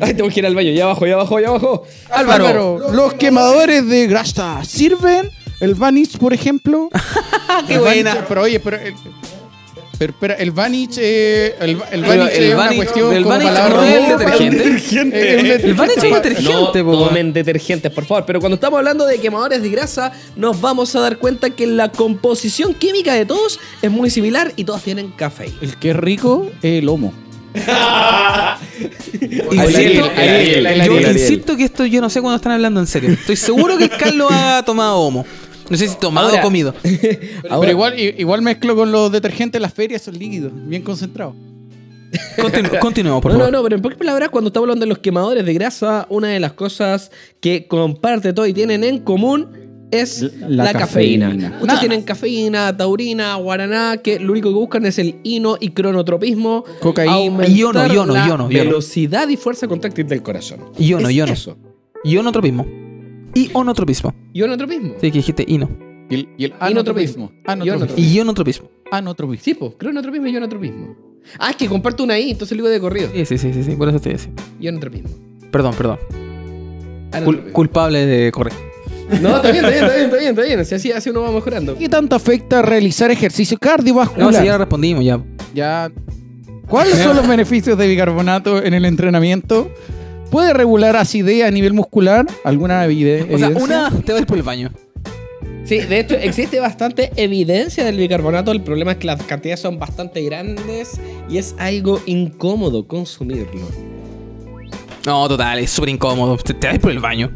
Ay, 0.00 0.14
tengo 0.14 0.30
que 0.30 0.40
ir 0.40 0.46
al 0.46 0.54
baño. 0.54 0.70
Ya 0.70 0.84
abajo, 0.84 1.06
ya 1.06 1.14
abajo, 1.14 1.40
ya 1.40 1.48
abajo. 1.48 1.84
Álvaro, 2.10 2.92
los 2.92 3.14
quemadores 3.14 3.88
de 3.88 4.06
grasa 4.06 4.64
sirven. 4.64 5.30
El 5.60 5.74
Vanish, 5.74 6.18
por 6.18 6.32
ejemplo. 6.32 6.88
¡Qué 7.66 7.74
El 7.74 7.80
buena! 7.80 8.10
Vanish, 8.10 8.26
pero 8.28 8.42
oye, 8.42 8.60
pero. 8.60 8.76
El, 8.76 8.94
pero, 9.98 10.12
espera, 10.12 10.34
el 10.34 10.50
Vanish, 10.52 10.96
eh, 10.98 11.54
el, 11.60 11.70
el 11.90 12.02
Vanish 12.04 12.28
el 12.32 12.44
es 12.44 12.54
una 12.54 12.64
Vanish- 12.70 12.76
cuestión 12.76 13.12
el 13.14 13.22
como 13.24 13.34
Vanish 13.36 13.48
palabra 13.48 13.74
no 13.76 13.82
es 13.84 13.94
el 13.94 14.00
bomba. 14.00 14.18
detergente. 14.18 14.58
Eh, 15.30 15.40
un 15.64 15.68
El 15.70 15.74
Vanish 15.74 15.96
es 15.96 16.02
detergente, 16.02 16.82
No 16.82 16.92
tomen 17.06 17.32
detergentes, 17.32 17.92
por 17.92 18.04
favor. 18.04 18.24
Pero 18.26 18.40
cuando 18.40 18.54
estamos 18.54 18.78
hablando 18.78 19.04
de 19.06 19.18
quemadores 19.18 19.60
de 19.62 19.68
grasa, 19.70 20.12
nos 20.36 20.60
vamos 20.60 20.94
a 20.96 21.00
dar 21.00 21.18
cuenta 21.18 21.50
que 21.50 21.66
la 21.66 21.90
composición 21.90 22.74
química 22.74 23.12
de 23.14 23.26
todos 23.26 23.58
es 23.82 23.90
muy 23.90 24.10
similar 24.10 24.52
y 24.56 24.64
todos 24.64 24.82
tienen 24.82 25.10
café. 25.10 25.50
El 25.60 25.76
que 25.76 25.90
es 25.90 25.96
rico 25.96 26.46
es 26.62 26.78
el 26.82 26.88
homo. 26.88 27.12
Insisto, 29.20 30.10
Ariel, 30.16 30.66
Ariel, 30.66 30.86
yo 30.86 30.94
Ariel. 30.96 31.12
insisto 31.18 31.56
que 31.56 31.64
esto 31.64 31.84
yo 31.86 32.00
no 32.00 32.10
sé 32.10 32.20
cuando 32.20 32.36
están 32.36 32.52
hablando 32.52 32.80
en 32.80 32.86
serio. 32.86 33.10
Estoy 33.10 33.36
seguro 33.36 33.76
que 33.78 33.84
el 33.84 33.90
Carlos 33.90 34.28
ha 34.30 34.62
tomado 34.64 34.98
homo. 34.98 35.26
No 35.70 35.76
sé 35.76 35.88
si 35.88 35.96
tomado 35.98 36.28
Ahora- 36.28 36.40
o 36.40 36.44
comido. 36.44 36.74
Ahora- 37.50 37.60
Pero 37.60 37.70
igual, 37.72 37.98
i- 38.00 38.14
igual 38.18 38.42
mezclo 38.42 38.74
con 38.76 38.90
los 38.92 39.10
detergentes, 39.12 39.60
las 39.60 39.72
ferias 39.74 40.02
son 40.02 40.18
líquidos, 40.18 40.52
bien 40.54 40.82
concentrados. 40.82 41.34
Continu- 42.38 42.78
continuemos, 42.80 43.20
por 43.20 43.32
no, 43.32 43.38
favor. 43.38 43.52
no, 43.52 43.58
no, 43.58 43.62
pero 43.64 43.76
en 43.76 43.82
pocas 43.82 43.98
palabras, 43.98 44.30
cuando 44.30 44.48
estamos 44.48 44.64
hablando 44.64 44.84
de 44.84 44.88
los 44.88 44.98
quemadores 44.98 45.44
de 45.44 45.52
grasa, 45.54 46.06
una 46.08 46.28
de 46.28 46.40
las 46.40 46.52
cosas 46.54 47.10
que 47.40 47.66
comparte 47.66 48.32
todo 48.32 48.46
y 48.46 48.54
tienen 48.54 48.82
en 48.84 49.00
común 49.00 49.48
es 49.90 50.22
la, 50.40 50.64
La 50.64 50.72
cafeína. 50.72 51.26
cafeína. 51.26 51.48
Muchos 51.50 51.66
Nada 51.66 51.80
tienen 51.80 52.02
cafeína, 52.02 52.76
taurina, 52.76 53.34
guaraná, 53.36 53.96
que 53.98 54.18
lo 54.20 54.32
único 54.32 54.48
que 54.50 54.54
buscan 54.54 54.84
es 54.86 54.98
el 54.98 55.16
hino 55.22 55.56
y 55.60 55.70
cronotropismo. 55.70 56.64
Cocaína. 56.80 57.14
aumentar 57.14 57.50
Iono, 57.56 57.86
iono, 57.94 58.12
la 58.14 58.26
iono, 58.26 58.26
iono. 58.26 58.48
velocidad 58.48 59.28
y 59.28 59.36
fuerza 59.36 59.66
contráctil 59.66 60.06
del 60.06 60.22
corazón. 60.22 60.60
Iono, 60.78 61.08
Es 61.08 61.14
iono. 61.14 61.32
Eso. 61.32 61.56
Ionotropismo. 63.46 64.14
Ionotropismo. 64.32 64.34
Ionotropismo. 64.34 64.94
Sí, 65.00 65.10
que 65.10 65.18
dijiste 65.18 65.44
ino. 65.46 65.68
Y 66.10 66.14
el, 66.14 66.28
y 66.38 66.44
el 66.46 66.54
anotropismo. 66.58 67.30
Anotropismo. 67.46 67.94
Y 67.96 68.14
ionotropismo. 68.16 68.68
Anotropismo. 68.90 69.44
Sí, 69.44 69.54
pues, 69.54 69.72
cronotropismo 69.78 70.26
y 70.26 70.32
ionotropismo. 70.32 70.96
Ah, 71.38 71.50
es 71.50 71.56
que 71.56 71.66
comparto 71.68 72.02
una 72.04 72.18
I, 72.18 72.30
entonces 72.30 72.56
lo 72.56 72.62
digo 72.64 72.72
de 72.72 72.80
corrido. 72.80 73.10
Sí, 73.14 73.24
sí, 73.26 73.36
sí, 73.38 73.52
sí, 73.52 73.62
sí, 73.64 73.72
por 73.76 73.88
eso 73.88 73.96
estoy 73.98 74.12
diciendo. 74.14 74.42
Ionotropismo. 74.60 75.08
Perdón, 75.50 75.74
perdón. 75.76 75.98
Cul- 76.00 77.16
Anotropismo. 77.16 77.52
culpable 77.52 78.06
de 78.06 78.32
correr. 78.32 78.52
No, 79.22 79.36
está 79.36 79.50
bien, 79.50 79.64
está 79.64 79.70
bien, 79.70 79.84
está 79.84 79.94
bien, 79.96 80.04
está 80.04 80.16
bien, 80.18 80.28
está 80.30 80.42
bien. 80.42 80.60
Así, 80.60 80.74
así, 80.74 80.92
así 80.92 81.10
uno 81.10 81.22
va 81.22 81.30
mejorando. 81.32 81.76
¿Qué 81.78 81.88
tanto 81.88 82.14
afecta 82.16 82.60
realizar 82.62 83.10
ejercicio 83.10 83.56
No, 83.60 83.66
cardiovascular? 83.68 84.34
si 84.34 84.44
ya 84.44 84.58
respondimos, 84.58 85.04
ya. 85.04 85.20
Ya. 85.54 85.90
¿Cuáles 86.66 86.98
son 86.98 87.16
los 87.16 87.26
beneficios 87.26 87.78
de 87.78 87.86
bicarbonato 87.88 88.62
en 88.62 88.74
el 88.74 88.84
entrenamiento? 88.84 89.70
¿Puede 90.30 90.52
regular 90.52 90.96
acidez 90.96 91.44
a 91.44 91.50
nivel 91.50 91.72
muscular? 91.72 92.26
¿Alguna 92.44 92.84
evide- 92.86 93.22
O 93.34 93.38
sea, 93.38 93.48
evidencia? 93.48 93.88
una 93.90 94.02
te 94.02 94.12
va 94.12 94.18
a 94.18 94.20
ir 94.20 94.26
por 94.26 94.36
el 94.36 94.42
baño. 94.42 94.70
Sí, 95.64 95.78
de 95.80 96.00
hecho 96.00 96.14
existe 96.14 96.60
bastante 96.60 97.10
evidencia 97.16 97.84
del 97.84 97.96
bicarbonato. 97.98 98.52
El 98.52 98.62
problema 98.62 98.92
es 98.92 98.98
que 98.98 99.06
las 99.06 99.22
cantidades 99.22 99.60
son 99.60 99.78
bastante 99.78 100.22
grandes 100.22 100.98
y 101.28 101.36
es 101.38 101.54
algo 101.58 102.00
incómodo 102.06 102.86
consumirlo. 102.86 103.66
No, 105.06 105.28
total, 105.28 105.58
es 105.58 105.70
súper 105.70 105.90
incómodo. 105.90 106.36
Te, 106.38 106.54
te 106.54 106.66
va 106.66 106.72
a 106.72 106.74
ir 106.76 106.80
por 106.80 106.90
el 106.90 106.98
baño. 107.00 107.30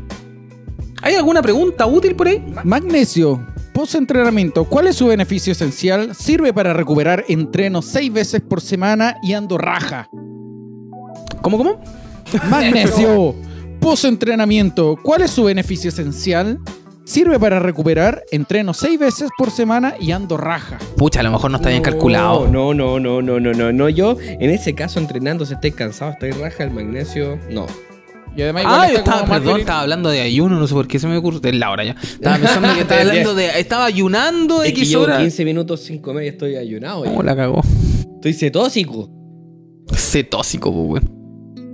¿Hay 1.02 1.14
alguna 1.14 1.42
pregunta 1.42 1.84
útil 1.86 2.14
por 2.14 2.28
ahí? 2.28 2.42
Magnesio. 2.64 3.46
Post-entrenamiento, 3.74 4.64
¿cuál 4.64 4.86
es 4.86 4.96
su 4.96 5.06
beneficio 5.06 5.52
esencial? 5.52 6.14
Sirve 6.14 6.52
para 6.52 6.72
recuperar 6.74 7.24
entrenos 7.28 7.86
seis 7.86 8.12
veces 8.12 8.40
por 8.42 8.60
semana 8.60 9.16
y 9.22 9.32
ando 9.32 9.56
raja. 9.58 10.08
¿Cómo, 11.40 11.56
cómo? 11.58 11.80
Magnesio. 12.50 13.34
Post-entrenamiento, 13.80 14.96
¿cuál 15.02 15.22
es 15.22 15.30
su 15.32 15.44
beneficio 15.44 15.88
esencial? 15.90 16.58
Sirve 17.04 17.38
para 17.40 17.58
recuperar 17.58 18.22
entrenos 18.30 18.76
seis 18.76 18.98
veces 18.98 19.28
por 19.36 19.50
semana 19.50 19.94
y 20.00 20.12
ando 20.12 20.36
raja. 20.36 20.78
Pucha, 20.96 21.18
a 21.18 21.22
lo 21.24 21.32
mejor 21.32 21.50
no 21.50 21.56
está 21.56 21.68
bien 21.70 21.82
calculado. 21.82 22.46
No, 22.46 22.72
no, 22.74 23.00
no, 23.00 23.20
no, 23.20 23.40
no, 23.40 23.52
no, 23.52 23.72
no. 23.72 23.88
Yo, 23.88 24.16
en 24.20 24.50
ese 24.50 24.74
caso, 24.74 25.00
entrenando, 25.00 25.44
si 25.44 25.54
estoy 25.54 25.72
cansado, 25.72 26.12
estoy 26.12 26.30
raja, 26.30 26.62
el 26.62 26.70
magnesio, 26.70 27.38
no. 27.50 27.66
Y 28.36 28.42
además 28.42 28.62
igual 28.62 28.80
Ah, 28.80 28.90
yo 28.92 28.98
estaba, 28.98 29.26
perdón, 29.26 29.60
estaba 29.60 29.80
hablando 29.80 30.08
de 30.08 30.20
ayuno, 30.20 30.58
no 30.58 30.66
sé 30.68 30.74
por 30.74 30.86
qué 30.86 30.98
se 31.00 31.08
me 31.08 31.16
ocurre. 31.16 31.40
Es 31.42 31.54
la 31.56 31.70
hora 31.70 31.84
ya. 31.84 31.96
Estaba 32.00 32.36
pensando 32.38 32.72
que 32.72 32.80
estaba 32.82 33.00
hablando 33.00 33.34
de. 33.34 33.60
Estaba 33.60 33.84
ayunando 33.84 34.62
Es 34.62 34.72
que 34.72 34.78
X 34.78 34.88
llevo 34.90 35.02
horas. 35.02 35.18
15 35.18 35.44
minutos 35.44 35.80
sin 35.82 36.00
comer 36.00 36.24
y 36.24 36.28
estoy 36.28 36.54
ayunado. 36.56 37.04
ya. 37.04 37.10
¿Cómo 37.10 37.22
la 37.24 37.34
cagó? 37.36 37.60
Estoy 38.14 38.32
cetósico. 38.32 39.10
Cetósico, 39.92 40.72
pues, 40.72 41.02
weón. 41.02 41.21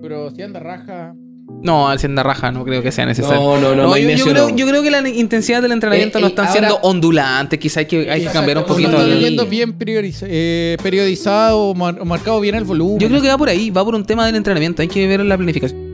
Pero 0.09 0.30
si 0.34 0.42
anda 0.42 0.59
raja. 0.61 1.14
No, 1.62 1.88
al 1.88 1.98
siendo 1.98 2.22
raja 2.22 2.50
no 2.52 2.64
creo 2.64 2.82
que 2.82 2.92
sea 2.92 3.04
necesario. 3.04 3.40
No, 3.40 3.59
no, 3.59 3.74
no, 3.74 3.96
yo, 3.96 4.24
creo, 4.26 4.48
no. 4.50 4.56
yo 4.56 4.66
creo 4.66 4.82
que 4.82 4.90
la 4.90 5.06
intensidad 5.09 5.61
del 5.62 5.72
entrenamiento 5.72 6.18
Eh, 6.18 6.20
no 6.20 6.26
eh, 6.26 6.30
están 6.30 6.46
ahora- 6.46 6.59
siendo 6.59 6.78
ondulantes. 6.82 7.59
Quizá 7.59 7.80
hay 7.80 7.86
que, 7.86 8.11
hay 8.11 8.22
que 8.22 8.28
cambiar 8.28 8.59
un 8.59 8.64
poquito. 8.64 8.90
no 8.92 9.00
está 9.02 9.14
yendo 9.16 9.44
bien 9.46 9.72
prioriza- 9.78 10.26
eh, 10.28 10.76
periodizado 10.82 11.59
o 11.70 11.74
mar- 11.74 11.98
o 12.00 12.04
marcado 12.04 12.40
bien 12.40 12.54
el 12.54 12.64
volumen. 12.64 12.98
Yo 13.00 13.09
creo 13.09 13.20
que 13.20 13.28
va 13.28 13.36
por 13.38 13.48
ahí, 13.48 13.70
va 13.70 13.84
por 13.84 13.94
un 13.94 14.04
tema 14.04 14.24
del 14.26 14.36
entrenamiento. 14.36 14.82
Hay 14.82 14.88
que 14.88 15.06
ver 15.06 15.20
la 15.24 15.36
planificación. 15.36 15.88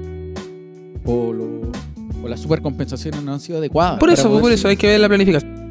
o, 1.07 1.33
lo- 1.33 1.73
o 2.23 2.29
las 2.29 2.41
supercompensaciones 2.41 3.23
no 3.23 3.33
han 3.35 3.41
sido 3.41 3.59
adecuadas. 3.59 3.99
Por 3.99 4.11
eso, 4.11 4.41
por 4.41 4.51
eso, 4.53 4.69
hay 4.69 4.77
que 4.77 4.87
ver 4.87 5.01
la 5.01 5.09
planificación. 5.09 5.64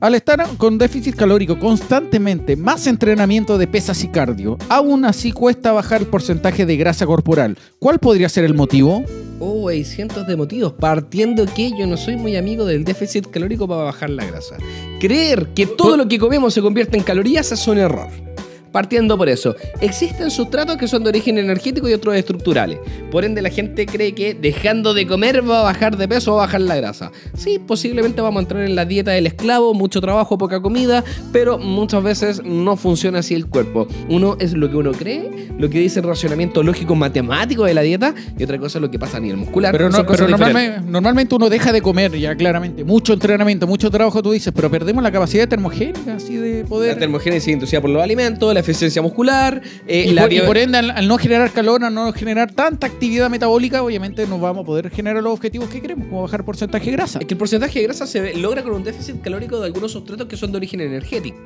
Al 0.00 0.14
estar 0.14 0.44
con 0.56 0.78
déficit 0.78 1.14
calórico 1.14 1.58
constantemente, 1.58 2.56
más 2.56 2.86
entrenamiento 2.86 3.58
de 3.58 3.66
pesas 3.66 4.02
y 4.04 4.08
cardio, 4.08 4.58
aún 4.68 5.04
así 5.04 5.32
cuesta 5.32 5.72
bajar 5.72 6.00
el 6.00 6.06
porcentaje 6.06 6.66
de 6.66 6.76
grasa 6.76 7.06
corporal. 7.06 7.56
¿Cuál 7.78 7.98
podría 7.98 8.28
ser 8.28 8.44
el 8.44 8.54
motivo? 8.54 9.04
Oh, 9.40 9.68
hay 9.68 9.84
cientos 9.84 10.26
de 10.26 10.36
motivos. 10.36 10.72
Partiendo 10.74 11.44
que 11.46 11.70
yo 11.76 11.86
no 11.86 11.96
soy 11.96 12.16
muy 12.16 12.36
amigo 12.36 12.64
del 12.64 12.84
déficit 12.84 13.28
calórico 13.28 13.66
para 13.66 13.82
bajar 13.82 14.10
la 14.10 14.24
grasa. 14.24 14.56
Creer 15.00 15.48
que 15.48 15.66
todo 15.66 15.96
lo 15.96 16.06
que 16.06 16.18
comemos 16.18 16.54
se 16.54 16.62
convierte 16.62 16.96
en 16.96 17.02
calorías 17.02 17.50
es 17.50 17.66
un 17.66 17.78
error. 17.78 18.31
Partiendo 18.72 19.18
por 19.18 19.28
eso, 19.28 19.54
existen 19.80 20.30
sustratos 20.30 20.76
que 20.78 20.88
son 20.88 21.02
de 21.02 21.10
origen 21.10 21.36
energético 21.38 21.88
y 21.88 21.92
otros 21.92 22.16
estructurales. 22.16 22.78
Por 23.10 23.24
ende, 23.24 23.42
la 23.42 23.50
gente 23.50 23.84
cree 23.86 24.14
que 24.14 24.34
dejando 24.34 24.94
de 24.94 25.06
comer 25.06 25.48
va 25.48 25.60
a 25.60 25.62
bajar 25.62 25.96
de 25.96 26.08
peso 26.08 26.32
o 26.32 26.36
va 26.36 26.44
a 26.44 26.46
bajar 26.46 26.62
la 26.62 26.76
grasa. 26.76 27.12
Sí, 27.36 27.58
posiblemente 27.58 28.20
vamos 28.22 28.40
a 28.40 28.42
entrar 28.42 28.62
en 28.62 28.74
la 28.74 28.84
dieta 28.86 29.10
del 29.10 29.26
esclavo, 29.26 29.74
mucho 29.74 30.00
trabajo, 30.00 30.38
poca 30.38 30.60
comida, 30.62 31.04
pero 31.32 31.58
muchas 31.58 32.02
veces 32.02 32.42
no 32.44 32.76
funciona 32.76 33.18
así 33.18 33.34
el 33.34 33.46
cuerpo. 33.46 33.86
Uno 34.08 34.36
es 34.40 34.54
lo 34.54 34.70
que 34.70 34.76
uno 34.76 34.92
cree, 34.92 35.48
lo 35.58 35.68
que 35.68 35.78
dice 35.78 36.00
el 36.00 36.06
racionamiento 36.06 36.62
lógico 36.62 36.94
matemático 36.94 37.64
de 37.64 37.74
la 37.74 37.82
dieta, 37.82 38.14
y 38.38 38.42
otra 38.44 38.58
cosa 38.58 38.78
es 38.78 38.82
lo 38.82 38.90
que 38.90 38.98
pasa 38.98 39.18
a 39.18 39.20
nivel 39.20 39.36
muscular. 39.36 39.72
Pero, 39.72 39.90
no, 39.90 40.02
normalmente, 40.02 40.80
normalmente 40.86 41.34
uno 41.34 41.50
deja 41.50 41.72
de 41.72 41.82
comer, 41.82 42.18
ya 42.18 42.34
claramente. 42.34 42.84
Mucho 42.84 43.12
entrenamiento, 43.12 43.66
mucho 43.66 43.90
trabajo, 43.90 44.22
tú 44.22 44.32
dices, 44.32 44.52
pero 44.54 44.70
perdemos 44.70 45.02
la 45.02 45.12
capacidad 45.12 45.46
termogénica, 45.46 46.14
así 46.14 46.36
de 46.36 46.62
La 46.62 46.68
poder. 46.68 46.98
termogénesis 46.98 47.52
inducida 47.52 47.80
por 47.80 47.90
los 47.90 48.02
alimentos, 48.02 48.52
la 48.54 48.61
eficiencia 48.62 49.02
muscular, 49.02 49.60
eh, 49.86 50.06
Y 50.08 50.12
la 50.12 50.22
por, 50.22 50.32
y 50.32 50.40
por 50.40 50.58
ende, 50.58 50.78
al, 50.78 50.90
al 50.90 51.06
no 51.06 51.18
generar 51.18 51.52
calor, 51.52 51.84
al 51.84 51.94
no 51.94 52.12
generar 52.12 52.52
tanta 52.52 52.86
actividad 52.86 53.28
metabólica, 53.30 53.82
obviamente 53.82 54.26
no 54.26 54.38
vamos 54.38 54.62
a 54.62 54.66
poder 54.66 54.90
generar 54.90 55.22
los 55.22 55.34
objetivos 55.34 55.68
que 55.68 55.80
queremos, 55.80 56.08
como 56.08 56.22
bajar 56.22 56.44
porcentaje 56.44 56.86
de 56.86 56.92
grasa. 56.92 57.18
Es 57.18 57.26
que 57.26 57.34
el 57.34 57.38
porcentaje 57.38 57.78
de 57.78 57.84
grasa 57.84 58.06
se 58.06 58.34
logra 58.36 58.62
con 58.62 58.72
un 58.72 58.84
déficit 58.84 59.20
calórico 59.20 59.60
de 59.60 59.66
algunos 59.66 59.92
sustratos 59.92 60.26
que 60.26 60.36
son 60.36 60.50
de 60.52 60.56
origen 60.56 60.80
energético. 60.80 61.38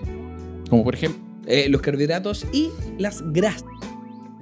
Como 0.70 0.84
por 0.84 0.94
ejemplo. 0.94 1.20
Eh, 1.46 1.68
los 1.68 1.80
carbohidratos 1.80 2.44
y 2.52 2.70
las 2.98 3.22
grasas. 3.32 3.64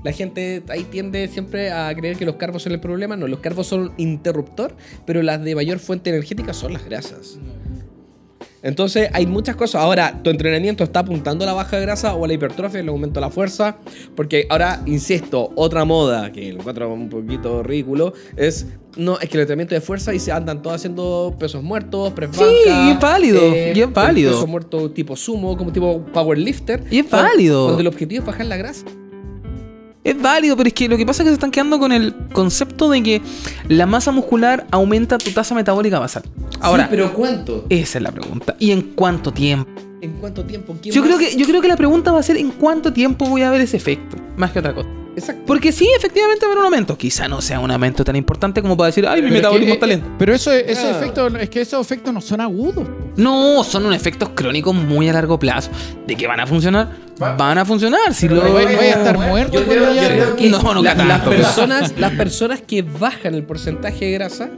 La 0.03 0.13
gente 0.13 0.63
ahí 0.69 0.85
tiende 0.85 1.29
siempre 1.29 1.71
a 1.71 1.95
creer 1.95 2.17
que 2.17 2.27
los 2.27 2.37
carbos 2.37 2.63
son 2.63 2.73
el 2.73 2.81
problema. 2.81 3.17
No, 3.17 3.27
los 3.27 3.41
carbos 3.41 3.67
son 3.67 3.81
un 3.81 3.93
interruptor, 3.97 4.77
pero 5.07 5.23
las 5.23 5.43
de 5.43 5.55
mayor 5.55 5.79
fuente 5.79 6.11
energética 6.11 6.53
son 6.53 6.75
las 6.75 6.85
grasas. 6.85 7.39
Entonces 8.65 9.11
hay 9.13 9.27
muchas 9.27 9.57
cosas. 9.57 9.83
Ahora, 9.83 10.23
tu 10.23 10.31
entrenamiento 10.31 10.83
está 10.83 11.01
apuntando 11.01 11.45
a 11.45 11.47
la 11.47 11.53
baja 11.53 11.77
de 11.77 11.83
grasa 11.83 12.15
o 12.15 12.25
a 12.25 12.27
la 12.27 12.33
hipertrofia, 12.33 12.81
el 12.81 12.89
aumento 12.89 13.21
de 13.21 13.27
la 13.27 13.31
fuerza. 13.31 13.77
Porque 14.17 14.47
ahora, 14.49 14.81
insisto, 14.87 15.53
otra 15.55 15.85
moda 15.85 16.33
que 16.33 16.51
lo 16.51 16.61
encuentro 16.61 16.93
un 16.93 17.11
poquito 17.11 17.63
ridículo 17.63 18.15
es. 18.37 18.67
No, 18.97 19.19
es 19.19 19.29
que 19.29 19.37
el 19.37 19.41
entrenamiento 19.41 19.75
de 19.75 19.81
fuerza 19.81 20.15
y 20.15 20.21
se 20.21 20.31
andan 20.31 20.63
todos 20.63 20.77
haciendo 20.77 21.35
pesos 21.37 21.65
muertos, 21.65 22.13
press 22.13 22.31
Sí, 22.33 22.45
banca, 22.45 22.87
y 22.87 22.91
es 22.93 23.01
válido, 23.01 23.41
y 23.75 23.81
es 23.81 23.93
válido. 23.93 24.31
Peso 24.31 24.47
muerto 24.47 24.91
tipo 24.93 25.17
sumo, 25.17 25.57
como 25.57 25.73
tipo 25.73 26.05
powerlifter. 26.13 26.85
Y 26.93 27.01
es 27.01 27.11
válido. 27.11 27.65
Cuando 27.65 27.81
el 27.81 27.89
objetivo 27.89 28.21
es 28.21 28.27
bajar 28.27 28.47
la 28.47 28.57
grasa. 28.57 28.87
Es 30.05 30.21
válido, 30.21 30.57
pero 30.57 30.69
es 30.69 30.75
que 30.75 30.87
lo 30.89 30.97
que 30.99 31.07
pasa 31.07 31.23
es 31.23 31.25
que 31.27 31.31
se 31.31 31.35
están 31.35 31.51
quedando 31.51 31.79
con 31.79 31.91
el 31.91 32.15
concepto 32.33 32.91
de 32.91 33.03
que 33.03 33.23
la 33.69 33.87
masa 33.87 34.13
muscular 34.13 34.67
aumenta 34.71 35.17
tu 35.19 35.31
tasa 35.31 35.55
metabólica 35.55 35.99
basal. 35.99 36.23
Ahora, 36.61 36.85
Sí, 36.85 36.89
pero 36.91 37.13
¿cuánto? 37.15 37.65
esa 37.71 37.99
es 37.99 38.03
la 38.03 38.13
pregunta. 38.13 38.55
¿Y 38.59 38.71
en 38.73 38.83
cuánto 38.83 39.33
tiempo? 39.33 39.71
¿En 40.05 40.13
cuánto 40.21 40.45
tiempo? 40.45 40.77
¿Quién 40.83 40.95
Yo 40.95 41.01
más? 41.03 41.17
creo, 41.17 41.19
que, 41.31 41.37
yo 41.37 41.47
creo 41.47 41.61
que 41.61 41.69
la 41.69 41.77
pregunta 41.77 42.13
va 42.13 42.21
a 42.21 42.23
ser 42.23 42.37
en 42.37 42.51
cuánto 42.51 42.93
tiempo 42.93 43.27
voy 43.27 43.43
a 43.43 43.51
ver 43.51 43.61
ese 43.63 43.77
efecto, 43.77 44.17
más 44.37 44.53
que 44.53 44.59
otra 44.59 44.75
cosa. 44.75 44.89
Exacto. 45.17 45.43
Porque 45.47 45.71
sí, 45.71 45.89
efectivamente 45.97 46.45
va 46.45 46.49
a 46.49 46.53
haber 46.55 46.59
un 46.59 46.65
aumento. 46.67 46.99
Quizá 46.99 47.29
no 47.29 47.41
sea 47.41 47.61
un 47.61 47.71
aumento 47.71 48.03
tan 48.05 48.17
importante 48.17 48.61
como 48.61 48.77
para 48.77 48.87
decir, 48.89 49.07
ay, 49.07 49.23
mi 49.23 49.29
Pero 49.29 49.29
es 49.29 49.43
metabolismo 49.43 49.67
que, 49.67 49.73
está 49.75 49.87
eh, 49.87 49.89
lento. 49.91 50.09
Pero 50.19 50.35
eso, 50.35 50.53
esos 50.53 50.79
Claro. 50.83 50.97
efectos, 50.99 51.33
es 51.41 51.51
que 51.51 51.61
esos 51.61 51.81
efectos 51.87 52.13
no 52.13 52.21
son 52.21 52.41
agudos. 52.41 52.85
No, 53.17 53.63
son 53.63 53.87
unos 53.87 53.95
efectos 53.97 54.31
crónicos 54.35 54.75
muy 54.75 55.09
a 55.09 55.13
largo 55.13 55.39
plazo. 55.39 55.71
¿De 56.05 56.17
que 56.17 56.27
van 56.27 56.41
a 56.41 56.47
funcionar? 56.49 56.91
Van 57.19 57.59
a 57.59 57.65
funcionar. 57.65 58.13
Si 58.13 58.27
Pero 58.29 58.43
lo... 58.43 58.51
voy- 58.53 58.65
voy 58.65 58.75
a 58.75 58.91
estar 58.91 59.17
muerto 59.17 59.53
Yo 59.53 59.65
cuando 59.65 59.85
creo, 59.85 59.95
yo 59.95 60.09
creo 60.09 60.37
que 60.37 60.51
No, 60.51 60.75
no 60.75 60.83
la- 60.83 60.95
las, 60.97 61.21
personas, 61.23 61.95
las 61.97 62.11
personas 62.15 62.61
que 62.61 62.83
bajan 62.83 63.35
el 63.35 63.45
porcentaje 63.45 64.07
de 64.07 64.13
grasa 64.15 64.51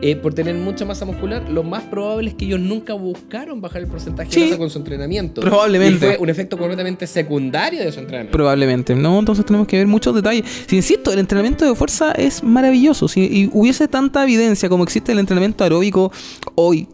eh, 0.00 0.14
por 0.16 0.32
tener 0.34 0.54
mucha 0.54 0.84
masa 0.84 1.04
muscular, 1.04 1.48
lo 1.50 1.62
más 1.64 1.82
probable 1.84 2.30
es 2.30 2.34
que 2.36 2.44
ellos 2.44 2.60
nunca 2.60 2.92
buscaron 2.94 3.60
bajar 3.60 3.82
el 3.82 3.88
porcentaje 3.88 4.30
Sí. 4.30 4.40
de 4.40 4.46
grasa 4.46 4.58
con 4.58 4.70
su 4.70 4.78
entrenamiento. 4.78 5.40
Probablemente. 5.40 6.06
Y 6.06 6.08
fue 6.10 6.18
un 6.18 6.28
efecto 6.30 6.56
completamente 6.56 7.06
secundario 7.06 7.80
de 7.80 7.90
su 7.92 8.00
entrenamiento. 8.00 8.32
Probablemente, 8.36 8.94
¿no? 8.94 9.18
Entonces 9.18 9.44
tenemos 9.44 9.66
que 9.66 9.76
ver 9.78 9.86
muchos 9.86 10.14
detalles. 10.14 10.44
Si 10.66 10.76
insisto, 10.76 11.12
el 11.12 11.18
entrenamiento 11.18 11.64
de 11.64 11.74
fuerza 11.74 12.12
es 12.12 12.42
maravilloso. 12.44 13.08
Si 13.08 13.20
y 13.22 13.50
hubiese 13.52 13.88
tanta 13.88 14.22
evidencia 14.22 14.68
como 14.68 14.84
existe 14.84 15.12
el 15.12 15.18
entrenamiento 15.18 15.64
aeróbico 15.64 16.12
hoy 16.54 16.86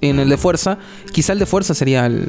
en 0.00 0.18
el 0.18 0.28
de 0.28 0.36
fuerza, 0.36 0.78
quizá 1.12 1.32
el 1.32 1.38
de 1.38 1.46
fuerza 1.46 1.74
sería 1.74 2.06
el, 2.06 2.24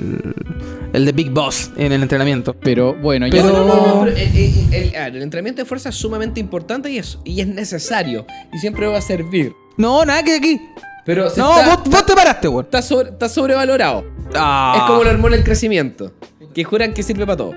el 0.94 1.06
de 1.06 1.12
Big 1.12 1.32
Boss 1.32 1.72
en 1.76 1.92
el 1.92 2.04
entrenamiento. 2.04 2.56
Pero 2.56 2.94
bueno, 2.96 3.26
Pero- 3.32 3.44
ya. 3.44 3.52
No, 3.52 3.66
no, 3.66 3.76
no, 3.88 4.02
pero, 4.06 4.16
eh, 4.18 4.30
eh, 4.72 4.92
el, 4.96 5.16
el 5.16 5.22
entrenamiento 5.24 5.62
de 5.64 5.66
fuerza 5.66 5.90
es 5.90 5.96
sumamente 5.96 6.40
importante 6.40 6.92
y 6.92 7.00
es, 7.00 7.18
y 7.24 7.42
es 7.42 7.48
necesario. 7.48 8.26
Y 8.54 8.60
siempre 8.60 8.86
va 8.88 8.98
a 9.00 9.02
servir. 9.02 9.54
No, 9.78 10.06
nada 10.06 10.24
que 10.24 10.36
aquí. 10.36 10.62
Pero 11.06 11.30
se 11.30 11.40
No, 11.40 11.60
está, 11.60 11.76
vos, 11.76 11.90
vos 11.90 12.06
te 12.06 12.14
paraste, 12.16 12.48
weón. 12.48 12.66
está, 12.66 12.82
sobre- 12.82 13.10
está 13.10 13.28
sobrevalorado. 13.28 14.06
Ah. 14.36 14.74
Es 14.78 14.84
como 14.84 15.04
la 15.04 15.12
hormona 15.12 15.36
del 15.36 15.44
crecimiento. 15.46 16.12
Que 16.54 16.64
juran 16.64 16.94
que 16.94 17.04
sirve 17.04 17.26
para 17.26 17.38
todo. 17.38 17.54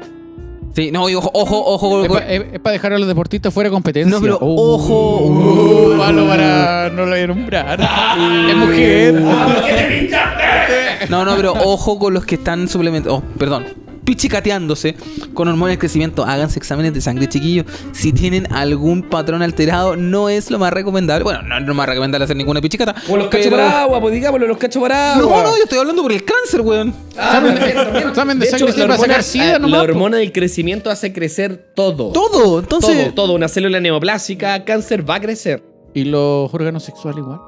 Sí, 0.75 0.91
no, 0.91 1.09
y 1.09 1.15
ojo, 1.15 1.31
ojo, 1.33 1.65
ojo. 1.65 2.03
Es 2.19 2.59
para 2.61 2.73
dejar 2.73 2.93
a 2.93 2.99
los 2.99 3.09
deportistas 3.09 3.53
fuera 3.55 3.69
de 3.71 3.75
competencia. 3.75 4.11
No, 4.15 4.21
pero 4.21 4.39
Uh, 4.41 4.75
ojo. 4.75 5.19
uh, 5.25 5.95
malo 5.95 6.27
para 6.27 6.91
no 6.91 7.05
lo 7.07 7.13
voy 7.13 7.21
a 7.21 7.27
nombrar. 7.29 7.81
es 8.51 8.57
mujer. 8.57 9.23
No, 11.09 11.25
no, 11.25 11.37
pero 11.37 11.53
ojo 11.53 11.99
con 11.99 12.15
los 12.15 12.25
que 12.25 12.35
están 12.37 12.67
suplementando. 12.69 13.17
Oh, 13.19 13.39
perdón. 13.39 13.65
Pichicateándose 14.07 14.95
con 15.35 15.49
hormonas 15.49 15.75
de 15.75 15.79
crecimiento. 15.79 16.25
Háganse 16.25 16.59
exámenes 16.59 16.95
de 16.95 17.01
sangre, 17.01 17.29
chiquillos. 17.29 17.67
Si 17.93 18.13
tienen 18.13 18.51
algún 18.55 19.03
patrón 19.03 19.43
alterado, 19.43 19.97
no 19.97 20.29
es 20.31 20.51
lo 20.51 20.59
más 20.59 20.73
recomendable. 20.73 21.25
Bueno, 21.25 21.43
no 21.43 21.59
es 21.59 21.65
lo 21.67 21.75
más 21.75 21.87
recomendable 21.89 22.25
hacer 22.25 22.37
ninguna 22.37 22.61
pichicata. 22.61 22.95
Como 23.05 23.19
los 23.19 23.29
cachos 23.29 23.49
por 23.49 23.61
agua, 23.61 24.01
pues 24.01 24.15
digámoslo, 24.15 24.47
los 24.47 24.57
cachos 24.59 24.81
por 24.81 24.93
agua. 24.93 25.21
No, 25.23 25.43
no, 25.43 25.57
yo 25.57 25.65
estoy 25.65 25.79
hablando 25.79 26.03
por 26.03 26.13
el 26.13 26.25
cáncer, 26.25 26.61
weón. 26.63 26.95
Ah, 27.19 27.43
Examen 28.09 28.39
de- 28.39 28.47
sangre 28.47 28.73
para 28.73 28.97
sacar 28.97 29.23
sida 29.23 29.57
ah, 29.57 29.59
nomás, 29.59 29.81
la 29.81 29.87
po. 29.87 29.93
hormona 29.93 30.17
del 30.19 30.33
crecimiento 30.33 30.89
hace 30.89 31.13
crecer 31.13 31.73
todo. 31.75 32.13
Todo. 32.13 32.61
Entonces. 32.61 33.05
todo, 33.07 33.15
todo. 33.27 33.35
Una 33.35 33.49
célula 33.49 33.81
neoplásica, 33.81 34.65
cáncer 34.65 35.09
va 35.09 35.17
a 35.17 35.21
crecer. 35.21 35.63
Y 35.95 36.05
los 36.05 36.55
órganos 36.55 36.85
sexuales 36.85 37.19
igual. 37.19 37.41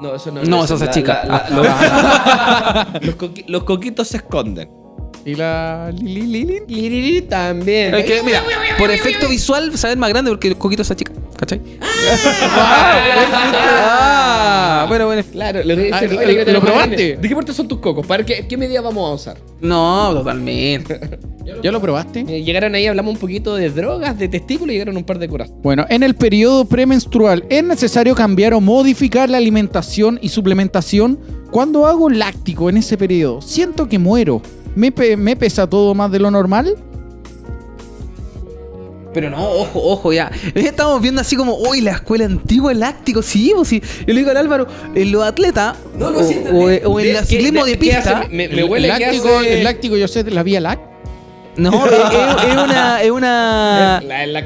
No, 0.00 0.14
eso 0.14 0.30
no 0.30 0.42
No, 0.44 0.64
eso 0.64 0.76
se 0.78 0.84
la- 0.84 0.90
achica. 0.90 1.24
la- 1.24 1.46
la- 1.50 2.88
los, 3.00 3.02
los 3.06 3.16
coqui- 3.16 3.44
los 3.48 3.64
coquitos 3.64 4.08
se 4.08 4.18
esconden. 4.18 4.70
Y 5.26 5.34
la 5.36 5.90
Lili 5.96 7.22
también. 7.22 7.94
Es 7.94 8.04
que, 8.04 8.22
mira, 8.22 8.42
por 8.78 8.90
efecto 8.90 9.28
visual 9.28 9.76
se 9.76 9.88
ven 9.88 9.98
más 9.98 10.10
grande 10.10 10.30
porque 10.30 10.48
el 10.48 10.56
coquito 10.56 10.84
se 10.84 10.92
achica. 10.92 11.12
¿Cachai? 11.36 11.60
ah, 13.56 14.84
bueno, 14.88 15.06
bueno. 15.06 15.22
Claro, 15.32 15.60
lo, 15.64 15.74
Ah, 15.92 16.00
¿lo- 16.02 16.60
probaste? 16.60 17.16
¿De 17.16 17.28
qué 17.28 17.34
parte 17.34 17.52
son 17.52 17.68
tus 17.68 17.78
cocos? 17.78 18.06
¿Para 18.06 18.24
qué, 18.24 18.46
qué 18.48 18.56
medida 18.56 18.80
vamos 18.80 19.10
a 19.10 19.14
usar? 19.14 19.36
No, 19.60 20.12
totalmente. 20.14 21.00
¿Ya 21.62 21.70
lo 21.72 21.80
probaste? 21.80 22.24
Eh, 22.26 22.42
Llegaron 22.42 22.74
ahí, 22.74 22.86
hablamos 22.86 23.14
un 23.14 23.20
poquito 23.20 23.54
de 23.56 23.70
drogas, 23.70 24.18
de 24.18 24.28
testículos 24.28 24.70
y 24.70 24.72
llegaron 24.74 24.96
un 24.96 25.04
par 25.04 25.18
de 25.18 25.28
curas. 25.28 25.50
Bueno, 25.62 25.84
en 25.88 26.02
el 26.02 26.14
periodo 26.14 26.64
premenstrual, 26.64 27.44
¿es 27.50 27.62
necesario 27.64 28.14
cambiar 28.14 28.54
o 28.54 28.60
modificar 28.60 29.28
la 29.28 29.38
alimentación 29.38 30.18
y 30.22 30.28
suplementación? 30.30 31.18
Cuando 31.50 31.86
hago 31.86 32.08
láctico 32.10 32.68
en 32.70 32.78
ese 32.78 32.96
periodo, 32.96 33.40
siento 33.42 33.88
que 33.88 33.98
muero. 33.98 34.40
¿Me, 34.74 34.90
pe- 34.92 35.16
me 35.16 35.36
pesa 35.36 35.68
todo 35.68 35.94
más 35.94 36.10
de 36.10 36.18
lo 36.18 36.30
normal? 36.30 36.74
Pero 39.12 39.30
no, 39.30 39.48
ojo, 39.48 39.80
ojo, 39.80 40.12
ya. 40.12 40.28
Estamos 40.56 41.00
viendo 41.00 41.20
así 41.20 41.36
como, 41.36 41.54
uy, 41.56 41.80
la 41.80 41.92
escuela 41.92 42.24
antigua, 42.24 42.72
el 42.72 42.80
láctico, 42.80 43.22
sí, 43.22 43.52
pues 43.54 43.68
sí. 43.68 43.80
Yo 44.00 44.06
le 44.12 44.14
digo 44.14 44.30
al 44.32 44.36
Álvaro, 44.38 44.66
en 44.92 45.12
los 45.12 45.22
atletas, 45.22 45.76
No, 45.96 46.10
no, 46.10 46.18
o, 46.18 46.22
sí, 46.24 46.40
o- 46.50 46.90
o 46.90 47.00
en 47.00 47.10
el 47.10 47.16
¿qué- 47.20 47.24
ciclismo 47.24 47.64
de, 47.64 47.72
hace? 47.74 47.78
pista, 47.78 48.26
Me, 48.28 48.48
me 48.48 48.60
El- 48.62 48.64
huele 48.64 48.88
el 48.88 48.94
que 48.96 49.00
láctico, 49.04 49.38
hace- 49.38 49.58
el 49.58 49.64
láctico, 49.64 49.96
yo 49.96 50.08
sé, 50.08 50.24
de 50.24 50.32
la 50.32 50.42
vía 50.42 50.60
láctea. 50.60 50.90
no, 51.56 51.70
es, 51.86 52.56
una, 52.56 53.02
es 53.02 53.10
una, 53.12 54.02
La, 54.04 54.26
la, 54.26 54.40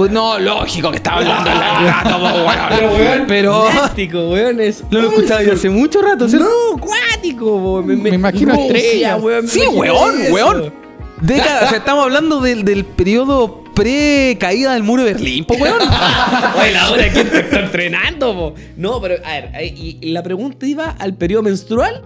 pues 0.00 0.12
no, 0.12 0.38
lógico 0.38 0.90
que 0.90 0.96
estaba 0.96 1.18
hablando 1.18 1.50
po, 1.50 2.50
Pero, 2.70 2.86
weón. 2.88 3.00
weón, 3.00 3.24
Pero 3.28 3.64
Láctico, 3.74 4.30
weón, 4.30 4.58
es. 4.60 4.82
no 4.90 4.98
lo 5.00 5.10
he 5.10 5.14
escuchado 5.14 5.42
yo 5.42 5.52
hace 5.52 5.68
mucho 5.68 6.00
rato, 6.00 6.26
¿cierto? 6.26 6.48
No, 6.48 6.80
cuático, 6.80 7.56
weón. 7.56 7.86
Me, 7.86 7.96
Me 7.96 8.08
imagino 8.14 8.54
Rusia, 8.54 8.76
estrellas. 8.78 9.22
weón. 9.22 9.44
me 9.44 9.50
Sí, 9.50 9.60
imagino 9.60 9.80
weón, 9.80 10.20
eso. 10.22 10.32
weón. 10.34 10.72
Década, 11.20 11.66
o 11.66 11.68
sea, 11.68 11.78
estamos 11.78 12.04
hablando 12.04 12.40
del, 12.40 12.64
del 12.64 12.86
periodo 12.86 13.62
pre-caída 13.74 14.72
del 14.72 14.84
muro 14.84 15.04
de 15.04 15.12
Berlín, 15.12 15.44
po, 15.44 15.52
weón. 15.54 15.76
Oye, 16.62 16.72
la 16.72 16.90
hora 16.90 17.12
que 17.12 17.24
te 17.24 17.40
está 17.40 17.60
entrenando, 17.60 18.34
po. 18.34 18.54
No, 18.78 19.00
pero, 19.02 19.16
a 19.22 19.28
ver, 19.32 19.50
y, 19.76 19.98
y 20.00 20.12
la 20.12 20.22
pregunta 20.22 20.64
iba 20.66 20.96
al 20.98 21.12
periodo 21.14 21.42
menstrual. 21.42 22.00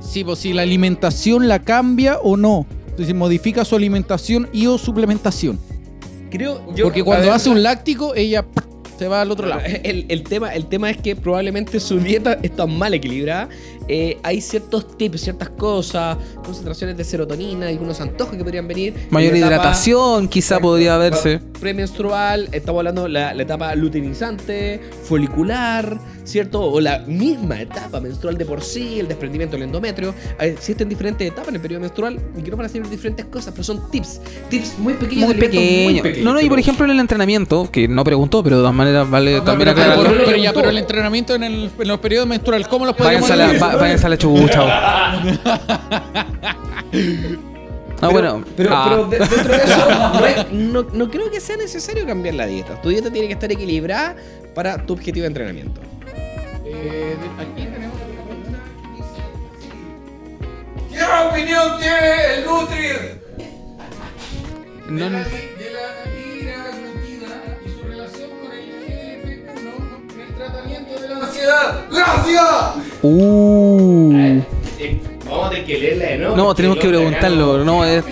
Sí, 0.00 0.22
pues 0.22 0.38
si 0.38 0.52
la 0.52 0.62
alimentación 0.62 1.48
la 1.48 1.58
cambia 1.58 2.18
o 2.22 2.36
no. 2.36 2.66
Entonces 2.90 3.14
modifica 3.14 3.64
su 3.64 3.74
alimentación 3.74 4.48
y 4.52 4.66
o 4.66 4.78
suplementación. 4.78 5.58
Creo 6.32 6.74
yo. 6.74 6.84
Porque 6.84 7.04
cuando 7.04 7.26
ver, 7.26 7.34
hace 7.34 7.50
un 7.50 7.62
láctico, 7.62 8.14
ella 8.14 8.46
se 8.98 9.06
va 9.06 9.20
al 9.20 9.30
otro 9.30 9.46
lado. 9.46 9.60
El, 9.84 10.06
el 10.08 10.22
tema, 10.22 10.54
el 10.54 10.66
tema 10.66 10.90
es 10.90 10.96
que 10.96 11.14
probablemente 11.14 11.78
su 11.78 11.98
dieta 11.98 12.38
está 12.42 12.66
mal 12.66 12.94
equilibrada. 12.94 13.50
Eh, 13.88 14.18
hay 14.22 14.40
ciertos 14.40 14.96
tips, 14.96 15.20
ciertas 15.22 15.50
cosas, 15.50 16.16
concentraciones 16.44 16.96
de 16.96 17.04
serotonina, 17.04 17.68
algunos 17.68 18.00
antojos 18.00 18.36
que 18.36 18.42
podrían 18.44 18.66
venir. 18.68 18.94
Mayor 19.10 19.34
etapa- 19.34 19.46
hidratación, 19.48 20.28
quizá 20.28 20.60
podría 20.60 20.96
verse. 20.96 21.40
Premenstrual, 21.60 22.48
estamos 22.52 22.84
haando 22.84 23.08
la, 23.08 23.34
la 23.34 23.42
etapa 23.42 23.74
luteinizante, 23.74 24.80
folicular, 25.04 25.98
¿cierto? 26.24 26.60
O 26.62 26.80
la 26.80 27.00
misma 27.00 27.60
etapa 27.60 28.00
menstrual 28.00 28.36
de 28.38 28.44
por 28.44 28.62
sí, 28.62 28.98
el 29.00 29.08
desprendimiento 29.08 29.56
del 29.56 29.64
endometrio. 29.64 30.14
Eh, 30.40 30.48
Existen 30.56 30.88
diferentes 30.88 31.26
etapas 31.26 31.48
en 31.48 31.56
el 31.56 31.60
periodo 31.60 31.80
menstrual 31.80 32.18
y 32.36 32.42
que 32.42 32.50
no 32.50 32.56
van 32.56 32.66
a 32.66 32.68
ser 32.68 32.88
diferentes 32.88 33.26
cosas, 33.26 33.52
pero 33.52 33.64
son 33.64 33.90
tips, 33.90 34.20
tips 34.48 34.78
muy 34.78 34.94
pequeños. 34.94 35.24
Muy 35.26 35.34
de 35.34 35.40
pequeño. 35.40 36.02
pequeños 36.02 36.24
No, 36.24 36.32
no, 36.34 36.40
y 36.40 36.48
por 36.48 36.58
ejemplo 36.58 36.84
en 36.84 36.92
el 36.92 37.00
entrenamiento, 37.00 37.68
que 37.70 37.88
no 37.88 38.04
preguntó, 38.04 38.42
pero 38.42 38.56
de 38.56 38.62
todas 38.62 38.74
maneras 38.74 39.08
vale 39.10 39.40
también 39.40 39.58
pero, 39.70 39.74
pero, 39.74 39.92
aclararlo. 39.92 40.24
pero- 40.26 40.52
pero 40.54 40.70
el 40.70 40.78
entrenamiento 40.78 41.34
en, 41.34 41.42
el, 41.44 41.70
en 41.78 41.88
los 41.88 41.98
periodos 42.00 42.28
menstruales, 42.28 42.68
¿cómo 42.68 42.86
los 42.86 42.96
podemos 42.96 43.28
Váyanse 43.80 44.06
a 44.06 44.08
la, 44.08 44.14
la 44.14 44.18
chucha. 44.18 44.62
Ah, 48.00 48.08
bueno. 48.10 48.42
Pero, 48.56 48.70
ah. 48.72 48.86
pero 48.88 49.04
de- 49.06 49.18
dentro 49.18 49.52
de 49.56 49.62
eso, 49.64 49.88
no, 50.14 50.26
es- 50.26 50.52
no- 50.52 50.82
no 50.92 51.10
creo 51.10 51.30
que 51.30 51.40
sea 51.40 51.56
necesario 51.56 52.04
cambiar 52.06 52.34
la 52.34 52.46
dieta. 52.46 52.80
Tu 52.82 52.88
dieta 52.88 53.10
tiene 53.10 53.28
que 53.28 53.34
estar 53.34 53.50
equilibrada 53.52 54.16
para 54.54 54.84
tu 54.84 54.92
objetivo 54.94 55.22
de 55.22 55.28
entrenamiento. 55.28 55.80
Eh, 56.64 57.16
de- 57.20 57.42
aquí 57.42 57.62
tenemos 57.72 57.96
una 57.96 58.24
pregunta. 58.26 58.58
¿Qué 60.90 61.02
opinión 61.28 61.78
tiene 61.78 62.34
el 62.34 62.44
Nutri? 62.44 62.88
No, 64.88 65.08
no. 65.10 65.18
de 65.18 65.24
la 65.70 65.90
ira 66.36 66.64
admitida 73.02 73.26
y 73.26 73.42
su 73.42 73.42
relación 73.42 73.66
con 73.72 74.14
el 74.14 74.14
GLP-1 74.14 74.14
en 74.14 74.36
el 74.36 74.42
tratamiento 74.42 74.42
de 74.42 74.42
la 74.42 74.42
¡Ansiedad! 74.42 74.46
¡Gracias! 74.74 75.02
Uh. 75.22 75.28
vamos 75.28 75.46
a 75.46 75.50
tener 75.50 75.64
que 75.64 75.78
leerla 75.78 76.04
de 76.06 76.18
nuevo. 76.18 76.36
No, 76.36 76.54
tenemos 76.54 76.78
que 76.78 76.88
preguntarlo. 76.88 77.64
No, 77.64 77.84
es. 77.84 78.04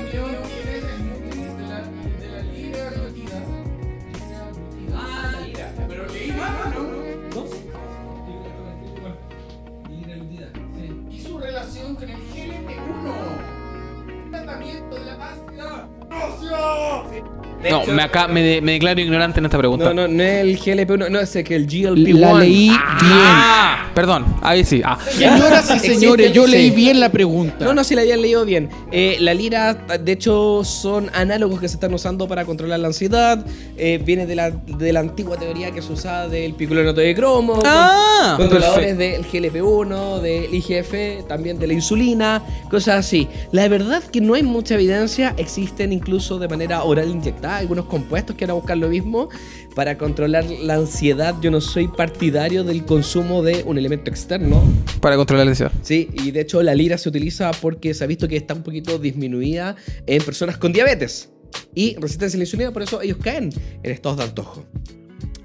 Me, 18.00 18.06
acá, 18.06 18.28
me, 18.28 18.42
de- 18.42 18.60
me 18.62 18.72
declaro 18.72 19.00
ignorante 19.00 19.38
en 19.40 19.44
esta 19.46 19.58
pregunta. 19.58 19.84
No, 19.92 19.94
no, 19.94 20.08
no 20.08 20.22
es 20.22 20.40
el 20.42 20.58
GLP-1, 20.58 21.10
no, 21.10 21.20
es 21.20 21.30
que 21.44 21.54
el 21.54 21.66
GLP-1. 21.66 22.18
La 22.18 22.34
leí 22.34 22.70
Ah, 22.72 23.90
perdón, 23.94 24.24
ahí 24.42 24.64
sí. 24.64 24.80
Ah. 24.84 24.98
Señoras 25.10 25.70
y 25.74 25.78
señores, 25.78 26.32
yo 26.32 26.46
leí 26.46 26.70
sí. 26.70 26.74
bien 26.76 27.00
la 27.00 27.10
pregunta. 27.10 27.64
No, 27.64 27.74
no, 27.74 27.84
si 27.84 27.94
la 27.94 28.02
habían 28.02 28.22
leído 28.22 28.44
bien. 28.44 28.68
Eh, 28.90 29.16
la 29.20 29.34
lira, 29.34 29.74
de 29.74 30.12
hecho, 30.12 30.62
son 30.64 31.10
análogos 31.14 31.60
que 31.60 31.68
se 31.68 31.74
están 31.74 31.92
usando 31.92 32.26
para 32.26 32.44
controlar 32.44 32.80
la 32.80 32.88
ansiedad. 32.88 33.44
Eh, 33.76 34.00
viene 34.04 34.26
de 34.26 34.34
la, 34.36 34.50
de 34.50 34.92
la 34.92 35.00
antigua 35.00 35.36
teoría 35.36 35.70
que 35.70 35.82
se 35.82 35.92
usaba 35.92 36.28
del 36.28 36.54
picolonato 36.54 37.00
de 37.00 37.14
cromo. 37.14 37.60
Ah, 37.64 38.34
con- 38.36 38.46
controladores 38.48 38.94
perfecto. 38.96 39.28
del 39.30 39.52
GLP-1, 39.52 40.20
del 40.20 40.54
IGF, 40.54 41.26
también 41.28 41.58
de 41.58 41.66
la 41.66 41.72
insulina, 41.74 42.42
cosas 42.70 43.00
así. 43.06 43.28
La 43.52 43.68
verdad 43.68 44.02
que 44.02 44.20
no 44.20 44.34
hay 44.34 44.42
mucha 44.42 44.74
evidencia, 44.74 45.34
existen 45.36 45.92
incluso 45.92 46.38
de 46.38 46.48
manera 46.48 46.82
oral 46.84 47.10
quizás 47.22 47.60
algunos 47.60 47.86
compuestos 47.90 48.36
que 48.36 48.46
van 48.46 48.52
a 48.52 48.54
buscar 48.54 48.78
lo 48.78 48.88
mismo 48.88 49.28
para 49.74 49.98
controlar 49.98 50.44
la 50.62 50.76
ansiedad. 50.76 51.34
Yo 51.42 51.50
no 51.50 51.60
soy 51.60 51.88
partidario 51.88 52.64
del 52.64 52.84
consumo 52.84 53.42
de 53.42 53.62
un 53.66 53.76
elemento 53.76 54.10
externo. 54.10 54.62
Para 55.00 55.16
controlar 55.16 55.44
la 55.46 55.50
ansiedad. 55.50 55.72
Sí, 55.82 56.08
y 56.14 56.30
de 56.30 56.40
hecho 56.40 56.62
la 56.62 56.74
lira 56.74 56.96
se 56.96 57.08
utiliza 57.08 57.50
porque 57.60 57.92
se 57.92 58.04
ha 58.04 58.06
visto 58.06 58.26
que 58.28 58.36
está 58.36 58.54
un 58.54 58.62
poquito 58.62 58.98
disminuida 58.98 59.76
en 60.06 60.22
personas 60.22 60.56
con 60.56 60.72
diabetes 60.72 61.30
y 61.74 61.96
resistencia 61.96 62.36
a 62.36 62.38
la 62.38 62.44
insulina, 62.44 62.70
por 62.72 62.82
eso 62.82 63.02
ellos 63.02 63.18
caen 63.22 63.50
en 63.82 63.90
estados 63.90 64.18
de 64.18 64.24
antojo. 64.24 64.64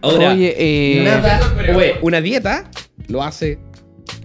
Ahora, 0.01 0.33
Oye, 0.33 0.53
eh, 0.57 1.03
nada- 1.03 1.41
una 2.03 2.21
dieta 2.21 2.69
lo 3.07 3.23
hace 3.23 3.57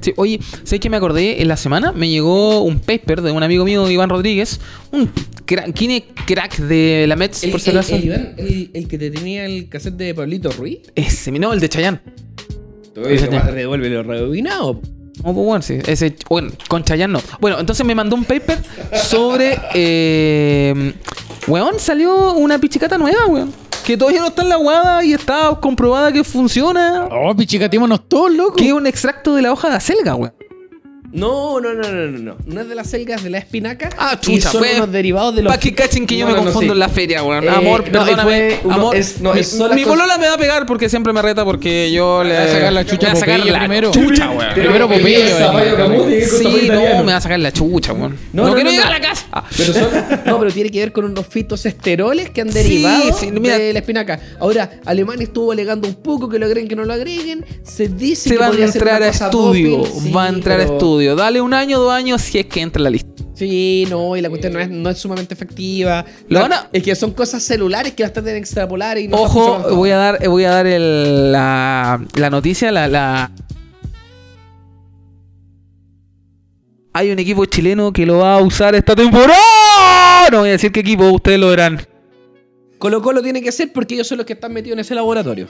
Sí, 0.00 0.12
oye, 0.16 0.40
¿sabes 0.64 0.80
que 0.80 0.88
me 0.90 0.96
acordé? 0.96 1.42
En 1.42 1.48
la 1.48 1.56
semana 1.56 1.92
me 1.92 2.08
llegó 2.08 2.62
un 2.62 2.78
paper 2.80 3.20
de 3.22 3.32
un 3.32 3.42
amigo 3.42 3.64
mío, 3.64 3.90
Iván 3.90 4.08
Rodríguez, 4.08 4.60
un 4.92 5.10
crack, 5.44 5.72
¿quién 5.74 5.90
es 5.90 6.02
crack 6.26 6.56
de 6.58 7.04
la 7.06 7.16
Mets, 7.16 7.44
El, 7.44 7.50
por 7.50 7.60
si 7.60 7.70
acaso? 7.70 7.96
el 7.96 8.04
Iván, 8.04 8.34
el- 8.38 8.70
el 8.72 8.88
que 8.88 8.98
te 8.98 9.10
tenía 9.10 9.44
el 9.44 9.68
cassette 9.68 9.94
de 9.96 10.14
Pablito 10.14 10.50
Ruiz. 10.52 10.78
Ese, 10.94 11.30
no, 11.32 11.52
el 11.52 11.60
de. 11.60 11.66
Ese 11.66 13.28
revuelve 13.28 13.88
lo 13.90 14.02
rebobinado. 14.02 14.80
Oh, 15.22 15.34
pues 15.34 15.46
bueno, 15.46 15.62
sí, 15.62 15.78
ese, 15.86 16.16
bueno, 16.30 16.50
con 16.68 16.82
Chayanne 16.82 17.12
no. 17.12 17.22
Bueno, 17.40 17.60
entonces 17.60 17.84
me 17.84 17.94
mandó 17.94 18.16
un 18.16 18.24
paper 18.24 18.58
sobre, 19.04 19.58
eh, 19.74 20.94
weón, 21.46 21.78
salió 21.78 22.32
una 22.34 22.58
pichicata 22.58 22.96
nueva, 22.96 23.26
weón. 23.26 23.52
Que 23.90 23.96
todavía 23.96 24.20
no 24.20 24.28
está 24.28 24.42
en 24.42 24.50
la 24.50 24.54
guada 24.54 25.04
y 25.04 25.12
está 25.12 25.58
comprobada 25.60 26.12
que 26.12 26.22
funciona. 26.22 27.08
Oh, 27.10 27.34
pichicatémonos 27.34 28.08
todos, 28.08 28.32
loco. 28.32 28.54
Que 28.54 28.68
es 28.68 28.72
un 28.72 28.86
extracto 28.86 29.34
de 29.34 29.42
la 29.42 29.50
hoja 29.50 29.68
de 29.68 29.74
acelga, 29.74 30.14
weón. 30.14 30.32
No, 31.12 31.60
no, 31.60 31.74
no, 31.74 31.82
no, 31.90 32.06
no, 32.06 32.36
no. 32.46 32.60
Es 32.60 32.68
de 32.68 32.74
las 32.74 32.88
selgas 32.88 33.24
de 33.24 33.30
la 33.30 33.38
espinaca. 33.38 33.90
Ah, 33.98 34.16
y 34.16 34.24
chucha, 34.24 34.50
son 34.50 34.60
fue- 34.60 34.76
unos 34.76 34.92
derivados 34.92 35.34
de 35.34 35.42
los. 35.42 35.50
Para 35.50 35.58
que 35.60 35.74
cachen 35.74 36.06
que 36.06 36.16
yo 36.16 36.24
No, 36.26 36.32
me 36.32 36.38
no, 36.38 36.44
confundo 36.44 36.72
sí. 36.72 36.76
en 36.76 36.78
la 36.78 36.88
feria, 36.88 37.22
weón. 37.24 37.44
Eh, 37.44 37.48
Amor, 37.48 37.84
no, 37.90 38.04
perdóname. 38.04 38.60
uno- 38.62 38.74
Amor, 38.74 38.96
es- 38.96 39.20
no, 39.20 39.34
mi, 39.34 39.40
es 39.40 39.58
mi 39.74 39.84
polola 39.84 40.18
me 40.18 40.28
va 40.28 40.34
a 40.34 40.38
pegar 40.38 40.66
porque 40.66 40.88
siempre 40.88 41.12
me 41.12 41.20
reta 41.20 41.44
porque 41.44 41.90
yo 41.90 42.22
le 42.22 42.34
va 42.34 42.44
a 42.44 42.48
sacar 42.48 42.72
la 42.72 42.84
chucha 42.86 43.06
me 43.08 43.12
va 43.14 43.16
a 43.16 43.20
sacar 43.20 43.40
la 43.46 43.58
primero. 43.58 43.90
chucha, 43.90 44.30
weón. 44.30 44.54
Primero 44.54 44.88
Popeye. 44.88 46.26
Sí, 46.26 46.68
no, 46.68 46.80
me 47.04 47.12
va 47.12 47.16
a 47.16 47.20
sacar 47.20 47.40
la 47.40 47.52
chucha, 47.52 47.92
weón. 47.92 48.16
No, 48.32 48.54
quiero 48.54 48.70
llegar 48.70 48.86
a 48.88 48.90
la 48.90 49.00
casa. 49.00 49.26
Pero 49.56 49.72
son, 49.74 49.88
no, 50.26 50.38
pero 50.38 50.52
tiene 50.52 50.70
que 50.70 50.78
ver 50.80 50.92
con 50.92 51.04
unos 51.06 51.26
fitoesteroles 51.26 52.30
que 52.30 52.40
han 52.40 52.50
derivado 52.50 53.12
sí, 53.18 53.30
de 53.30 53.72
la 53.72 53.78
espinaca. 53.80 54.20
Ahora, 54.38 54.70
Alemania 54.86 55.24
estuvo 55.24 55.52
alegando 55.52 55.88
un 55.88 55.94
poco 55.96 56.28
que 56.28 56.38
lo 56.38 56.46
agreguen, 56.46 56.68
que 56.68 56.76
no 56.76 56.84
lo 56.84 56.92
agreguen. 56.92 57.44
Se 57.64 57.88
dice 57.88 58.28
Se 58.28 58.30
que 58.30 58.38
va 58.38 58.46
a 58.46 58.50
entrar 58.52 58.96
una 58.98 59.06
a 59.06 59.10
estudio. 59.10 59.82
va 60.14 60.26
a 60.26 60.28
entrar 60.28 60.60
a 60.60 60.64
pero- 60.64 60.74
estudio. 61.00 61.16
Dale 61.16 61.40
un 61.40 61.54
año, 61.54 61.78
dos 61.80 61.92
años 61.92 62.20
si 62.22 62.38
es 62.38 62.46
que 62.46 62.60
entra 62.60 62.80
en 62.80 62.84
la 62.84 62.90
lista. 62.90 63.10
Sí, 63.34 63.86
no, 63.88 64.16
y 64.16 64.20
la 64.20 64.28
cuestión 64.28 64.52
no 64.52 64.60
es, 64.60 64.68
no 64.68 64.90
es 64.90 64.98
sumamente 64.98 65.32
efectiva. 65.34 66.04
Lo 66.28 66.34
La- 66.40 66.40
van 66.42 66.52
a- 66.52 66.68
Es 66.72 66.82
que 66.82 66.94
son 66.94 67.12
cosas 67.12 67.42
celulares 67.42 67.94
que 67.94 68.02
las 68.02 68.12
tratan 68.12 68.32
de 68.34 68.38
extrapolar 68.38 68.98
y 68.98 69.08
no 69.08 69.16
Ojo, 69.16 69.74
voy 69.76 69.90
a 69.90 69.96
dar, 69.96 70.28
voy 70.28 70.44
a 70.44 70.50
dar 70.50 70.66
el- 70.66 71.32
la, 71.32 72.04
la 72.16 72.30
noticia, 72.30 72.70
la, 72.70 72.86
la- 72.88 73.30
Hay 76.92 77.10
un 77.12 77.18
equipo 77.18 77.44
chileno 77.46 77.92
que 77.92 78.04
lo 78.04 78.18
va 78.18 78.34
a 78.34 78.42
usar 78.42 78.74
esta 78.74 78.94
temporada. 78.96 80.28
No 80.32 80.40
voy 80.40 80.48
a 80.48 80.52
decir 80.52 80.72
qué 80.72 80.80
equipo, 80.80 81.08
ustedes 81.10 81.38
lo 81.38 81.48
verán. 81.48 81.80
Colo 82.78 83.00
Colo 83.00 83.22
tiene 83.22 83.40
que 83.42 83.52
ser 83.52 83.72
porque 83.72 83.94
ellos 83.94 84.08
son 84.08 84.18
los 84.18 84.26
que 84.26 84.32
están 84.32 84.52
metidos 84.52 84.74
en 84.74 84.80
ese 84.80 84.94
laboratorio. 84.94 85.46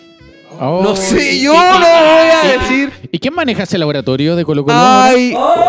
Oh. 0.59 0.83
No 0.83 0.97
sé, 0.97 1.41
yo 1.41 1.53
no 1.53 1.79
voy 1.79 2.31
a 2.31 2.43
decir. 2.59 2.93
¿Y 3.13 3.19
quién 3.19 3.35
maneja 3.35 3.63
ese 3.63 3.79
laboratorio 3.79 4.35
de 4.37 4.45
Colo 4.45 4.65
Colo? 4.65 4.77
¡Ay! 4.79 5.35
¡Oh! 5.37 5.61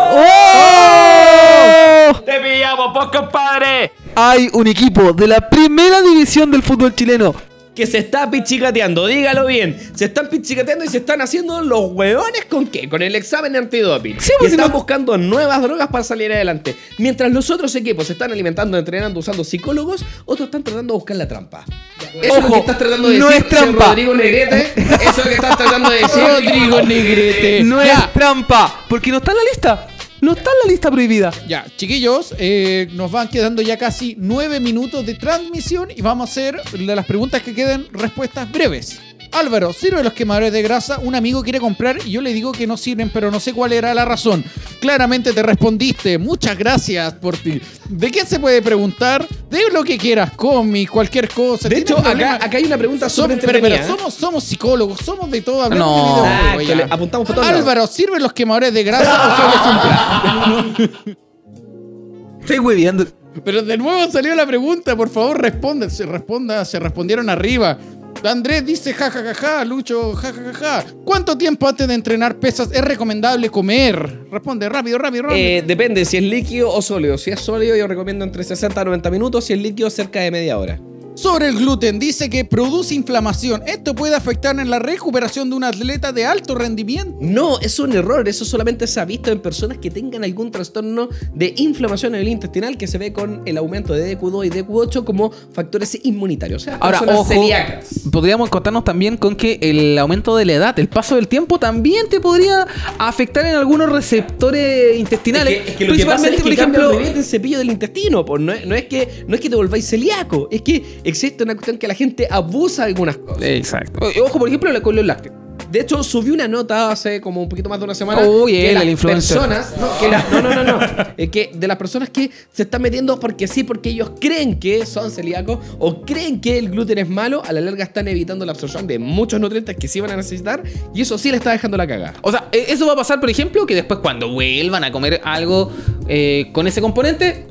¡Te 2.24 2.40
pillamos, 2.40 2.90
pues, 2.92 3.06
compadre! 3.06 3.92
Hay 4.14 4.48
un 4.52 4.66
equipo 4.66 5.12
de 5.12 5.26
la 5.28 5.48
primera 5.48 6.00
división 6.02 6.50
del 6.50 6.62
fútbol 6.62 6.94
chileno. 6.94 7.34
Que 7.74 7.86
se 7.86 7.96
está 7.96 8.30
pichicateando, 8.30 9.06
dígalo 9.06 9.46
bien. 9.46 9.78
Se 9.94 10.04
están 10.04 10.28
pichicateando 10.28 10.84
y 10.84 10.88
se 10.88 10.98
están 10.98 11.22
haciendo 11.22 11.62
los 11.62 11.90
hueones 11.92 12.44
con 12.44 12.66
qué? 12.66 12.86
Con 12.86 13.00
el 13.00 13.14
examen 13.14 13.56
antidoping. 13.56 14.20
Sí, 14.20 14.30
y 14.34 14.38
pues, 14.40 14.50
si 14.50 14.56
están 14.56 14.70
no- 14.70 14.76
buscando 14.76 15.16
nuevas 15.16 15.62
drogas 15.62 15.88
para 15.88 16.04
salir 16.04 16.30
adelante. 16.30 16.76
Mientras 16.98 17.32
los 17.32 17.48
otros 17.50 17.74
equipos 17.74 18.06
se 18.08 18.12
están 18.12 18.30
alimentando, 18.30 18.76
entrenando, 18.76 19.20
usando 19.20 19.42
psicólogos, 19.42 20.04
otros 20.26 20.48
están 20.48 20.62
tratando 20.62 20.92
de 20.92 20.98
buscar 20.98 21.16
la 21.16 21.26
trampa. 21.26 21.64
Eso 21.98 22.20
es 22.20 22.28
lo 22.28 22.34
Ojo, 22.40 22.52
que 22.52 22.60
estás 22.60 22.78
tratando 22.78 23.08
de 23.08 23.18
no 23.18 23.28
decir, 23.28 23.42
es 23.44 23.48
trampa. 23.48 23.86
Rodrigo 23.86 24.14
Negrete. 24.16 24.72
Eso 24.76 25.10
es 25.10 25.16
lo 25.16 25.24
que 25.24 25.34
estás 25.34 25.56
tratando 25.56 25.88
de 25.90 25.96
decir. 25.96 26.22
Rodrigo 26.28 26.82
Negrete. 26.82 27.64
No 27.64 27.82
Ya. 27.82 27.94
es 28.00 28.12
trampa, 28.12 28.84
porque 28.86 29.10
no 29.10 29.16
está 29.16 29.30
en 29.30 29.36
la 29.38 29.44
lista. 29.44 29.88
No 30.22 30.34
está 30.34 30.52
en 30.52 30.56
la 30.62 30.70
lista 30.70 30.88
prohibida. 30.88 31.32
Ya, 31.48 31.66
chiquillos, 31.76 32.32
eh, 32.38 32.86
nos 32.92 33.10
van 33.10 33.26
quedando 33.26 33.60
ya 33.60 33.76
casi 33.76 34.14
nueve 34.16 34.60
minutos 34.60 35.04
de 35.04 35.14
transmisión 35.14 35.88
y 35.90 36.00
vamos 36.00 36.28
a 36.28 36.30
hacer 36.30 36.62
de 36.62 36.94
las 36.94 37.06
preguntas 37.06 37.42
que 37.42 37.52
queden 37.52 37.88
respuestas 37.92 38.50
breves. 38.52 39.00
Álvaro, 39.32 39.72
¿sirve 39.72 40.02
los 40.04 40.12
quemadores 40.12 40.52
de 40.52 40.62
grasa? 40.62 40.98
Un 40.98 41.14
amigo 41.14 41.42
quiere 41.42 41.58
comprar 41.60 41.98
y 42.04 42.10
yo 42.10 42.20
le 42.20 42.32
digo 42.32 42.52
que 42.52 42.66
no 42.66 42.76
sirven, 42.76 43.10
pero 43.10 43.30
no 43.30 43.40
sé 43.40 43.52
cuál 43.52 43.72
era 43.72 43.94
la 43.94 44.04
razón. 44.04 44.44
Claramente 44.80 45.32
te 45.32 45.42
respondiste. 45.42 46.18
Muchas 46.18 46.56
gracias 46.58 47.14
por 47.14 47.36
ti. 47.36 47.60
¿De 47.88 48.10
qué 48.10 48.24
se 48.26 48.38
puede 48.38 48.60
preguntar? 48.62 49.26
De 49.50 49.62
lo 49.72 49.82
que 49.84 49.96
quieras, 49.98 50.32
cómic, 50.32 50.90
cualquier 50.90 51.28
cosa. 51.28 51.68
De 51.68 51.76
¿Tienes 51.76 51.90
hecho, 51.90 51.98
acá, 52.06 52.34
acá 52.36 52.56
hay 52.58 52.64
una 52.64 52.76
pregunta 52.78 53.08
súper 53.08 53.38
pero, 53.40 53.60
pero. 53.60 53.74
¿eh? 53.74 53.84
somos, 53.86 54.14
somos 54.14 54.44
psicólogos, 54.44 55.00
somos 55.00 55.30
de 55.30 55.40
todo. 55.40 55.62
hablamos 55.62 55.86
No. 55.86 56.22
de 56.24 56.30
videojuegos, 56.30 56.76
le 56.76 56.82
apuntamos 56.94 57.26
por 57.26 57.36
lados. 57.38 57.52
Álvaro, 57.52 57.86
¿sirven 57.86 58.22
los 58.22 58.32
quemadores 58.32 58.72
de 58.74 58.84
grasa 58.84 59.32
o 59.32 59.36
solo 59.36 60.78
es 60.78 61.06
un? 61.06 61.16
Estoy 62.40 62.58
hueviando. 62.58 63.06
Pero 63.44 63.62
de 63.62 63.78
nuevo 63.78 64.10
salió 64.12 64.34
la 64.34 64.44
pregunta, 64.46 64.94
por 64.94 65.08
favor, 65.08 65.40
responda, 65.40 65.88
se 65.88 66.04
responda, 66.04 66.64
se 66.66 66.78
respondieron 66.78 67.30
arriba. 67.30 67.78
Andrés 68.24 68.64
dice 68.64 68.92
ja 68.92 69.10
ja 69.10 69.34
ja 69.34 69.64
Lucho 69.64 70.14
ja 70.14 70.32
ja 70.32 70.42
ja 70.42 70.58
ja. 70.58 70.84
¿Cuánto 71.04 71.36
tiempo 71.36 71.68
antes 71.68 71.88
de 71.88 71.94
entrenar 71.94 72.38
pesas 72.38 72.70
es 72.72 72.80
recomendable 72.80 73.50
comer? 73.50 74.26
Responde 74.30 74.68
rápido, 74.68 74.98
rápido, 74.98 75.24
rápido. 75.24 75.38
Eh, 75.38 75.62
depende 75.66 76.04
si 76.04 76.18
es 76.18 76.22
líquido 76.22 76.70
o 76.70 76.80
sólido. 76.82 77.18
Si 77.18 77.30
es 77.30 77.40
sólido, 77.40 77.76
yo 77.76 77.86
recomiendo 77.86 78.24
entre 78.24 78.44
60 78.44 78.80
a 78.80 78.84
90 78.84 79.10
minutos. 79.10 79.44
Si 79.44 79.52
es 79.52 79.58
líquido, 79.58 79.90
cerca 79.90 80.20
de 80.20 80.30
media 80.30 80.58
hora. 80.58 80.80
Sobre 81.14 81.48
el 81.48 81.56
gluten, 81.56 81.98
dice 81.98 82.30
que 82.30 82.44
produce 82.44 82.94
inflamación. 82.94 83.62
Esto 83.66 83.94
puede 83.94 84.14
afectar 84.14 84.58
en 84.58 84.70
la 84.70 84.78
recuperación 84.78 85.50
de 85.50 85.56
un 85.56 85.64
atleta 85.64 86.10
de 86.12 86.24
alto 86.24 86.54
rendimiento. 86.54 87.16
No, 87.20 87.60
es 87.60 87.78
un 87.78 87.92
error. 87.92 88.26
Eso 88.28 88.44
solamente 88.44 88.86
se 88.86 88.98
ha 88.98 89.04
visto 89.04 89.30
en 89.30 89.40
personas 89.40 89.78
que 89.78 89.90
tengan 89.90 90.24
algún 90.24 90.50
trastorno 90.50 91.10
de 91.34 91.52
inflamación 91.58 92.14
a 92.14 92.18
nivel 92.18 92.32
intestinal 92.32 92.78
que 92.78 92.86
se 92.86 92.96
ve 92.98 93.12
con 93.12 93.42
el 93.44 93.58
aumento 93.58 93.92
de 93.92 94.18
DQ2 94.18 94.46
y 94.46 94.50
DQ8 94.50 95.04
como 95.04 95.30
factores 95.52 95.98
inmunitarios. 96.02 96.62
O 96.62 96.64
sea, 96.64 96.76
Ahora, 96.80 97.02
ojo, 97.06 97.24
celíacas. 97.28 97.88
podríamos 98.10 98.48
contarnos 98.48 98.84
también 98.84 99.16
con 99.16 99.36
que 99.36 99.58
el 99.60 99.98
aumento 99.98 100.34
de 100.36 100.46
la 100.46 100.54
edad, 100.54 100.78
el 100.78 100.88
paso 100.88 101.16
del 101.16 101.28
tiempo, 101.28 101.58
también 101.58 102.08
te 102.08 102.20
podría 102.20 102.66
afectar 102.98 103.44
en 103.46 103.54
algunos 103.54 103.90
receptores 103.90 104.98
intestinales. 104.98 105.58
Es 105.58 105.62
que, 105.64 105.70
es 105.72 105.76
que 105.76 105.84
lo 105.84 105.94
que 105.94 106.06
pasa 106.06 106.28
es 106.28 106.36
que 106.36 106.42
por 106.42 106.52
ejemplo, 106.52 106.98
el 106.98 107.24
cepillo 107.24 107.58
del 107.58 107.70
intestino. 107.70 108.24
Pues 108.24 108.40
no 108.40 108.52
es, 108.52 108.66
no 108.66 108.74
es 108.74 108.86
que, 108.86 109.24
no 109.26 109.34
es 109.34 109.40
que 109.40 109.50
te 109.50 109.56
volváis 109.56 109.86
celíaco. 109.86 110.48
Es 110.50 110.62
que 110.62 111.01
existe 111.04 111.44
una 111.44 111.54
cuestión 111.54 111.78
que 111.78 111.88
la 111.88 111.94
gente 111.94 112.26
abusa 112.30 112.82
de 112.84 112.88
algunas 112.88 113.16
cosas. 113.16 113.42
Exacto. 113.42 114.00
Ojo, 114.24 114.38
por 114.38 114.48
ejemplo, 114.48 114.70
la- 114.72 114.80
con 114.80 114.94
los 114.96 115.04
lácteos. 115.04 115.36
De 115.70 115.80
hecho, 115.80 116.02
subí 116.02 116.30
una 116.30 116.46
nota 116.48 116.90
hace 116.90 117.18
como 117.20 117.40
un 117.40 117.48
poquito 117.48 117.68
más 117.70 117.78
de 117.78 117.84
una 117.84 117.94
semana. 117.94 118.26
Uy, 118.28 118.52
que 118.52 118.68
él, 118.68 118.74
las 118.74 118.82
el 118.82 118.90
influencer. 118.90 119.38
Personas, 119.38 119.74
no, 119.80 119.88
que 119.98 120.08
la- 120.08 120.26
no, 120.30 120.42
no, 120.42 120.64
no, 120.64 120.78
que 121.32 121.50
de 121.54 121.66
las 121.68 121.78
personas 121.78 122.10
que 122.10 122.30
se 122.52 122.64
están 122.64 122.82
metiendo 122.82 123.18
porque 123.18 123.48
sí, 123.48 123.62
porque 123.64 123.88
ellos 123.90 124.12
creen 124.20 124.58
que 124.58 124.84
son 124.84 125.10
celíacos 125.10 125.60
o 125.78 126.02
creen 126.02 126.42
que 126.42 126.58
el 126.58 126.68
gluten 126.68 126.98
es 126.98 127.08
malo, 127.08 127.42
a 127.46 127.52
la 127.52 127.62
larga 127.62 127.84
están 127.84 128.06
evitando 128.08 128.44
la 128.44 128.52
absorción 128.52 128.86
de 128.86 128.98
muchos 128.98 129.40
nutrientes 129.40 129.74
que 129.76 129.88
sí 129.88 130.00
van 130.00 130.10
a 130.10 130.16
necesitar 130.16 130.62
y 130.94 131.00
eso 131.00 131.16
sí 131.16 131.30
le 131.30 131.38
está 131.38 131.52
dejando 131.52 131.78
la 131.78 131.86
cagada. 131.86 132.14
O 132.22 132.30
sea, 132.30 132.48
e- 132.52 132.66
eso 132.68 132.86
va 132.86 132.92
a 132.92 132.96
pasar, 132.96 133.18
por 133.18 133.30
ejemplo, 133.30 133.64
que 133.64 133.74
después 133.74 134.00
cuando 134.00 134.30
vuelvan 134.30 134.84
a 134.84 134.92
comer 134.92 135.22
algo 135.24 135.70
eh, 136.06 136.50
con 136.52 136.66
ese 136.66 136.80
componente, 136.82 137.46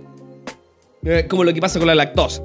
Eh, 1.04 1.26
como 1.28 1.44
lo 1.44 1.52
que 1.52 1.60
pasa 1.60 1.80
con 1.80 1.88
la 1.88 1.96
lactosa. 1.96 2.44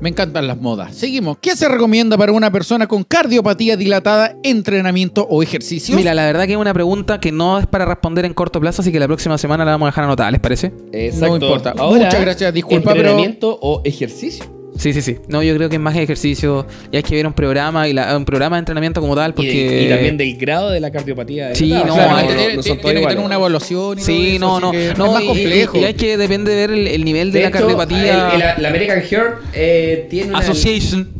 Me 0.00 0.08
encantan 0.08 0.46
las 0.46 0.60
modas. 0.60 0.94
Seguimos. 0.94 1.38
¿Qué 1.40 1.56
se 1.56 1.68
recomienda 1.68 2.16
para 2.16 2.32
una 2.32 2.50
persona 2.50 2.86
con 2.86 3.04
cardiopatía 3.04 3.76
dilatada, 3.76 4.34
entrenamiento 4.42 5.26
o 5.28 5.42
ejercicio? 5.42 5.96
mira, 5.96 6.14
la 6.14 6.24
verdad 6.24 6.46
que 6.46 6.52
es 6.52 6.58
una 6.58 6.72
pregunta 6.74 7.20
que 7.20 7.32
no 7.32 7.58
es 7.58 7.66
para 7.66 7.84
responder 7.84 8.24
en 8.24 8.34
corto 8.34 8.60
plazo, 8.60 8.82
así 8.82 8.92
que 8.92 9.00
la 9.00 9.06
próxima 9.06 9.36
semana 9.38 9.64
la 9.64 9.72
vamos 9.72 9.86
a 9.86 9.90
dejar 9.90 10.04
anotada, 10.04 10.30
¿les 10.30 10.40
parece? 10.40 10.72
Exacto. 10.92 11.26
No 11.38 11.44
importa. 11.46 11.74
Muchas 11.74 12.20
gracias, 12.20 12.54
disculpa, 12.54 12.92
pero- 12.92 13.10
entrenamiento 13.10 13.58
o 13.60 13.82
ejercicio. 13.84 14.59
Sí, 14.78 14.92
sí, 14.94 15.02
sí. 15.02 15.18
No, 15.28 15.42
yo 15.42 15.54
creo 15.56 15.68
que 15.68 15.76
es 15.76 15.80
más 15.80 15.94
ejercicio 15.96 16.66
y 16.90 16.96
hay 16.96 17.02
que 17.02 17.14
ver 17.14 17.26
un 17.26 17.32
programa 17.34 17.86
y 17.88 17.92
la- 17.92 18.16
un 18.16 18.24
programa 18.24 18.56
de 18.56 18.60
entrenamiento 18.60 19.00
como 19.00 19.14
tal 19.14 19.30
Y, 19.30 19.34
porque... 19.34 19.82
y 19.84 19.88
también 19.90 20.16
del 20.16 20.36
grado 20.38 20.70
de 20.70 20.80
la 20.80 20.90
cardiopatía. 20.90 21.54
Sí, 21.54 21.70
no, 21.70 21.94
tiene, 21.94 22.56
que 22.62 22.74
tener 23.06 23.18
una 23.18 23.34
evaluación. 23.34 23.98
Y 23.98 24.02
Sí, 24.02 24.36
todo 24.40 24.60
no, 24.60 24.72
eso, 24.72 24.94
no, 24.96 24.96
no, 24.96 25.06
es 25.06 25.12
más 25.12 25.22
complejo. 25.24 25.76
Y, 25.76 25.80
y 25.80 25.84
hay 25.84 25.94
que 25.94 26.16
depende 26.16 26.50
de 26.52 26.56
ver 26.66 26.70
el, 26.70 26.86
el 26.86 27.04
nivel 27.04 27.30
de, 27.32 27.38
De 27.38 27.42
la 27.44 27.48
hecho, 27.50 27.58
cardiopatía 27.58 28.28
el- 28.34 28.42
el- 28.42 28.62
la 28.62 28.68
American 28.68 29.02
Heart 29.02 29.34
eh, 29.52 30.06
tiene 30.08 30.30
una... 30.30 30.38
Association. 30.38 31.10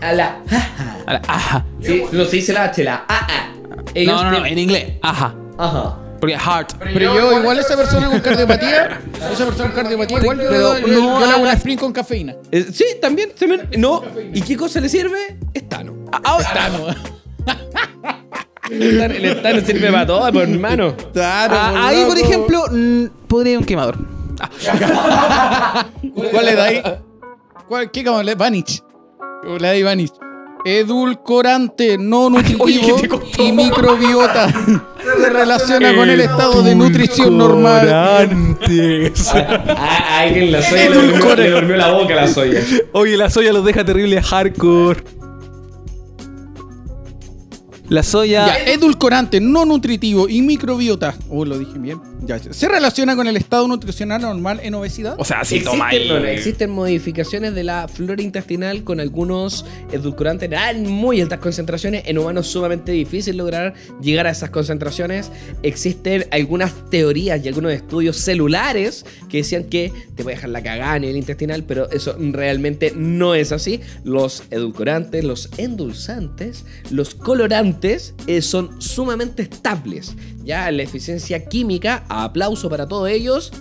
A 0.00 0.12
la... 0.12 0.42
A 1.06 1.12
la-. 1.14 1.66
Sí, 1.82 2.02
no 2.12 2.24
se 2.24 2.36
dice 2.36 2.52
la 2.52 2.64
H, 2.64 2.84
la 2.84 3.04
AA. 3.08 3.54
No, 4.04 4.22
no, 4.24 4.30
no, 4.40 4.46
en 4.46 4.58
inglés. 4.58 4.84
Ajá. 5.02 5.34
Ajá. 5.58 5.98
Porque 6.20 6.36
heart. 6.36 6.72
Pero 6.78 7.14
yo, 7.14 7.38
igual 7.40 7.58
esa 7.58 7.76
persona 7.76 8.08
con 8.08 8.20
cardiopatía, 8.20 9.00
esa 9.32 9.44
persona 9.46 9.72
con 9.72 9.82
cardiopatía, 9.82 10.18
igual 10.18 10.38
yo, 10.40 10.48
Pero 10.50 10.78
yo- 10.78 10.86
no 10.88 11.20
yo 11.20 11.26
le 11.26 11.32
hago 11.32 11.42
una 11.42 11.52
sprint 11.52 11.80
con 11.80 11.92
cafeína. 11.92 12.34
Eh, 12.50 12.66
sí, 12.72 12.84
también, 13.00 13.30
también. 13.38 13.68
No. 13.78 14.02
¿Y 14.34 14.40
qué 14.42 14.56
cosa 14.56 14.80
le 14.80 14.88
sirve? 14.88 15.38
Estano. 15.54 15.94
Tano. 16.10 16.86
El 18.70 18.82
estano, 18.82 19.14
el 19.14 19.24
estano 19.24 19.60
sirve 19.62 19.90
para 19.92 20.06
todo, 20.06 20.32
pues, 20.32 20.48
hermano. 20.48 20.94
Ah, 21.16 21.86
ahí, 21.88 22.04
por 22.04 22.18
ejemplo, 22.18 22.64
podría 23.26 23.52
ir 23.54 23.58
un 23.58 23.64
quemador. 23.64 23.96
¿Cuál 26.30 26.44
le 26.44 26.54
dais? 26.54 26.82
¿Cuál, 27.68 27.90
¿Qué 27.90 28.04
como 28.04 28.22
le 28.22 28.34
Vanich? 28.34 28.82
¿O 29.46 29.56
Le 29.58 29.68
dais 29.68 29.84
Vanich. 29.84 30.12
Edulcorante 30.64 31.96
no 31.98 32.30
nutritivo 32.30 33.00
y 33.38 33.52
microbiota. 33.52 34.48
Se 35.22 35.30
relaciona 35.30 35.94
con 35.94 36.10
el 36.10 36.20
estado 36.20 36.62
de 36.62 36.74
nutrición 36.74 37.38
normal. 37.38 37.88
A, 37.92 38.18
a 38.22 40.18
alguien 40.20 40.52
la 40.52 40.62
soya 40.62 40.90
le 40.90 40.94
durmió, 40.96 41.36
le 41.36 41.50
durmió 41.50 41.76
la 41.76 41.92
boca 41.92 42.14
a 42.14 42.16
la 42.16 42.28
soya. 42.28 42.60
Oye, 42.92 43.16
la 43.16 43.30
soya 43.30 43.52
los 43.52 43.64
deja 43.64 43.84
terrible 43.84 44.20
hardcore. 44.20 45.02
La 47.88 48.02
soya. 48.02 48.46
Ya, 48.46 48.72
edulcorante 48.72 49.40
no 49.40 49.64
nutritivo 49.64 50.28
y 50.28 50.42
microbiota. 50.42 51.14
Oh, 51.30 51.44
lo 51.44 51.58
dije 51.58 51.78
bien. 51.78 52.00
Ya, 52.24 52.38
se 52.38 52.68
relaciona 52.68 53.14
con 53.16 53.26
el 53.28 53.36
estado 53.36 53.68
nutricional 53.68 54.20
normal 54.22 54.60
en 54.62 54.74
obesidad. 54.74 55.14
O 55.18 55.24
sea, 55.24 55.44
si 55.44 55.60
toma 55.60 55.88
ahí. 55.88 55.96
Existen, 55.96 56.16
no, 56.16 56.20
no, 56.20 56.26
existen 56.26 56.70
modificaciones 56.70 57.54
de 57.54 57.64
la 57.64 57.88
flora 57.88 58.22
intestinal 58.22 58.84
con 58.84 59.00
algunos 59.00 59.64
edulcorantes 59.92 60.50
en 60.52 60.90
muy 60.90 61.20
altas 61.20 61.38
concentraciones. 61.38 62.02
En 62.06 62.18
humanos 62.18 62.46
sumamente 62.48 62.92
difícil 62.92 63.36
lograr 63.36 63.74
llegar 64.00 64.26
a 64.26 64.30
esas 64.30 64.50
concentraciones. 64.50 65.30
Existen 65.62 66.26
algunas 66.30 66.72
teorías 66.90 67.44
y 67.44 67.48
algunos 67.48 67.72
estudios 67.72 68.16
celulares 68.16 69.04
que 69.28 69.38
decían 69.38 69.64
que 69.64 69.92
te 70.16 70.22
puede 70.22 70.36
dejar 70.36 70.50
la 70.50 70.62
cagada 70.62 70.94
a 70.94 70.98
nivel 70.98 71.16
intestinal, 71.16 71.64
pero 71.64 71.90
eso 71.90 72.16
realmente 72.18 72.92
no 72.96 73.34
es 73.34 73.52
así. 73.52 73.80
Los 74.04 74.42
edulcorantes, 74.50 75.24
los 75.24 75.50
endulzantes, 75.56 76.64
los 76.90 77.14
colorantes 77.14 78.14
eh, 78.26 78.42
son 78.42 78.80
sumamente 78.80 79.42
estables. 79.42 80.14
Ya 80.48 80.70
la 80.70 80.82
eficiencia 80.82 81.44
química, 81.44 82.04
aplauso 82.08 82.70
para 82.70 82.88
todos 82.88 83.10
ellos 83.10 83.52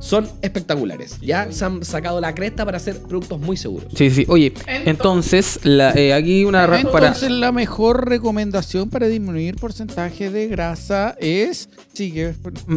son 0.00 0.28
espectaculares. 0.42 1.18
Ya 1.20 1.50
se 1.52 1.64
han 1.64 1.84
sacado 1.84 2.20
la 2.20 2.34
cresta 2.34 2.64
para 2.64 2.76
hacer 2.78 3.00
productos 3.02 3.38
muy 3.40 3.56
seguros. 3.56 3.92
Sí, 3.94 4.10
sí. 4.10 4.24
Oye, 4.28 4.52
entonces, 4.84 5.60
la- 5.64 5.92
eh, 5.92 6.12
aquí 6.14 6.44
una 6.44 6.66
ra- 6.66 6.82
para. 6.90 7.08
Entonces 7.08 7.30
la 7.30 7.52
mejor 7.52 8.08
recomendación 8.08 8.90
para 8.90 9.06
disminuir 9.08 9.56
porcentaje 9.56 10.30
de 10.30 10.48
grasa 10.48 11.14
es... 11.20 11.68
Sigue. 11.92 12.34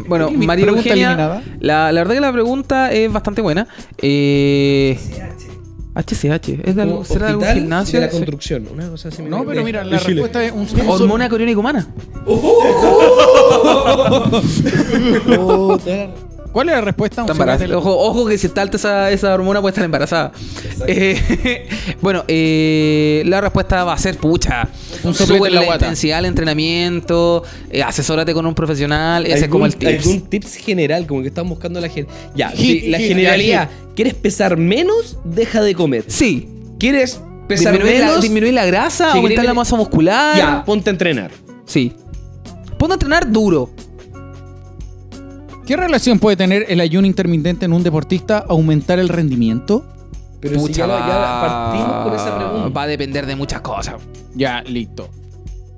Bueno, 0.07 0.29
María 0.31 0.65
Eugenia, 0.67 1.41
la, 1.59 1.91
la 1.91 2.01
verdad 2.01 2.15
que 2.15 2.21
la 2.21 2.33
pregunta 2.33 2.91
es 2.91 3.11
bastante 3.11 3.41
buena. 3.41 3.67
Eh, 3.99 4.99
HCH, 5.93 6.61
¿es 6.63 6.75
de 6.75 6.81
algo, 6.81 7.03
¿será 7.03 7.27
de 7.27 7.31
algún 7.33 7.47
gimnasio? 7.47 7.99
de 7.99 8.05
la 8.05 8.11
construcción. 8.11 8.67
Una 8.71 8.89
cosa 8.89 9.09
así. 9.09 9.21
No, 9.23 9.45
pero 9.45 9.63
mira, 9.63 9.83
la 9.83 9.99
Chile. 9.99 10.21
respuesta 10.21 10.43
es 10.43 10.53
un, 10.53 10.67
Hormona 10.87 11.27
coriónica 11.27 11.59
humana. 11.59 11.87
¿Cuál 16.51 16.67
es 16.67 16.75
la 16.75 16.81
respuesta? 16.81 17.21
Está 17.21 17.31
embarazada. 17.31 17.77
Ojo, 17.77 17.97
ojo 17.97 18.25
que 18.25 18.37
si 18.37 18.47
está 18.47 18.61
alta 18.61 18.75
esa, 18.75 19.11
esa 19.11 19.33
hormona 19.33 19.61
puede 19.61 19.71
estar 19.71 19.85
embarazada. 19.85 20.33
Eh, 20.85 21.67
bueno, 22.01 22.25
eh, 22.27 23.23
la 23.25 23.39
respuesta 23.39 23.83
va 23.83 23.93
a 23.93 23.97
ser 23.97 24.17
pucha. 24.17 24.67
Un 25.03 25.13
Sube 25.13 25.49
la 25.49 25.61
la 25.61 25.73
intensidad 25.75 26.17
del 26.17 26.25
entrenamiento, 26.25 27.43
eh, 27.69 27.81
asesórate 27.81 28.33
con 28.33 28.45
un 28.45 28.53
profesional, 28.53 29.25
ese 29.25 29.45
es 29.45 29.47
como 29.47 29.65
el 29.65 29.75
tips. 29.75 30.05
¿Algún 30.05 30.29
tips 30.29 30.55
general? 30.55 31.07
Como 31.07 31.21
que 31.21 31.29
están 31.29 31.47
buscando 31.47 31.79
la 31.79 31.87
gen... 31.87 32.07
Ya, 32.35 32.49
Hit, 32.49 32.83
sí, 32.83 32.89
la 32.89 32.97
hit, 32.97 33.07
generalidad. 33.07 33.69
¿Quieres 33.95 34.13
pesar 34.13 34.57
menos? 34.57 35.17
Deja 35.23 35.61
de 35.61 35.75
comer. 35.75 36.05
Sí. 36.07 36.49
¿Quieres 36.79 37.21
pesar 37.47 37.73
Disminuir 37.73 37.99
la, 37.99 38.05
menos? 38.07 38.21
disminuir 38.21 38.53
la 38.53 38.65
grasa, 38.65 39.11
Sí, 39.11 39.17
aumentar 39.17 39.45
la 39.45 39.53
masa 39.53 39.75
muscular. 39.75 40.37
Ya, 40.37 40.63
ponte 40.65 40.89
a 40.89 40.93
entrenar. 40.93 41.31
Sí. 41.65 41.93
Ponte 42.77 42.93
a 42.93 42.95
entrenar 42.95 43.31
duro. 43.31 43.69
¿Qué 45.65 45.77
relación 45.77 46.19
puede 46.19 46.35
tener 46.37 46.65
el 46.69 46.79
ayuno 46.81 47.07
intermitente 47.07 47.65
en 47.65 47.73
un 47.73 47.83
deportista 47.83 48.39
aumentar 48.49 48.99
el 48.99 49.09
rendimiento? 49.09 49.85
Pero 50.39 50.59
si 50.59 50.73
ya, 50.73 50.85
Pucha, 50.85 51.07
ya 51.07 51.41
partimos 51.41 52.03
con 52.03 52.15
esa 52.15 52.37
pregunta. 52.37 52.69
Va 52.69 52.81
a 52.83 52.87
depender 52.87 53.25
de 53.25 53.35
muchas 53.35 53.61
cosas. 53.61 53.95
Ya, 54.33 54.63
listo. 54.63 55.09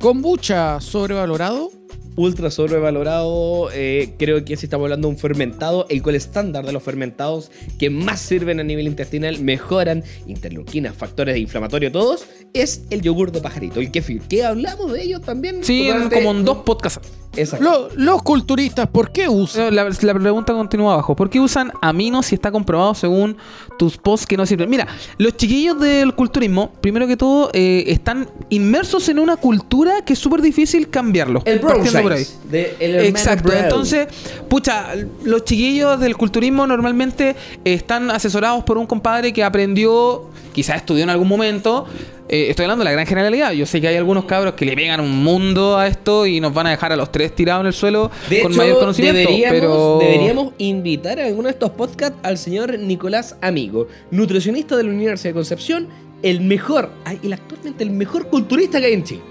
¿Kombucha 0.03 0.81
sobrevalorado? 0.81 1.71
ultra 2.17 2.51
sobrevalorado. 2.51 3.69
eh, 3.73 4.13
creo 4.19 4.43
que 4.43 4.57
si 4.57 4.65
estamos 4.65 4.83
hablando 4.83 5.07
de 5.07 5.13
un 5.13 5.17
fermentado, 5.17 5.85
el 5.89 6.03
cual 6.03 6.15
estándar 6.15 6.65
de 6.65 6.73
los 6.73 6.83
fermentados 6.83 7.51
que 7.79 7.89
más 7.89 8.19
sirven 8.19 8.59
a 8.59 8.63
nivel 8.63 8.87
intestinal, 8.87 9.39
mejoran 9.39 10.03
interleuquinas, 10.27 10.93
factores 10.93 11.37
inflamatorios, 11.37 11.93
todos, 11.93 12.27
es 12.53 12.81
el 12.91 13.01
yogur 13.01 13.31
de 13.31 13.41
pajarito, 13.41 13.79
el 13.79 13.91
kefir. 13.91 14.21
Que 14.21 14.43
hablamos 14.45 14.91
de 14.91 15.01
ellos 15.03 15.21
también. 15.21 15.63
Sí, 15.63 15.87
en- 15.87 15.93
durante- 15.95 16.15
como 16.17 16.31
en 16.31 16.45
dos 16.45 16.57
podcasts. 16.59 17.01
Exacto. 17.35 17.63
Lo- 17.65 17.89
los 17.95 18.21
culturistas, 18.21 18.87
¿por 18.87 19.11
qué 19.11 19.27
usan? 19.27 19.75
La, 19.75 19.89
la 19.89 20.13
pregunta 20.13 20.53
continúa 20.53 20.93
abajo. 20.93 21.15
¿Por 21.15 21.31
qué 21.31 21.39
usan 21.39 21.71
aminos 21.81 22.27
si 22.27 22.35
está 22.35 22.51
comprobado 22.51 22.93
según 22.93 23.37
tus 23.79 23.97
posts 23.97 24.27
que 24.27 24.37
no 24.37 24.45
sirven? 24.45 24.69
Mira, 24.69 24.85
los 25.17 25.35
chiquillos 25.35 25.79
del 25.79 26.13
culturismo, 26.13 26.71
primero 26.79 27.07
que 27.07 27.17
todo, 27.17 27.49
eh, 27.53 27.85
están 27.87 28.29
inmersos 28.49 29.09
en 29.09 29.17
una 29.17 29.35
cultura 29.35 30.03
que 30.05 30.13
es 30.13 30.19
súper 30.19 30.43
difícil 30.43 30.91
cambiarlo. 30.91 31.41
El 31.45 31.57
bro 31.57 31.69
partiendo 31.69 32.03
por 32.03 32.11
ahí. 32.13 32.27
de 32.51 32.75
el 32.79 33.05
Exacto, 33.05 33.51
entonces, 33.51 34.07
pucha, 34.47 34.93
los 35.23 35.43
chiquillos 35.43 35.99
del 35.99 36.15
culturismo 36.15 36.67
normalmente 36.67 37.29
eh, 37.65 37.73
están 37.73 38.11
asesorados 38.11 38.63
por 38.63 38.77
un 38.77 38.85
compadre 38.85 39.33
que 39.33 39.43
aprendió, 39.43 40.29
quizás 40.53 40.77
estudió 40.77 41.03
en 41.03 41.09
algún 41.09 41.27
momento. 41.27 41.85
Eh, 42.29 42.47
estoy 42.49 42.63
hablando 42.63 42.83
de 42.83 42.85
la 42.85 42.91
gran 42.93 43.05
generalidad. 43.05 43.51
Yo 43.51 43.65
sé 43.65 43.81
que 43.81 43.89
hay 43.89 43.97
algunos 43.97 44.25
cabros 44.25 44.53
que 44.53 44.65
le 44.65 44.75
pegan 44.75 45.01
un 45.01 45.23
mundo 45.23 45.77
a 45.77 45.87
esto 45.87 46.25
y 46.25 46.39
nos 46.39 46.53
van 46.53 46.67
a 46.67 46.69
dejar 46.69 46.93
a 46.93 46.95
los 46.95 47.11
tres 47.11 47.35
tirados 47.35 47.61
en 47.61 47.67
el 47.67 47.73
suelo 47.73 48.09
De 48.29 48.41
con 48.41 48.51
hecho, 48.51 48.61
mayor 48.61 48.79
conocimiento. 48.79 49.19
deberíamos, 49.19 49.59
pero... 49.59 49.97
deberíamos 49.99 50.53
invitar 50.57 51.19
a 51.19 51.25
alguno 51.25 51.47
de 51.49 51.51
estos 51.53 51.71
podcasts 51.71 52.17
al 52.23 52.37
señor 52.37 52.79
Nicolás 52.79 53.35
Amigo, 53.41 53.87
nutricionista 54.11 54.77
de 54.77 54.83
la 54.83 54.89
Universidad 54.91 55.31
de 55.31 55.33
Concepción, 55.33 55.87
el 56.21 56.39
mejor, 56.39 56.89
el 57.21 57.33
actualmente 57.33 57.83
el 57.83 57.89
mejor 57.89 58.27
culturista 58.27 58.79
que 58.79 58.85
hay 58.85 58.93
en 58.93 59.03
Chile. 59.03 59.21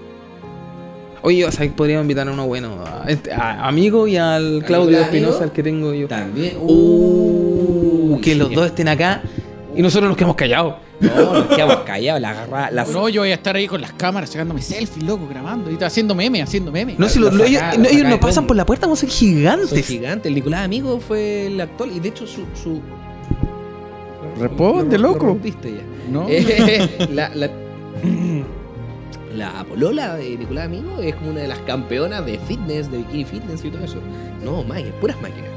Oye, 1.25 1.45
o 1.45 1.51
sea, 1.53 1.69
podríamos 1.73 2.03
invitar 2.03 2.27
a 2.27 2.31
uno 2.33 2.45
bueno, 2.47 2.83
a, 2.85 3.05
este- 3.09 3.31
a 3.31 3.65
amigo 3.65 4.07
y 4.09 4.17
al 4.17 4.61
Claudio 4.67 4.99
Espinosa, 4.99 5.45
el 5.45 5.51
que 5.51 5.63
tengo 5.63 5.93
yo. 5.93 6.07
También. 6.09 6.57
Uh, 6.59 8.19
que 8.21 8.35
los 8.35 8.51
dos 8.53 8.65
estén 8.67 8.89
acá 8.89 9.23
y 9.75 9.81
nosotros 9.81 10.09
nos 10.09 10.17
quedamos 10.17 10.35
callados. 10.35 10.75
No, 10.99 11.33
nos 11.33 11.47
quedamos 11.47 11.75
callados, 11.77 12.21
la 12.21 12.29
agarra, 12.29 12.71
la 12.71 12.85
No, 12.85 13.09
yo 13.09 13.21
voy 13.21 13.31
a 13.31 13.33
estar 13.33 13.55
ahí 13.55 13.67
con 13.67 13.81
las 13.81 13.93
cámaras 13.93 14.29
sacándome 14.29 14.61
selfies, 14.61 15.03
loco, 15.03 15.27
grabando. 15.27 15.69
Y 15.71 15.83
haciendo 15.83 16.13
meme, 16.15 16.41
haciendo 16.41 16.71
meme. 16.71 16.95
No, 16.97 17.09
si 17.09 17.19
Lo 17.19 17.29
lo- 17.29 17.37
lo- 17.37 17.43
ellos, 17.45 17.59
saca- 17.61 17.77
no, 17.77 17.83
lo 17.83 17.89
ellos 17.89 18.07
no 18.07 18.19
pasan 18.19 18.47
por 18.47 18.55
la 18.55 18.65
puerta 18.65 18.85
como 18.85 18.95
son 18.95 19.09
Son 19.09 19.17
gigantes. 19.17 19.85
gigantes. 19.87 20.27
El 20.29 20.35
Nicolás 20.35 20.63
Amigo 20.65 20.99
fue 20.99 21.47
el 21.47 21.59
actual 21.61 21.91
y 21.95 21.99
de 21.99 22.09
hecho 22.09 22.25
su. 22.27 22.45
su 22.53 22.81
Responde, 24.39 24.97
lo- 24.97 25.07
lo 25.09 25.13
loco. 25.13 25.25
rompiste 25.27 25.71
ya. 25.73 25.81
No. 26.11 26.25
Eh, 26.29 27.07
la, 27.11 27.29
la, 27.35 27.49
la 29.35 29.63
polola 29.63 30.15
de 30.15 30.37
Nicolás 30.37 30.65
Amigo 30.65 30.99
es 31.01 31.15
como 31.15 31.31
una 31.31 31.41
de 31.41 31.47
las 31.47 31.59
campeonas 31.59 32.25
de 32.25 32.37
fitness, 32.39 32.91
de 32.91 32.99
bikini 32.99 33.25
fitness 33.25 33.65
y 33.65 33.69
todo 33.69 33.83
eso. 33.83 33.97
No, 34.43 34.63
máquinas, 34.63 34.93
puras 35.01 35.19
máquinas. 35.21 35.49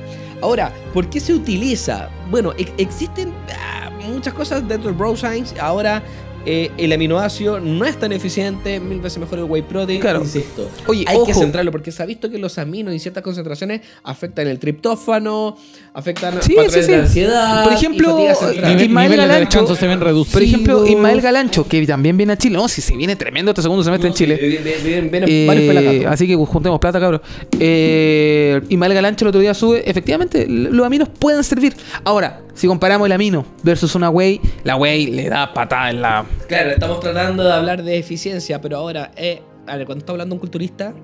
Ahora, 0.42 0.72
¿por 0.92 1.08
qué 1.08 1.18
se 1.20 1.32
utiliza? 1.34 2.08
Bueno, 2.30 2.52
ex- 2.58 2.72
existen 2.78 3.32
ah, 3.58 3.75
muchas 4.06 4.34
cosas 4.34 4.66
dentro 4.66 4.88
del 4.90 4.98
Bro 4.98 5.16
Science. 5.16 5.58
Ahora, 5.60 6.02
eh, 6.48 6.70
el 6.78 6.92
aminoácido 6.92 7.58
no 7.58 7.84
es 7.84 7.98
tan 7.98 8.12
eficiente, 8.12 8.78
mil 8.78 9.00
veces 9.00 9.18
mejor 9.18 9.40
el 9.40 9.46
whey 9.46 9.62
protein. 9.62 10.00
Claro. 10.00 10.20
Insisto, 10.20 10.70
Oye, 10.86 11.04
hay 11.08 11.18
que 11.26 11.34
centrarlo 11.34 11.72
porque 11.72 11.90
se 11.90 12.00
ha 12.00 12.06
visto 12.06 12.30
que 12.30 12.38
los 12.38 12.56
aminos 12.58 12.92
en 12.94 13.00
ciertas 13.00 13.24
concentraciones 13.24 13.80
afectan 14.04 14.46
el 14.46 14.60
triptófano, 14.60 15.56
afectan 15.92 16.40
Sí, 16.40 16.54
sí, 16.68 16.82
sí. 16.82 16.86
de 16.92 16.94
ansiedad. 16.96 17.64
Por 17.64 17.72
y 17.72 17.74
ejemplo. 17.74 18.16
Nivel- 18.16 18.80
Ismael 18.84 19.16
Galancho. 19.16 19.74
se 19.74 19.86
ven 19.88 20.00
reducidos. 20.00 20.32
Por 20.34 20.42
ejemplo, 20.44 20.86
Ismael 20.86 21.20
Galancho, 21.20 21.66
que 21.66 21.84
también 21.84 22.16
viene 22.16 22.34
a 22.34 22.38
Chile. 22.38 22.56
No, 22.56 22.68
si 22.68 22.80
se 22.80 22.94
viene 22.96 23.16
tremendo 23.16 23.50
este 23.50 23.62
segundo 23.62 23.82
semestre 23.82 24.08
en 24.10 24.14
Chile. 24.14 24.38
Eh, 24.40 24.62
eh, 24.64 25.26
Eh, 25.26 26.06
así 26.08 26.28
que 26.28 26.36
juntemos 26.36 26.78
plata, 26.78 27.00
cabrón. 27.00 27.22
Eh, 27.58 28.60
Ismael 28.68 28.94
Galancho 28.94 29.24
el 29.24 29.30
otro 29.30 29.40
día 29.40 29.52
sube. 29.52 29.82
Efectivamente, 29.90 30.46
los 30.48 30.86
aminos 30.86 31.08
pueden 31.08 31.42
servir. 31.42 31.74
Ahora, 32.04 32.40
si 32.56 32.66
comparamos 32.66 33.06
el 33.06 33.12
amino 33.12 33.44
versus 33.62 33.94
una 33.94 34.10
whey, 34.10 34.40
la 34.64 34.76
whey 34.76 35.08
le 35.08 35.28
da 35.28 35.52
patada 35.52 35.90
en 35.90 36.00
la. 36.00 36.26
Claro, 36.48 36.70
estamos 36.70 37.00
tratando 37.00 37.44
de 37.44 37.52
hablar 37.52 37.82
de 37.82 37.98
eficiencia, 37.98 38.60
pero 38.60 38.78
ahora, 38.78 39.12
eh, 39.14 39.42
cuando 39.66 39.98
está 39.98 40.12
hablando 40.12 40.34
un 40.34 40.38
culturista, 40.40 40.94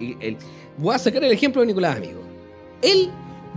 y 0.00 0.36
voy 0.78 0.94
a 0.94 0.98
sacar 0.98 1.22
el 1.22 1.32
ejemplo 1.32 1.60
de 1.60 1.66
Nicolás 1.66 1.96
Amigo. 1.98 2.22
Él 2.82 3.10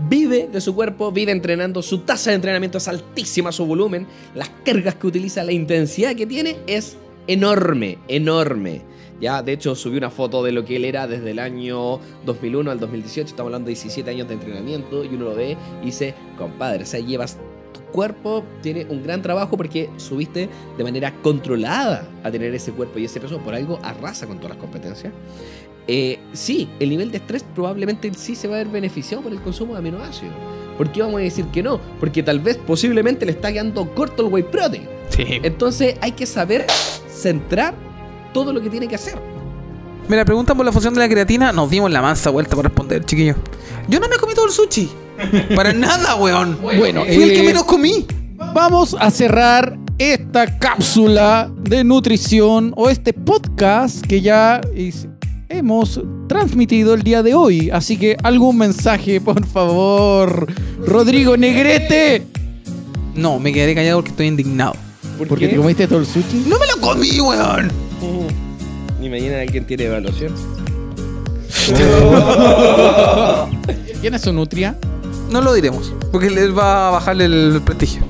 vive 0.09 0.49
de 0.51 0.59
su 0.61 0.75
cuerpo, 0.75 1.11
vive 1.11 1.31
entrenando, 1.31 1.81
su 1.81 1.99
tasa 1.99 2.31
de 2.31 2.35
entrenamiento 2.35 2.77
es 2.77 2.87
altísima, 2.87 3.51
su 3.51 3.65
volumen, 3.65 4.05
las 4.35 4.49
cargas 4.63 4.95
que 4.95 5.07
utiliza, 5.07 5.43
la 5.43 5.53
intensidad 5.53 6.13
que 6.13 6.27
tiene 6.27 6.57
es 6.67 6.97
enorme, 7.25 7.97
enorme. 8.09 8.81
Ya, 9.19 9.41
de 9.41 9.53
hecho, 9.53 9.75
subí 9.75 9.97
una 9.97 10.11
foto 10.11 10.43
de 10.43 10.51
lo 10.51 10.63
que 10.63 10.75
él 10.75 10.85
era 10.85 11.07
desde 11.07 11.31
el 11.31 11.39
año 11.39 11.99
2001 12.25 12.69
al 12.69 12.79
2018. 12.79 13.29
Estamos 13.29 13.49
hablando 13.49 13.67
de 13.67 13.71
17 13.71 14.09
años 14.09 14.27
de 14.27 14.35
entrenamiento. 14.35 15.03
Y 15.03 15.09
uno 15.09 15.25
lo 15.25 15.35
ve 15.35 15.57
y 15.81 15.85
dice, 15.85 16.13
compadre, 16.37 16.83
o 16.83 16.85
sea, 16.85 16.99
llevas 16.99 17.37
tu 17.73 17.81
cuerpo, 17.91 18.43
tiene 18.61 18.85
un 18.89 19.01
gran 19.01 19.21
trabajo 19.21 19.57
porque 19.57 19.89
subiste 19.97 20.49
de 20.77 20.83
manera 20.83 21.13
controlada 21.21 22.07
a 22.23 22.29
tener 22.29 22.53
ese 22.53 22.71
cuerpo 22.71 22.99
y 22.99 23.05
ese 23.05 23.19
peso. 23.19 23.39
Por 23.39 23.55
algo 23.55 23.79
arrasa 23.81 24.27
con 24.27 24.37
todas 24.37 24.51
las 24.51 24.59
competencias. 24.59 25.11
Eh, 25.87 26.19
sí, 26.33 26.69
el 26.79 26.89
nivel 26.89 27.11
de 27.11 27.17
estrés 27.17 27.43
probablemente 27.55 28.11
sí 28.13 28.35
se 28.35 28.47
va 28.47 28.55
a 28.55 28.57
ver 28.59 28.67
beneficiado 28.67 29.23
por 29.23 29.31
el 29.31 29.41
consumo 29.41 29.73
de 29.73 29.79
aminoácidos. 29.79 30.35
¿Por 30.77 30.91
qué 30.91 31.01
vamos 31.01 31.21
a 31.21 31.23
decir 31.23 31.45
que 31.45 31.63
no? 31.63 31.79
Porque 31.99 32.21
tal 32.21 32.39
vez 32.39 32.57
posiblemente 32.57 33.25
le 33.25 33.31
está 33.31 33.51
quedando 33.51 33.89
corto 33.95 34.27
el 34.27 34.31
whey 34.31 34.43
protein. 34.43 34.87
Sí. 35.09 35.39
Entonces 35.41 35.95
hay 36.01 36.11
que 36.11 36.27
saber 36.27 36.67
centrar 37.09 37.86
todo 38.37 38.53
lo 38.53 38.61
que 38.61 38.69
tiene 38.69 38.87
que 38.87 38.93
hacer. 38.93 39.17
Mira, 40.07 40.23
preguntan 40.23 40.55
por 40.55 40.63
la 40.63 40.71
función 40.71 40.93
de 40.93 40.99
la 40.99 41.09
creatina. 41.09 41.51
Nos 41.51 41.71
dimos 41.71 41.89
la 41.89 42.03
mansa 42.03 42.29
vuelta 42.29 42.55
para 42.55 42.69
responder, 42.69 43.03
chiquillo. 43.03 43.33
Yo 43.87 43.99
no 43.99 44.07
me 44.07 44.17
comí 44.17 44.35
todo 44.35 44.45
el 44.45 44.51
sushi. 44.51 44.87
Para 45.55 45.73
nada, 45.87 46.15
weón. 46.17 46.55
Bueno, 46.61 47.03
Fui 47.03 47.23
el 47.23 47.29
que 47.31 47.39
eh, 47.39 47.43
menos 47.43 47.63
comí. 47.63 48.05
Vamos 48.53 48.95
a 48.99 49.09
cerrar 49.09 49.75
esta 49.97 50.59
cápsula 50.59 51.51
de 51.63 51.83
nutrición 51.83 52.73
o 52.77 52.89
este 52.91 53.11
podcast 53.11 54.05
que 54.05 54.21
ya 54.21 54.61
hemos 55.49 55.99
transmitido 56.29 56.93
el 56.93 57.01
día 57.01 57.23
de 57.23 57.33
hoy. 57.33 57.71
Así 57.71 57.97
que 57.97 58.17
algún 58.21 58.59
mensaje, 58.59 59.19
por 59.19 59.43
favor. 59.47 60.45
Rodrigo 60.85 61.35
Negrete. 61.37 62.23
No, 63.15 63.39
me 63.39 63.51
quedaré 63.51 63.73
callado 63.73 63.97
porque 63.97 64.11
estoy 64.11 64.27
indignado. 64.27 64.75
¿Por 65.17 65.27
Porque 65.27 65.47
qué? 65.47 65.53
te 65.55 65.57
comiste 65.57 65.87
todo 65.87 65.99
el 65.99 66.05
sushi. 66.05 66.45
No 66.45 66.59
me 66.59 66.67
lo 66.67 66.79
comí, 66.79 67.19
weón. 67.19 67.86
Ni 68.99 69.09
mañana 69.09 69.41
alguien 69.41 69.65
tiene 69.65 69.85
evaluación. 69.85 70.33
¿Quién 74.01 74.13
es 74.13 74.21
su 74.21 74.33
nutria? 74.33 74.75
No 75.29 75.41
lo 75.41 75.53
diremos. 75.53 75.91
Porque 76.11 76.29
les 76.29 76.55
va 76.57 76.87
a 76.87 76.91
bajar 76.91 77.21
el 77.21 77.61
prestigio. 77.65 78.01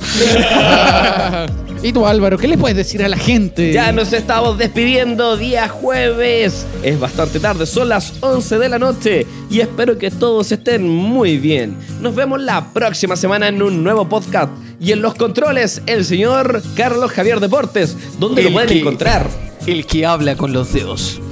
y 1.83 1.91
tú, 1.91 2.05
Álvaro, 2.05 2.37
¿qué 2.37 2.47
le 2.47 2.57
puedes 2.57 2.77
decir 2.77 3.03
a 3.03 3.09
la 3.09 3.17
gente? 3.17 3.73
Ya 3.73 3.91
nos 3.91 4.13
estamos 4.13 4.57
despidiendo 4.57 5.35
día 5.35 5.67
jueves. 5.67 6.65
Es 6.83 6.99
bastante 6.99 7.39
tarde, 7.39 7.65
son 7.65 7.89
las 7.89 8.13
11 8.21 8.59
de 8.59 8.69
la 8.69 8.79
noche 8.79 9.25
y 9.49 9.59
espero 9.61 9.97
que 9.97 10.11
todos 10.11 10.51
estén 10.51 10.87
muy 10.87 11.37
bien. 11.37 11.75
Nos 12.01 12.13
vemos 12.15 12.39
la 12.41 12.71
próxima 12.71 13.15
semana 13.15 13.47
en 13.47 13.61
un 13.61 13.83
nuevo 13.83 14.07
podcast. 14.07 14.49
Y 14.79 14.91
en 14.91 15.01
los 15.01 15.15
controles, 15.15 15.81
el 15.87 16.05
señor 16.05 16.61
Carlos 16.75 17.11
Javier 17.11 17.39
Deportes. 17.39 17.97
¿Dónde 18.19 18.43
lo 18.43 18.49
El 18.49 18.53
pueden 18.53 18.69
que- 18.69 18.79
encontrar? 18.79 19.27
El 19.67 19.85
que 19.85 20.05
habla 20.05 20.35
con 20.35 20.53
los 20.53 20.73
dedos. 20.73 21.21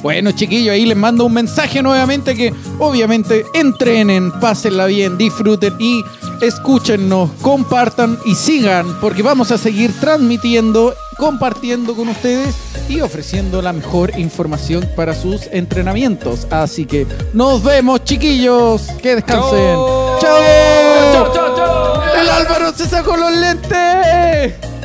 Bueno, 0.00 0.30
chiquillos, 0.30 0.72
ahí 0.72 0.86
les 0.86 0.96
mando 0.96 1.24
un 1.24 1.32
mensaje 1.32 1.82
nuevamente 1.82 2.36
que 2.36 2.54
obviamente 2.78 3.44
entrenen, 3.52 4.30
pásenla 4.40 4.86
bien, 4.86 5.18
disfruten 5.18 5.74
y 5.80 6.04
escúchennos, 6.40 7.30
compartan 7.42 8.16
y 8.24 8.36
sigan 8.36 9.00
porque 9.00 9.22
vamos 9.22 9.50
a 9.50 9.58
seguir 9.58 9.92
transmitiendo, 9.98 10.94
compartiendo 11.16 11.96
con 11.96 12.08
ustedes 12.08 12.54
y 12.88 13.00
ofreciendo 13.00 13.60
la 13.60 13.72
mejor 13.72 14.16
información 14.18 14.88
para 14.94 15.14
sus 15.14 15.48
entrenamientos. 15.50 16.46
Así 16.50 16.86
que 16.86 17.06
nos 17.32 17.64
vemos, 17.64 18.04
chiquillos. 18.04 18.82
Que 19.02 19.16
descansen. 19.16 19.74
¡Chao! 20.20 21.12
¡Chao, 21.12 21.32
chao, 21.34 21.56
chao! 21.56 22.02
El 22.20 22.28
Álvaro 22.28 22.72
se 22.72 22.86
sacó 22.86 23.16
los 23.16 23.32
lentes. 23.32 24.77